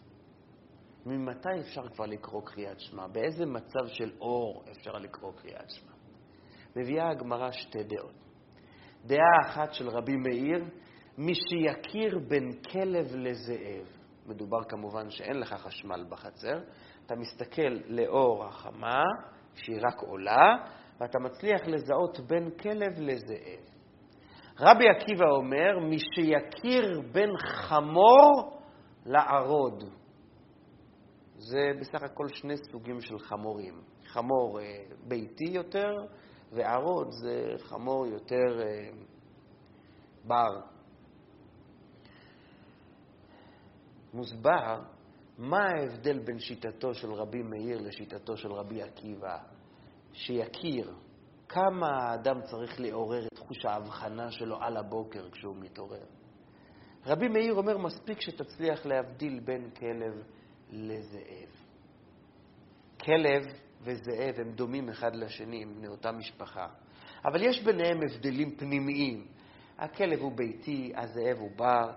ממתי 1.06 1.60
אפשר 1.60 1.90
כבר 1.90 2.06
לקרוא 2.06 2.42
קריאת 2.46 2.80
שמע? 2.80 3.08
באיזה 3.08 3.46
מצב 3.46 3.88
של 3.88 4.12
אור 4.22 4.64
אפשר 4.72 4.92
לקרוא 4.92 5.32
קריאת 5.34 5.70
שמע? 5.70 5.92
מביאה 6.76 7.10
הגמרא 7.10 7.52
שתי 7.52 7.84
דעות. 7.84 8.14
דעה 9.06 9.40
אחת 9.46 9.74
של 9.74 9.90
רבי 9.90 10.16
מאיר, 10.16 10.64
מי 11.18 11.34
שיכיר 11.36 12.20
בין 12.28 12.52
כלב 12.72 13.16
לזאב. 13.16 13.88
מדובר 14.26 14.64
כמובן 14.70 15.10
שאין 15.10 15.40
לך 15.40 15.54
חשמל 15.54 16.06
בחצר, 16.10 16.60
אתה 17.06 17.16
מסתכל 17.16 17.78
לאור 17.86 18.46
החמה, 18.46 19.04
שהיא 19.56 19.80
רק 19.82 20.02
עולה, 20.08 20.56
ואתה 21.00 21.20
מצליח 21.20 21.62
לזהות 21.68 22.20
בין 22.20 22.50
כלב 22.50 23.00
לזאב. 23.00 23.60
רבי 24.60 24.90
עקיבא 24.90 25.30
אומר, 25.30 25.80
מי 25.80 25.98
שיכיר 26.00 27.02
בין 27.12 27.30
חמור 27.38 28.60
לערוד. 29.06 29.84
זה 31.40 31.72
בסך 31.80 32.04
הכל 32.04 32.28
שני 32.28 32.58
סוגים 32.58 33.02
של 33.02 33.20
חמורים. 33.20 33.82
חמור 34.06 34.60
אה, 34.60 34.84
ביתי 35.08 35.50
יותר, 35.52 35.92
וערוד 36.52 37.08
זה 37.12 37.54
חמור 37.58 38.06
יותר 38.06 38.62
אה, 38.62 38.90
בר. 40.24 40.62
מוסבר 44.14 44.82
מה 45.38 45.60
ההבדל 45.60 46.20
בין 46.20 46.40
שיטתו 46.40 46.94
של 46.94 47.12
רבי 47.12 47.44
מאיר 47.44 47.82
לשיטתו 47.82 48.38
של 48.38 48.52
רבי 48.52 48.82
עקיבא, 48.82 49.38
שיכיר 50.14 50.94
כמה 51.50 51.88
האדם 51.88 52.42
צריך 52.42 52.80
לעורר 52.80 53.28
את 53.34 53.38
חוש 53.38 53.66
ההבחנה 53.66 54.32
שלו 54.32 54.58
על 54.62 54.78
הבוקר 54.78 55.30
כשהוא 55.32 55.56
מתעורר. 55.60 56.06
רבי 57.06 57.28
מאיר 57.28 57.54
אומר, 57.54 57.78
מספיק 57.78 58.22
שתצליח 58.22 58.86
להבדיל 58.86 59.40
בין 59.40 59.70
כלב 59.70 60.24
לזאב. 60.72 61.50
כלב 63.02 63.44
וזאב 63.82 64.36
הם 64.38 64.52
דומים 64.52 64.90
אחד 64.90 65.16
לשני, 65.16 65.64
הם 65.64 65.74
בני 65.76 65.88
אותה 65.88 66.12
משפחה. 66.12 66.68
אבל 67.26 67.44
יש 67.44 67.64
ביניהם 67.64 68.00
הבדלים 68.04 68.56
פנימיים. 68.56 69.26
הכלב 69.78 70.20
הוא 70.20 70.32
ביתי, 70.36 70.92
הזאב 70.96 71.38
הוא 71.40 71.52
בר, 71.56 71.92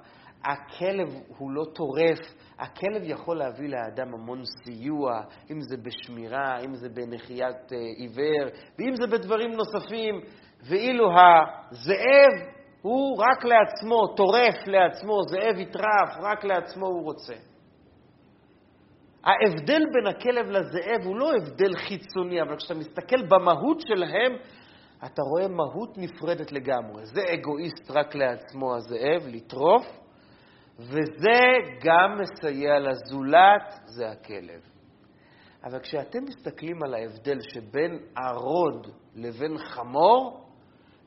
הכלב 0.45 1.09
הוא 1.39 1.51
לא 1.51 1.65
טורף, 1.75 2.19
הכלב 2.59 3.03
יכול 3.05 3.37
להביא 3.37 3.69
לאדם 3.69 4.15
המון 4.15 4.43
סיוע, 4.65 5.21
אם 5.51 5.61
זה 5.61 5.77
בשמירה, 5.77 6.61
אם 6.65 6.75
זה 6.75 6.89
בנחיית 6.89 7.73
אה, 7.73 7.79
עיוור, 7.97 8.49
ואם 8.79 8.95
זה 8.95 9.07
בדברים 9.07 9.51
נוספים, 9.53 10.21
ואילו 10.69 11.09
הזאב 11.13 12.53
הוא 12.83 13.19
רק 13.19 13.45
לעצמו, 13.45 14.07
טורף 14.17 14.67
לעצמו, 14.67 15.21
זאב 15.29 15.59
יטרף, 15.59 16.17
רק 16.23 16.45
לעצמו 16.45 16.87
הוא 16.87 17.03
רוצה. 17.05 17.52
ההבדל 19.25 19.83
בין 19.93 20.07
הכלב 20.07 20.47
לזאב 20.47 21.05
הוא 21.05 21.17
לא 21.17 21.31
הבדל 21.33 21.77
חיצוני, 21.77 22.43
אבל 22.43 22.57
כשאתה 22.57 22.75
מסתכל 22.75 23.27
במהות 23.29 23.81
שלהם, 23.81 24.33
אתה 25.05 25.23
רואה 25.23 25.49
מהות 25.49 25.99
נפרדת 25.99 26.53
לגמרי. 26.53 27.07
זה 27.07 27.23
אגואיסט 27.35 27.91
רק 27.91 28.15
לעצמו, 28.15 28.77
הזאב, 28.77 29.27
לטרוף, 29.27 29.87
וזה 30.79 31.41
גם 31.85 32.19
מסייע 32.21 32.79
לזולת, 32.79 33.81
זה 33.85 34.11
הכלב. 34.11 34.61
אבל 35.65 35.81
כשאתם 35.81 36.19
מסתכלים 36.25 36.83
על 36.83 36.95
ההבדל 36.95 37.39
שבין 37.41 37.99
ערוד 38.17 38.87
לבין 39.15 39.59
חמור, 39.59 40.47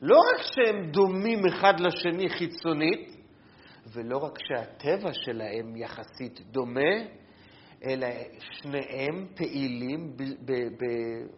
לא 0.02 0.16
רק 0.16 0.42
שהם 0.42 0.90
דומים 0.90 1.38
אחד 1.46 1.80
לשני 1.80 2.28
חיצונית, 2.28 3.16
ולא 3.94 4.18
רק 4.18 4.38
שהטבע 4.38 5.12
שלהם 5.12 5.76
יחסית 5.76 6.40
דומה, 6.40 6.94
אלא 7.84 8.06
שניהם 8.38 9.26
פעילים 9.36 10.16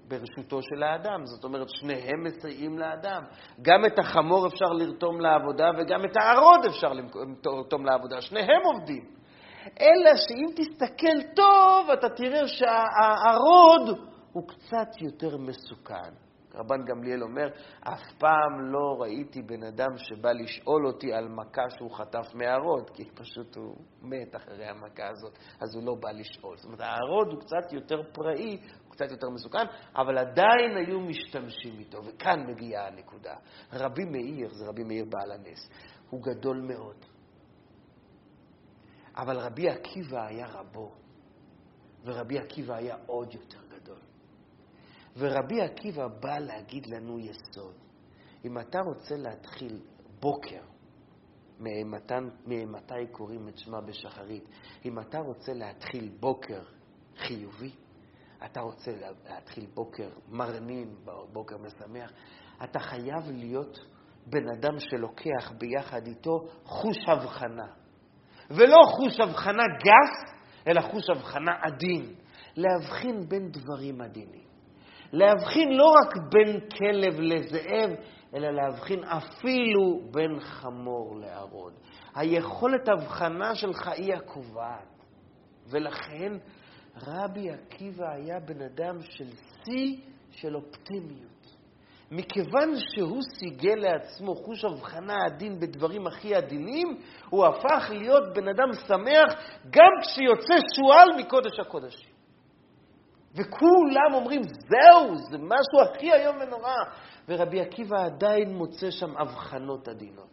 ברשותו 0.08 0.62
של 0.62 0.82
האדם. 0.82 1.26
זאת 1.26 1.44
אומרת, 1.44 1.66
שניהם 1.68 2.24
מסייעים 2.24 2.78
לאדם. 2.78 3.22
גם 3.62 3.84
את 3.84 3.98
החמור 3.98 4.46
אפשר 4.46 4.72
לרתום 4.72 5.20
לעבודה 5.20 5.70
וגם 5.78 6.04
את 6.04 6.16
הערוד 6.16 6.64
אפשר 6.66 6.92
לרתום 7.46 7.84
לעבודה. 7.84 8.20
שניהם 8.20 8.62
עובדים. 8.64 9.04
אלא 9.80 10.16
שאם 10.16 10.46
תסתכל 10.56 11.32
טוב, 11.36 11.90
אתה 11.90 12.08
תראה 12.08 12.48
שהערוד 12.48 13.98
הוא 14.32 14.48
קצת 14.48 15.00
יותר 15.00 15.36
מסוכן. 15.36 16.27
רבן 16.54 16.84
גמליאל 16.84 17.22
אומר, 17.22 17.48
אף 17.80 18.12
פעם 18.18 18.60
לא 18.60 18.96
ראיתי 19.00 19.42
בן 19.42 19.62
אדם 19.62 19.96
שבא 19.96 20.32
לשאול 20.32 20.86
אותי 20.86 21.12
על 21.12 21.28
מכה 21.28 21.70
שהוא 21.78 21.90
חטף 21.90 22.34
מהערוד, 22.34 22.90
כי 22.90 23.04
פשוט 23.14 23.56
הוא 23.56 23.76
מת 24.02 24.36
אחרי 24.36 24.66
המכה 24.66 25.08
הזאת, 25.08 25.38
אז 25.60 25.74
הוא 25.74 25.84
לא 25.84 25.94
בא 26.00 26.10
לשאול. 26.10 26.56
זאת 26.56 26.64
אומרת, 26.64 26.80
הערוד 26.80 27.32
הוא 27.32 27.40
קצת 27.40 27.72
יותר 27.72 28.02
פראי, 28.12 28.60
הוא 28.84 28.92
קצת 28.92 29.10
יותר 29.10 29.30
מסוכן, 29.30 29.64
אבל 29.96 30.18
עדיין 30.18 30.76
היו 30.76 31.00
משתמשים 31.00 31.78
איתו, 31.78 32.04
וכאן 32.04 32.46
מגיעה 32.46 32.86
הנקודה. 32.86 33.34
רבי 33.72 34.04
מאיר, 34.04 34.48
זה 34.52 34.66
רבי 34.66 34.84
מאיר 34.84 35.04
בעל 35.04 35.32
הנס, 35.32 35.70
הוא 36.10 36.22
גדול 36.22 36.60
מאוד. 36.60 37.04
אבל 39.16 39.38
רבי 39.38 39.68
עקיבא 39.68 40.26
היה 40.26 40.46
רבו, 40.46 40.92
ורבי 42.04 42.38
עקיבא 42.38 42.74
היה 42.74 42.96
עוד 43.06 43.34
יותר. 43.34 43.67
ורבי 45.18 45.60
עקיבא 45.60 46.08
בא 46.20 46.38
להגיד 46.38 46.86
לנו 46.86 47.18
יסוד. 47.18 47.74
אם 48.44 48.58
אתה 48.58 48.78
רוצה 48.80 49.16
להתחיל 49.16 49.80
בוקר 50.20 50.60
מאימתי 52.46 53.06
קוראים 53.12 53.48
את 53.48 53.58
שמע 53.58 53.80
בשחרית. 53.80 54.44
אם 54.84 54.98
אתה 54.98 55.18
רוצה 55.18 55.52
להתחיל 55.52 56.10
בוקר 56.20 56.62
חיובי, 57.16 57.70
אתה 58.44 58.60
רוצה 58.60 58.90
להתחיל 59.28 59.66
בוקר 59.74 60.08
מרנין, 60.28 60.94
בוקר 61.32 61.56
משמח, 61.58 62.12
אתה 62.64 62.78
חייב 62.78 63.30
להיות 63.30 63.78
בן 64.26 64.48
אדם 64.48 64.78
שלוקח 64.78 65.52
ביחד 65.58 66.06
איתו 66.06 66.48
חוש 66.64 66.96
הבחנה. 67.08 67.66
ולא 68.50 68.76
חוש 68.86 69.20
הבחנה 69.20 69.62
גס, 69.78 70.34
אלא 70.66 70.80
חוש 70.80 71.10
הבחנה 71.10 71.52
עדין. 71.62 72.14
להבחין 72.56 73.28
בין 73.28 73.50
דברים 73.50 74.00
עדינים. 74.00 74.47
להבחין 75.12 75.72
לא 75.72 75.84
רק 75.84 76.16
בין 76.32 76.60
כלב 76.60 77.20
לזאב, 77.20 77.90
אלא 78.34 78.50
להבחין 78.50 79.04
אפילו 79.04 80.00
בין 80.10 80.40
חמור 80.40 81.16
לארון. 81.20 81.72
היכולת 82.14 82.88
הבחנה 82.88 83.54
שלך 83.54 83.88
היא 83.88 84.14
הקובעת. 84.14 84.98
ולכן 85.70 86.32
רבי 87.06 87.50
עקיבא 87.50 88.10
היה 88.14 88.40
בן 88.40 88.62
אדם 88.62 89.02
של 89.02 89.26
שיא 89.64 89.96
של 90.30 90.56
אופטימיות. 90.56 91.28
מכיוון 92.10 92.72
שהוא 92.76 93.22
סיגל 93.38 93.74
לעצמו 93.74 94.34
חוש 94.34 94.64
הבחנה 94.64 95.14
עדין 95.26 95.60
בדברים 95.60 96.06
הכי 96.06 96.34
עדינים, 96.34 96.98
הוא 97.30 97.46
הפך 97.46 97.90
להיות 97.90 98.34
בן 98.34 98.48
אדם 98.48 98.72
שמח 98.86 99.34
גם 99.70 99.90
כשיוצא 100.02 100.54
שועל 100.76 101.08
מקודש 101.18 101.60
הקודשים. 101.60 102.07
וכולם 103.38 104.14
אומרים, 104.14 104.42
זהו, 104.42 105.16
זה 105.30 105.38
משהו 105.38 105.90
הכי 105.94 106.12
איום 106.12 106.36
ונורא. 106.40 106.74
ורבי 107.28 107.60
עקיבא 107.60 108.04
עדיין 108.04 108.54
מוצא 108.54 108.90
שם 108.90 109.16
הבחנות 109.16 109.88
עדינות. 109.88 110.28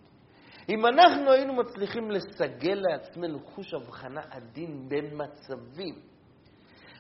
אם 0.70 0.86
אנחנו 0.86 1.32
היינו 1.32 1.54
מצליחים 1.54 2.12
לסגל 2.12 2.82
לעצמנו 2.90 3.40
חוש 3.40 3.74
הבחנה 3.74 4.22
עדין 4.32 4.90
בין 4.90 5.06
מצבים, 5.14 5.96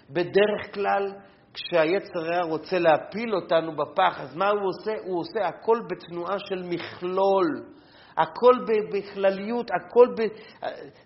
בדרך 0.09 0.73
כלל 0.73 1.13
כשהיצר 1.53 2.31
היה 2.31 2.43
רוצה 2.43 2.79
להפיל 2.79 3.35
אותנו 3.35 3.75
בפח, 3.75 4.21
אז 4.21 4.35
מה 4.35 4.49
הוא 4.49 4.61
עושה? 4.69 4.91
הוא 5.05 5.19
עושה 5.19 5.47
הכל 5.47 5.79
בתנועה 5.89 6.39
של 6.39 6.63
מכלול. 6.63 7.65
הכל 8.17 8.53
בכלליות, 8.93 9.71
הכל 9.71 10.07
ב... 10.17 10.21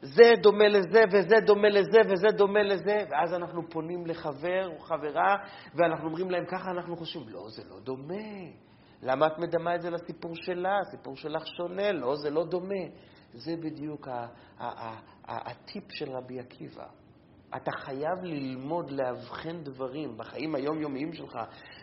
זה 0.01 0.31
דומה 0.41 0.67
לזה, 0.67 1.01
וזה 1.11 1.35
דומה 1.45 1.69
לזה, 1.69 1.99
וזה 2.09 2.27
דומה 2.37 2.63
לזה, 2.63 2.97
ואז 3.09 3.33
אנחנו 3.33 3.69
פונים 3.69 4.05
לחבר 4.05 4.67
או 4.67 4.79
חברה, 4.79 5.37
ואנחנו 5.75 6.05
אומרים 6.05 6.31
להם, 6.31 6.45
ככה 6.45 6.71
אנחנו 6.71 6.97
חושבים. 6.97 7.29
לא, 7.29 7.45
זה 7.49 7.63
לא 7.69 7.79
דומה. 7.79 8.49
למה 9.01 9.27
את 9.27 9.39
מדמה 9.39 9.75
את 9.75 9.81
זה 9.81 9.89
לסיפור 9.89 10.31
שלה? 10.35 10.77
הסיפור 10.79 11.15
שלך 11.15 11.47
שונה, 11.47 11.91
לא, 11.91 12.15
זה 12.15 12.29
לא 12.29 12.45
דומה. 12.45 12.85
זה 13.33 13.55
בדיוק 13.63 14.07
הטיפ 15.27 15.91
של 15.91 16.11
רבי 16.11 16.39
עקיבא. 16.39 16.85
אתה 17.55 17.71
חייב 17.71 18.23
ללמוד 18.23 18.91
לאבחן 18.91 19.63
דברים 19.63 20.17
בחיים 20.17 20.55
היומיומיים 20.55 21.13
שלך 21.13 21.39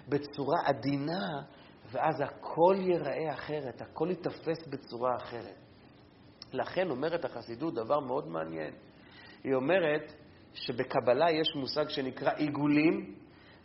בצורה 0.09 0.59
עדינה, 0.64 1.43
ואז 1.91 2.20
הכל 2.20 2.76
ייראה 2.78 3.34
אחרת, 3.34 3.80
הכל 3.80 4.09
ייתפס 4.11 4.66
בצורה 4.66 5.16
אחרת. 5.16 5.57
לכן 6.53 6.91
אומרת 6.91 7.24
החסידות 7.24 7.74
דבר 7.74 8.01
מאוד 8.01 8.28
מעניין. 8.28 8.74
היא 9.45 9.55
אומרת 9.55 10.12
שבקבלה 10.55 11.30
יש 11.30 11.57
מושג 11.57 11.89
שנקרא 11.89 12.30
עיגולים 12.30 13.14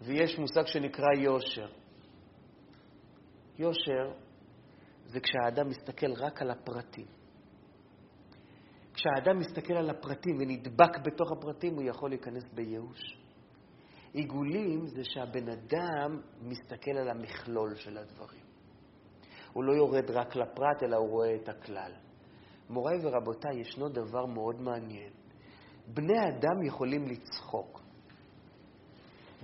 ויש 0.01 0.39
מושג 0.39 0.65
שנקרא 0.65 1.13
יושר. 1.17 1.67
יושר 3.59 4.11
זה 5.05 5.19
כשהאדם 5.19 5.69
מסתכל 5.69 6.13
רק 6.13 6.41
על 6.41 6.51
הפרטים. 6.51 7.05
כשהאדם 8.93 9.39
מסתכל 9.39 9.73
על 9.73 9.89
הפרטים 9.89 10.35
ונדבק 10.39 10.97
בתוך 11.05 11.31
הפרטים, 11.31 11.75
הוא 11.75 11.83
יכול 11.83 12.09
להיכנס 12.09 12.43
בייאוש. 12.53 13.20
עיגולים 14.13 14.87
זה 14.87 15.03
שהבן 15.03 15.49
אדם 15.49 16.21
מסתכל 16.41 16.91
על 16.91 17.09
המכלול 17.09 17.75
של 17.75 17.97
הדברים. 17.97 18.41
הוא 19.53 19.63
לא 19.63 19.73
יורד 19.73 20.11
רק 20.11 20.35
לפרט, 20.35 20.83
אלא 20.83 20.97
הוא 20.97 21.09
רואה 21.09 21.35
את 21.35 21.49
הכלל. 21.49 21.91
מוריי 22.69 22.97
ורבותיי, 23.03 23.59
ישנו 23.59 23.89
דבר 23.89 24.25
מאוד 24.25 24.61
מעניין. 24.61 25.11
בני 25.87 26.19
אדם 26.29 26.63
יכולים 26.63 27.05
לצחוק. 27.05 27.81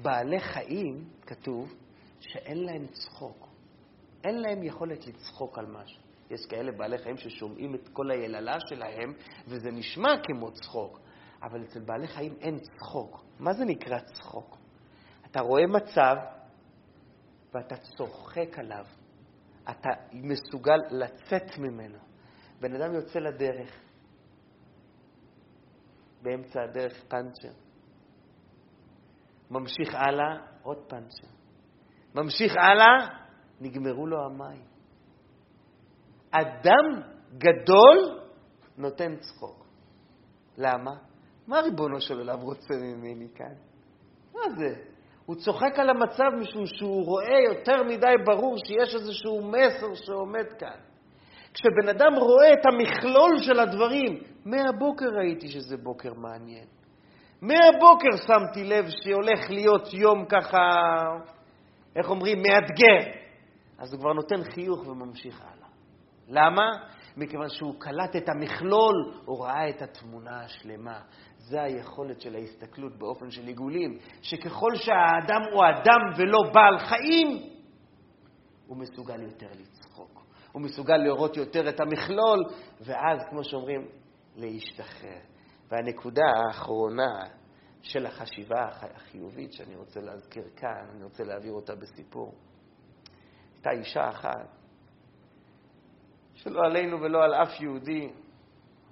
בעלי 0.01 0.39
חיים, 0.39 1.09
כתוב, 1.21 1.73
שאין 2.19 2.57
להם 2.57 2.87
צחוק. 2.87 3.47
אין 4.23 4.41
להם 4.41 4.63
יכולת 4.63 5.07
לצחוק 5.07 5.57
על 5.57 5.65
משהו. 5.65 6.01
יש 6.29 6.45
כאלה 6.49 6.71
בעלי 6.71 6.97
חיים 6.97 7.17
ששומעים 7.17 7.75
את 7.75 7.89
כל 7.93 8.11
היללה 8.11 8.57
שלהם, 8.69 9.13
וזה 9.47 9.71
נשמע 9.71 10.09
כמו 10.23 10.51
צחוק. 10.51 10.99
אבל 11.41 11.63
אצל 11.63 11.79
בעלי 11.79 12.07
חיים 12.07 12.33
אין 12.41 12.59
צחוק. 12.59 13.23
מה 13.39 13.53
זה 13.53 13.65
נקרא 13.65 13.99
צחוק? 13.99 14.57
אתה 15.25 15.41
רואה 15.41 15.67
מצב 15.67 16.15
ואתה 17.53 17.75
צוחק 17.77 18.59
עליו. 18.59 18.85
אתה 19.69 19.89
מסוגל 20.13 20.77
לצאת 20.91 21.57
ממנו. 21.57 21.97
בן 22.59 22.75
אדם 22.75 22.93
יוצא 22.93 23.19
לדרך, 23.19 23.81
באמצע 26.21 26.63
הדרך 26.63 27.03
פאנצ'ר. 27.07 27.51
ממשיך 29.51 29.95
הלאה, 29.95 30.37
עוד 30.61 30.77
פאנצ'ר. 30.87 31.27
ממשיך 32.15 32.53
הלאה, 32.57 33.17
נגמרו 33.61 34.07
לו 34.07 34.25
המים. 34.25 34.65
אדם 36.31 37.01
גדול 37.37 38.21
נותן 38.77 39.15
צחוק. 39.19 39.65
למה? 40.57 41.06
מה 41.47 41.59
ריבונו 41.59 42.01
של 42.01 42.17
עולם 42.17 42.39
רוצה 42.39 42.73
ממני 42.73 43.27
כאן? 43.35 43.53
מה 44.33 44.55
זה? 44.55 44.75
הוא 45.25 45.35
צוחק 45.35 45.79
על 45.79 45.89
המצב 45.89 46.29
משום 46.39 46.65
שהוא 46.65 47.05
רואה 47.05 47.39
יותר 47.51 47.83
מדי 47.83 48.13
ברור 48.25 48.55
שיש 48.65 48.95
איזשהו 48.95 49.51
מסר 49.51 49.93
שעומד 49.93 50.45
כאן. 50.59 50.77
כשבן 51.53 51.89
אדם 51.89 52.13
רואה 52.15 52.53
את 52.53 52.65
המכלול 52.65 53.37
של 53.37 53.59
הדברים, 53.59 54.19
מהבוקר 54.45 55.05
ראיתי 55.19 55.47
שזה 55.47 55.77
בוקר 55.77 56.13
מעניין. 56.13 56.65
מהבוקר 57.41 58.17
שמתי 58.27 58.63
לב 58.63 58.85
שהולך 58.89 59.49
להיות 59.49 59.93
יום 59.93 60.25
ככה, 60.25 60.57
איך 61.95 62.09
אומרים, 62.09 62.37
מאתגר. 62.37 63.11
אז 63.79 63.93
הוא 63.93 63.99
כבר 64.01 64.13
נותן 64.13 64.43
חיוך 64.51 64.87
וממשיך 64.87 65.41
הלאה. 65.41 65.67
למה? 66.27 66.71
מכיוון 67.17 67.49
שהוא 67.49 67.75
קלט 67.79 68.15
את 68.15 68.29
המכלול, 68.29 69.13
הוא 69.25 69.45
ראה 69.45 69.69
את 69.69 69.81
התמונה 69.81 70.43
השלמה. 70.43 71.01
זה 71.37 71.61
היכולת 71.61 72.21
של 72.21 72.35
ההסתכלות 72.35 72.97
באופן 72.97 73.31
של 73.31 73.47
עיגולים, 73.47 73.97
שככל 74.21 74.75
שהאדם 74.75 75.41
הוא 75.51 75.63
אדם 75.65 76.01
ולא 76.17 76.39
בעל 76.53 76.79
חיים, 76.79 77.49
הוא 78.67 78.77
מסוגל 78.77 79.21
יותר 79.21 79.47
לצחוק. 79.59 80.25
הוא 80.51 80.61
מסוגל 80.61 80.97
לראות 80.97 81.37
יותר 81.37 81.69
את 81.69 81.79
המכלול, 81.79 82.43
ואז, 82.81 83.19
כמו 83.29 83.43
שאומרים, 83.43 83.87
להשתחרר. 84.35 85.19
והנקודה 85.71 86.23
האחרונה 86.37 87.23
של 87.81 88.05
החשיבה 88.05 88.69
החיובית 88.95 89.53
שאני 89.53 89.75
רוצה 89.75 90.01
להזכיר 90.01 90.43
כאן, 90.55 90.85
אני 90.95 91.03
רוצה 91.03 91.23
להעביר 91.23 91.51
אותה 91.51 91.75
בסיפור. 91.75 92.33
הייתה 93.53 93.71
אישה 93.71 94.09
אחת, 94.09 94.56
שלא 96.47 96.61
עלינו 96.65 97.01
ולא 97.01 97.23
על 97.23 97.33
אף 97.33 97.61
יהודי, 97.61 98.09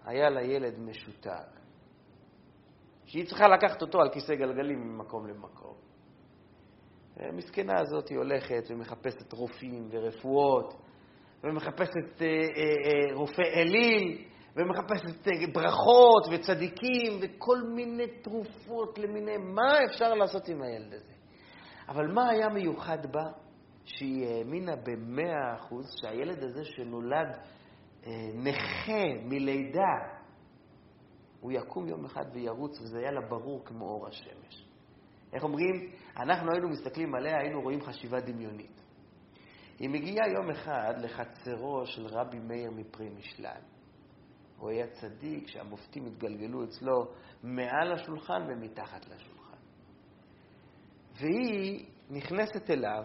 היה 0.05 0.29
לה 0.29 0.41
ילד 0.43 0.79
משותק. 0.79 1.55
שהיא 3.05 3.25
צריכה 3.25 3.47
לקחת 3.47 3.81
אותו 3.81 4.01
על 4.01 4.09
כיסא 4.09 4.35
גלגלים 4.35 4.79
ממקום 4.79 5.27
למקום. 5.27 5.75
המסכנה 7.19 7.73
הזאת 7.79 8.09
היא 8.09 8.17
הולכת 8.17 8.63
ומחפשת 8.69 9.33
רופאים 9.33 9.87
ורפואות, 9.91 10.73
ומחפשת 11.43 12.21
אה, 12.21 12.27
אה, 12.27 12.31
אה, 12.31 13.15
רופא 13.15 13.41
אליל, 13.41 14.25
ומחפשת 14.55 15.27
אה, 15.27 15.47
ברכות 15.53 16.27
וצדיקים 16.31 17.19
וכל 17.21 17.57
מיני 17.75 18.07
תרופות 18.07 18.97
למיניהם. 18.97 19.55
מה 19.55 19.83
אפשר 19.91 20.13
לעשות 20.13 20.47
עם 20.47 20.61
הילד 20.61 20.93
הזה? 20.93 21.13
אבל 21.87 22.07
מה 22.07 22.29
היה 22.29 22.49
מיוחד 22.49 23.11
בה? 23.11 23.44
שהיא 23.85 24.27
האמינה 24.27 24.75
במאה 24.75 25.55
אחוז 25.55 25.85
שהילד 26.01 26.43
הזה 26.43 26.65
שנולד 26.65 27.37
אה, 28.07 28.11
נכה 28.33 29.23
מלידה, 29.23 30.15
הוא 31.39 31.51
יקום 31.51 31.87
יום 31.87 32.05
אחד 32.05 32.25
וירוץ, 32.33 32.81
וזה 32.81 32.99
היה 32.99 33.11
לה 33.11 33.21
ברור 33.21 33.65
כמו 33.65 33.85
אור 33.85 34.07
השמש. 34.07 34.65
איך 35.33 35.43
אומרים? 35.43 35.91
אנחנו 36.17 36.51
היינו 36.51 36.69
מסתכלים 36.69 37.15
עליה, 37.15 37.37
היינו 37.39 37.61
רואים 37.61 37.81
חשיבה 37.81 38.19
דמיונית. 38.19 38.81
היא 39.79 39.89
מגיעה 39.89 40.29
יום 40.29 40.49
אחד 40.49 40.93
לחצרו 40.97 41.85
של 41.85 42.07
רבי 42.07 42.39
מאיר 42.39 42.71
מפרי 42.71 43.09
משלן. 43.09 43.61
הוא 44.57 44.69
היה 44.69 44.87
צדיק 44.87 45.47
שהמופתים 45.47 46.05
התגלגלו 46.05 46.63
אצלו 46.63 47.11
מעל 47.43 47.93
השולחן 47.93 48.47
ומתחת 48.49 49.05
לשולחן. 49.05 49.57
והיא 51.19 51.85
נכנסת 52.09 52.69
אליו, 52.69 53.03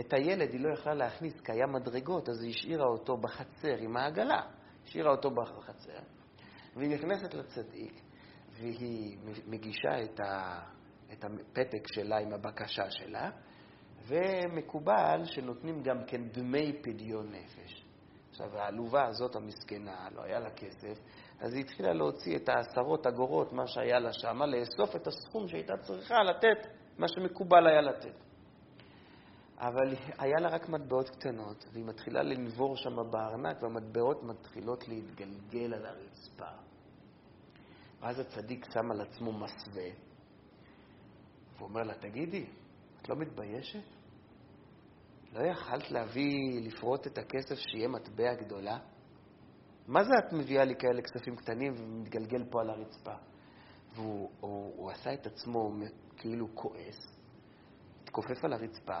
את 0.00 0.12
הילד 0.12 0.52
היא 0.52 0.60
לא 0.60 0.72
יכלה 0.72 0.94
להכניס 0.94 1.40
כי 1.40 1.52
היה 1.52 1.66
מדרגות, 1.66 2.28
אז 2.28 2.42
היא 2.42 2.50
השאירה 2.50 2.84
אותו 2.84 3.16
בחצר 3.16 3.76
עם 3.78 3.96
העגלה. 3.96 4.42
השאירה 4.88 5.10
אותו 5.10 5.30
בחצר, 5.30 5.98
והיא 6.76 6.90
נכנסת 6.90 7.34
לצדיק, 7.34 8.00
והיא 8.50 9.18
מגישה 9.46 10.02
את, 10.04 10.20
ה, 10.20 10.60
את 11.12 11.24
הפתק 11.24 11.86
שלה 11.94 12.18
עם 12.18 12.32
הבקשה 12.32 12.90
שלה, 12.90 13.30
ומקובל 14.06 15.24
שנותנים 15.24 15.82
גם 15.82 16.04
כן 16.06 16.28
דמי 16.28 16.80
פדיון 16.82 17.32
נפש. 17.32 17.84
עכשיו, 18.30 18.58
העלובה 18.58 19.06
הזאת, 19.06 19.36
המסכנה, 19.36 20.08
לא 20.14 20.22
היה 20.22 20.38
לה 20.38 20.50
כסף, 20.50 20.98
אז 21.40 21.54
היא 21.54 21.60
התחילה 21.60 21.92
להוציא 21.92 22.36
את 22.36 22.48
העשרות 22.48 23.06
אגורות, 23.06 23.52
מה 23.52 23.66
שהיה 23.66 23.98
לה 23.98 24.12
שמה, 24.12 24.46
לאסוף 24.46 24.96
את 24.96 25.06
הסכום 25.06 25.48
שהייתה 25.48 25.76
צריכה 25.76 26.22
לתת, 26.22 26.68
מה 26.98 27.08
שמקובל 27.08 27.66
היה 27.66 27.80
לתת. 27.80 28.27
אבל 29.58 29.94
היה 30.18 30.40
לה 30.40 30.48
רק 30.48 30.68
מטבעות 30.68 31.10
קטנות, 31.10 31.64
והיא 31.72 31.84
מתחילה 31.84 32.22
לנבור 32.22 32.76
שם 32.76 33.10
בארנק, 33.10 33.62
והמטבעות 33.62 34.22
מתחילות 34.22 34.88
להתגלגל 34.88 35.74
על 35.74 35.86
הרצפה. 35.86 36.50
ואז 38.00 38.18
הצדיק 38.18 38.66
שם 38.72 38.90
על 38.90 39.00
עצמו 39.00 39.32
מסווה, 39.32 39.88
ואומר 41.58 41.82
לה, 41.82 41.94
תגידי, 41.94 42.46
את 43.02 43.08
לא 43.08 43.16
מתביישת? 43.16 43.82
לא 45.32 45.40
יכלת 45.40 45.90
להביא, 45.90 46.60
לפרוט 46.66 47.06
את 47.06 47.18
הכסף 47.18 47.54
שיהיה 47.56 47.88
מטבע 47.88 48.34
גדולה? 48.34 48.78
מה 49.86 50.04
זה 50.04 50.10
את 50.18 50.32
מביאה 50.32 50.64
לי 50.64 50.74
כאלה 50.78 51.02
כספים 51.02 51.36
קטנים 51.36 51.74
ומתגלגל 51.78 52.44
פה 52.50 52.60
על 52.60 52.70
הרצפה? 52.70 53.14
והוא 53.94 54.30
הוא, 54.40 54.74
הוא 54.76 54.90
עשה 54.90 55.14
את 55.14 55.26
עצמו 55.26 55.72
כאילו 56.16 56.54
כועס, 56.54 56.96
התכופף 58.02 58.44
על 58.44 58.52
הרצפה, 58.52 59.00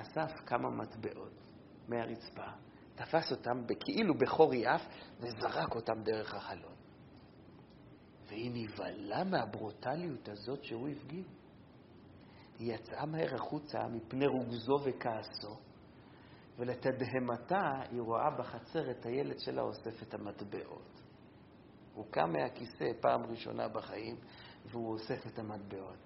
אסף 0.00 0.32
כמה 0.46 0.70
מטבעות 0.70 1.46
מהרצפה, 1.88 2.46
תפס 2.94 3.32
אותם 3.32 3.62
כאילו 3.80 4.14
בחור 4.14 4.54
יעף 4.54 4.82
וזרק 5.20 5.74
אותם 5.74 6.02
דרך 6.02 6.34
החלון. 6.34 6.74
והיא 8.26 8.50
נבהלה 8.54 9.24
מהברוטליות 9.24 10.28
הזאת 10.28 10.64
שהוא 10.64 10.88
הפגין. 10.88 11.24
היא 12.58 12.74
יצאה 12.74 13.06
מהר 13.06 13.34
החוצה 13.34 13.78
מפני 13.88 14.26
רוגזו 14.26 14.78
וכעסו, 14.84 15.56
ולתדהמתה 16.58 17.80
היא 17.90 18.00
רואה 18.00 18.30
בחצר 18.38 18.90
את 18.90 19.06
הילד 19.06 19.38
שלה 19.38 19.62
אוסף 19.62 20.02
את 20.02 20.14
המטבעות. 20.14 21.00
הוא 21.94 22.06
קם 22.10 22.32
מהכיסא 22.32 22.84
פעם 23.00 23.22
ראשונה 23.22 23.68
בחיים, 23.68 24.16
והוא 24.64 24.92
אוסף 24.92 25.26
את 25.26 25.38
המטבעות. 25.38 25.98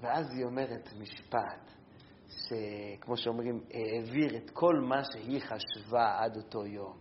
ואז 0.00 0.26
היא 0.30 0.44
אומרת 0.44 0.88
משפט, 0.98 1.79
שכמו 2.30 3.16
שאומרים, 3.16 3.60
העביר 3.74 4.36
את 4.36 4.50
כל 4.50 4.74
מה 4.80 5.02
שהיא 5.12 5.40
חשבה 5.40 6.18
עד 6.18 6.36
אותו 6.36 6.66
יום. 6.66 6.96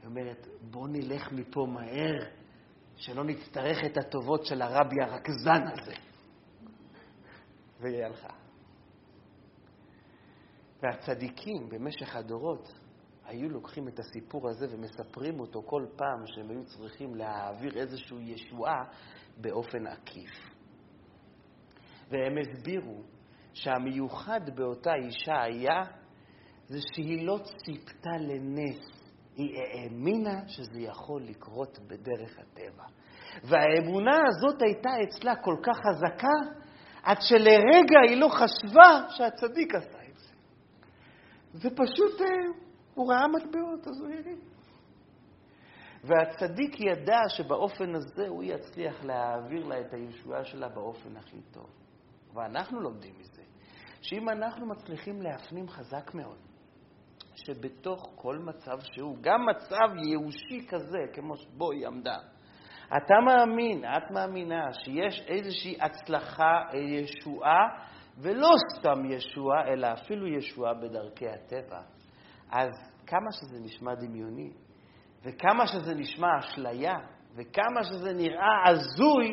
היא 0.00 0.08
אומרת, 0.08 0.46
בוא 0.70 0.88
נלך 0.88 1.32
מפה 1.32 1.66
מהר, 1.66 2.18
שלא 2.96 3.24
נצטרך 3.24 3.78
את 3.86 3.96
הטובות 3.96 4.44
של 4.46 4.62
הרבי 4.62 5.02
הרכזן 5.02 5.62
הזה. 5.72 5.94
והיא 7.80 8.04
הלכה. 8.04 8.34
והצדיקים 10.82 11.68
במשך 11.68 12.16
הדורות 12.16 12.72
היו 13.24 13.48
לוקחים 13.48 13.88
את 13.88 13.98
הסיפור 13.98 14.48
הזה 14.48 14.66
ומספרים 14.70 15.40
אותו 15.40 15.62
כל 15.62 15.86
פעם 15.96 16.26
שהם 16.26 16.50
היו 16.50 16.64
צריכים 16.64 17.14
להעביר 17.14 17.80
איזושהי 17.80 18.32
ישועה 18.32 18.84
באופן 19.36 19.86
עקיף. 19.86 20.30
והם 22.10 22.34
הסבירו 22.38 23.02
שהמיוחד 23.54 24.40
באותה 24.54 24.94
אישה 24.94 25.42
היה 25.42 25.82
זה 26.66 26.78
שהיא 26.94 27.26
לא 27.26 27.38
ציפתה 27.38 28.16
לנס, 28.20 29.00
היא 29.36 29.58
האמינה 29.58 30.48
שזה 30.48 30.80
יכול 30.80 31.22
לקרות 31.22 31.78
בדרך 31.86 32.38
הטבע. 32.38 32.84
והאמונה 33.44 34.16
הזאת 34.28 34.62
הייתה 34.62 34.90
אצלה 35.08 35.36
כל 35.36 35.56
כך 35.62 35.76
חזקה, 35.76 36.60
עד 37.02 37.16
שלרגע 37.20 37.98
היא 38.08 38.20
לא 38.20 38.28
חשבה 38.28 39.08
שהצדיק 39.08 39.74
עשה 39.74 39.98
את 40.08 40.18
זה. 40.18 40.34
זה 41.52 41.68
פשוט, 41.70 42.20
אה, 42.20 42.26
הוא 42.94 43.12
ראה 43.12 43.28
מטבעות, 43.28 43.86
אז 43.86 44.00
הוא 44.00 44.08
הרים. 44.08 44.40
והצדיק 46.04 46.80
ידע 46.80 47.20
שבאופן 47.28 47.94
הזה 47.94 48.28
הוא 48.28 48.42
יצליח 48.44 49.04
להעביר 49.04 49.66
לה 49.66 49.80
את 49.80 49.92
הישועה 49.94 50.44
שלה 50.44 50.68
באופן 50.68 51.16
הכי 51.16 51.40
טוב. 51.52 51.70
ואנחנו 52.34 52.80
לומדים 52.80 53.14
מזה, 53.18 53.39
שאם 54.00 54.28
אנחנו 54.28 54.66
מצליחים 54.66 55.22
להפנים 55.22 55.68
חזק 55.68 56.14
מאוד, 56.14 56.38
שבתוך 57.34 58.12
כל 58.14 58.38
מצב 58.38 58.78
שהוא, 58.80 59.16
גם 59.20 59.46
מצב 59.46 59.96
ייאושי 59.96 60.66
כזה, 60.68 60.98
כמו 61.12 61.36
שבו 61.36 61.72
היא 61.72 61.86
עמדה, 61.86 62.18
אתה 62.96 63.14
מאמין, 63.26 63.84
את 63.84 64.10
מאמינה, 64.10 64.72
שיש 64.72 65.20
איזושהי 65.28 65.76
הצלחה, 65.80 66.62
ישועה, 66.74 67.68
ולא 68.18 68.50
סתם 68.76 69.04
ישועה, 69.10 69.68
אלא 69.72 69.88
אפילו 69.92 70.26
ישועה 70.26 70.74
בדרכי 70.74 71.28
הטבע, 71.28 71.80
אז 72.50 72.70
כמה 73.06 73.32
שזה 73.32 73.60
נשמע 73.60 73.94
דמיוני, 73.94 74.50
וכמה 75.24 75.66
שזה 75.66 75.94
נשמע 75.94 76.38
אשליה, 76.38 76.96
וכמה 77.36 77.84
שזה 77.84 78.12
נראה 78.12 78.68
הזוי, 78.68 79.28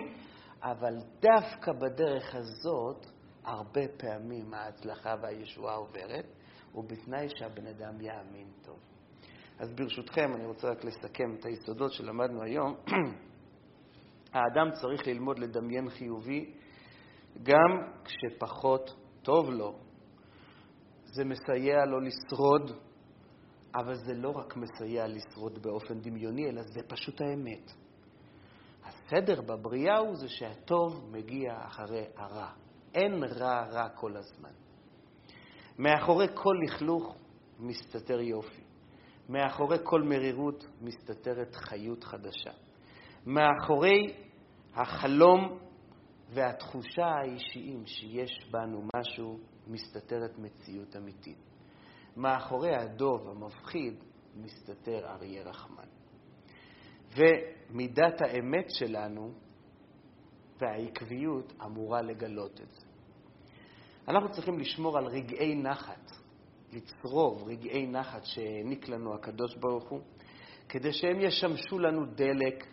אבל 0.64 0.94
דווקא 1.22 1.72
בדרך 1.72 2.36
הזאת, 2.36 3.06
הרבה 3.48 3.88
פעמים 3.98 4.54
ההצלחה 4.54 5.16
והישועה 5.22 5.76
עוברת, 5.76 6.26
ובתנאי 6.76 7.28
שהבן 7.38 7.68
אדם 7.68 8.02
יאמין 8.02 8.48
טוב. 8.66 8.80
אז 9.60 9.74
ברשותכם, 9.74 10.34
אני 10.36 10.46
רוצה 10.46 10.70
רק 10.72 10.84
לסכם 10.84 11.36
את 11.40 11.46
היסודות 11.46 11.94
שלמדנו 11.94 12.44
היום. 12.44 12.76
האדם 14.34 14.72
צריך 14.82 15.08
ללמוד 15.08 15.40
לדמיין 15.40 15.90
חיובי 15.90 16.54
גם 17.44 17.92
כשפחות 18.06 18.96
טוב 19.22 19.50
לו. 19.50 19.80
זה 21.04 21.24
מסייע 21.26 21.86
לו 21.86 22.00
לשרוד, 22.00 22.72
אבל 23.76 23.96
זה 23.96 24.14
לא 24.14 24.30
רק 24.30 24.58
מסייע 24.58 25.08
לשרוד 25.08 25.62
באופן 25.62 26.00
דמיוני, 26.00 26.50
אלא 26.50 26.62
זה 26.62 26.80
פשוט 26.88 27.22
האמת. 27.22 27.72
הסדר 28.84 29.42
בבריאה 29.42 29.98
הוא 29.98 30.16
זה 30.16 30.30
שהטוב 30.30 31.10
מגיע 31.12 31.58
אחרי 31.66 32.06
הרע. 32.18 32.67
אין 32.98 33.24
רע 33.24 33.66
רע 33.72 33.90
כל 33.90 34.18
הזמן. 34.18 34.52
מאחורי 35.78 36.28
כל 36.34 36.56
לכלוך 36.64 37.16
מסתתר 37.60 38.20
יופי. 38.22 38.62
מאחורי 39.30 39.78
כל 39.84 40.02
מרירות 40.02 40.66
מסתתרת 40.82 41.56
חיות 41.56 42.04
חדשה. 42.04 42.52
מאחורי 43.26 44.14
החלום 44.74 45.60
והתחושה 46.30 47.06
האישיים 47.06 47.86
שיש 47.86 48.50
בנו 48.52 48.88
משהו, 48.96 49.40
מסתתרת 49.68 50.40
מציאות 50.40 50.96
אמיתית. 50.96 51.38
מאחורי 52.18 52.76
הדוב 52.76 53.30
המפחיד 53.30 54.04
מסתתר 54.36 55.06
אריה 55.06 55.44
רחמן. 55.44 55.88
ומידת 57.16 58.22
האמת 58.22 58.66
שלנו 58.70 59.32
והעקביות 60.62 61.54
אמורה 61.66 62.02
לגלות 62.02 62.62
את 62.62 62.72
זה. 62.72 62.87
אנחנו 64.08 64.30
צריכים 64.32 64.60
לשמור 64.60 64.98
על 64.98 65.06
רגעי 65.06 65.56
נחת, 65.56 66.12
לצרוב 66.74 67.44
רגעי 67.48 67.88
נחת 67.88 68.26
שהעניק 68.26 68.90
לנו 68.90 69.14
הקדוש 69.16 69.56
ברוך 69.56 69.90
הוא, 69.90 70.02
כדי 70.70 70.94
שהם 70.94 71.20
ישמשו 71.20 71.80
לנו 71.80 72.06
דלק 72.06 72.68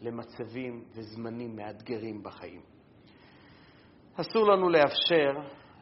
למצבים 0.00 0.84
וזמנים 0.94 1.56
מאתגרים 1.56 2.22
בחיים. 2.22 2.60
אסור 4.14 4.46
לנו 4.46 4.68
לאפשר 4.68 5.32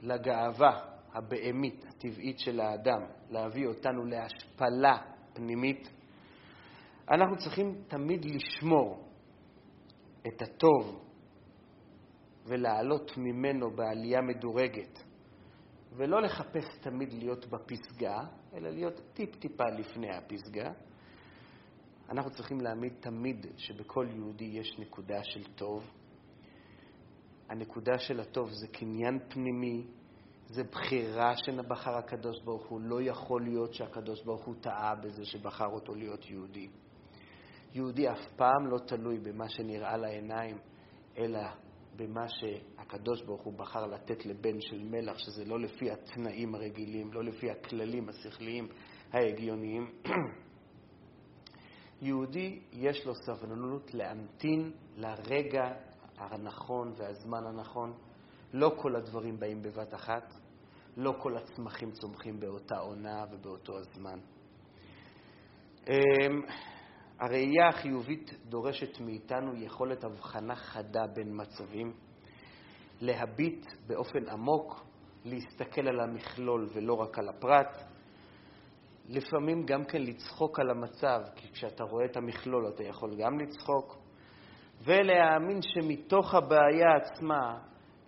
לגאווה 0.03 0.81
הבהמית, 1.13 1.85
הטבעית 1.89 2.39
של 2.39 2.61
האדם, 2.61 3.01
להביא 3.31 3.67
אותנו 3.67 4.05
להשפלה 4.05 4.99
פנימית. 5.33 5.91
אנחנו 7.11 7.37
צריכים 7.37 7.75
תמיד 7.89 8.25
לשמור 8.25 9.09
את 10.27 10.43
הטוב 10.43 11.05
ולעלות 12.47 13.17
ממנו 13.17 13.71
בעלייה 13.71 14.21
מדורגת, 14.21 15.03
ולא 15.97 16.23
לחפש 16.23 16.79
תמיד 16.81 17.13
להיות 17.13 17.47
בפסגה, 17.47 18.25
אלא 18.55 18.71
להיות 18.71 19.01
טיפ-טיפה 19.15 19.65
לפני 19.65 20.17
הפסגה. 20.17 20.73
אנחנו 22.09 22.31
צריכים 22.31 22.61
להעמיד 22.61 22.93
תמיד 23.01 23.47
שבכל 23.57 24.07
יהודי 24.11 24.45
יש 24.45 24.79
נקודה 24.79 25.25
של 25.25 25.45
טוב. 25.55 25.91
הנקודה 27.49 27.99
של 27.99 28.21
הטוב 28.21 28.51
זה 28.51 28.69
קניין 28.69 29.19
פנימי, 29.29 29.87
זה 30.47 30.65
בחירה 30.65 31.37
שבחר 31.37 31.97
הקדוש 31.97 32.41
ברוך 32.41 32.67
הוא. 32.67 32.81
לא 32.81 33.03
יכול 33.03 33.43
להיות 33.43 33.75
שהקדוש 33.75 34.23
ברוך 34.23 34.45
הוא 34.45 34.55
טעה 34.61 34.95
בזה 34.95 35.25
שבחר 35.25 35.67
אותו 35.67 35.95
להיות 35.95 36.31
יהודי. 36.31 36.69
יהודי 37.73 38.11
אף 38.11 38.33
פעם 38.37 38.67
לא 38.67 38.79
תלוי 38.79 39.19
במה 39.19 39.49
שנראה 39.49 39.97
לעיניים, 39.97 40.59
אלא 41.19 41.41
במה 41.97 42.29
שהקדוש 42.29 43.23
ברוך 43.23 43.43
הוא 43.43 43.59
בחר 43.59 43.87
לתת 43.87 44.27
לבן 44.27 44.61
של 44.61 44.83
מלח, 44.83 45.19
שזה 45.19 45.45
לא 45.45 45.61
לפי 45.61 45.91
התנאים 45.91 46.55
הרגילים, 46.55 47.13
לא 47.13 47.25
לפי 47.25 47.51
הכללים 47.51 48.09
השכליים 48.09 48.69
ההגיוניים. 49.13 49.91
יהודי 52.03 52.61
יש 52.73 53.07
לו 53.07 53.13
סבלנות 53.15 53.95
להמתין 53.95 54.73
לרגע 54.97 55.73
הנכון 56.19 56.93
והזמן 56.97 57.47
הנכון. 57.47 57.93
לא 58.53 58.73
כל 58.77 58.97
הדברים 58.97 59.41
באים 59.41 59.63
בבת 59.63 59.95
אחת, 59.95 60.35
לא 60.97 61.15
כל 61.19 61.37
הצמחים 61.37 61.91
צומחים 61.91 62.41
באותה 62.41 62.79
עונה 62.79 63.25
ובאותו 63.33 63.79
הזמן. 63.79 64.19
הראייה 67.21 67.69
החיובית 67.69 68.35
דורשת 68.45 69.01
מאיתנו 69.01 69.57
יכולת 69.57 70.05
הבחנה 70.05 70.55
חדה 70.57 71.07
בין 71.07 71.29
מצבים, 71.41 71.93
להביט 73.01 73.67
באופן 73.87 74.29
עמוק, 74.29 74.85
להסתכל 75.25 75.89
על 75.89 76.01
המכלול 76.01 76.69
ולא 76.75 76.95
רק 76.95 77.19
על 77.19 77.29
הפרט, 77.29 77.83
לפעמים 79.09 79.65
גם 79.67 79.85
כן 79.85 80.03
לצחוק 80.03 80.61
על 80.61 80.71
המצב, 80.71 81.21
כי 81.37 81.53
כשאתה 81.53 81.85
רואה 81.85 82.05
את 82.05 82.17
המכלול 82.17 82.69
אתה 82.75 82.85
יכול 82.85 83.17
גם 83.19 83.39
לצחוק, 83.41 83.99
ולהאמין 84.85 85.59
שמתוך 85.63 86.35
הבעיה 86.35 86.97
עצמה 86.97 87.59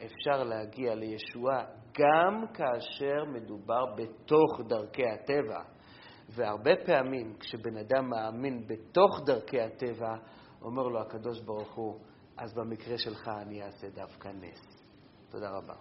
אפשר 0.04 0.44
להגיע 0.44 0.94
לישועה 0.94 1.64
גם 1.98 2.44
כאשר 2.54 3.24
מדובר 3.24 3.84
בתוך 3.96 4.61
דרכי 4.68 5.07
הטבע. 5.07 5.76
והרבה 6.29 6.70
פעמים 6.87 7.37
כשבן 7.41 7.77
אדם 7.77 8.11
מאמין 8.11 8.66
בתוך 8.66 9.20
דרכי 9.27 9.61
הטבע, 9.61 10.16
אומר 10.62 10.83
לו 10.89 11.01
הקדוש 11.01 11.41
ברוך 11.41 11.74
הוא, 11.74 12.01
אז 12.37 12.55
במקרה 12.55 12.99
שלך 12.99 13.29
אני 13.29 13.62
אעשה 13.62 13.91
דווקא 13.91 14.29
נס. 14.29 14.83
תודה 15.31 15.51
רבה. 15.51 15.77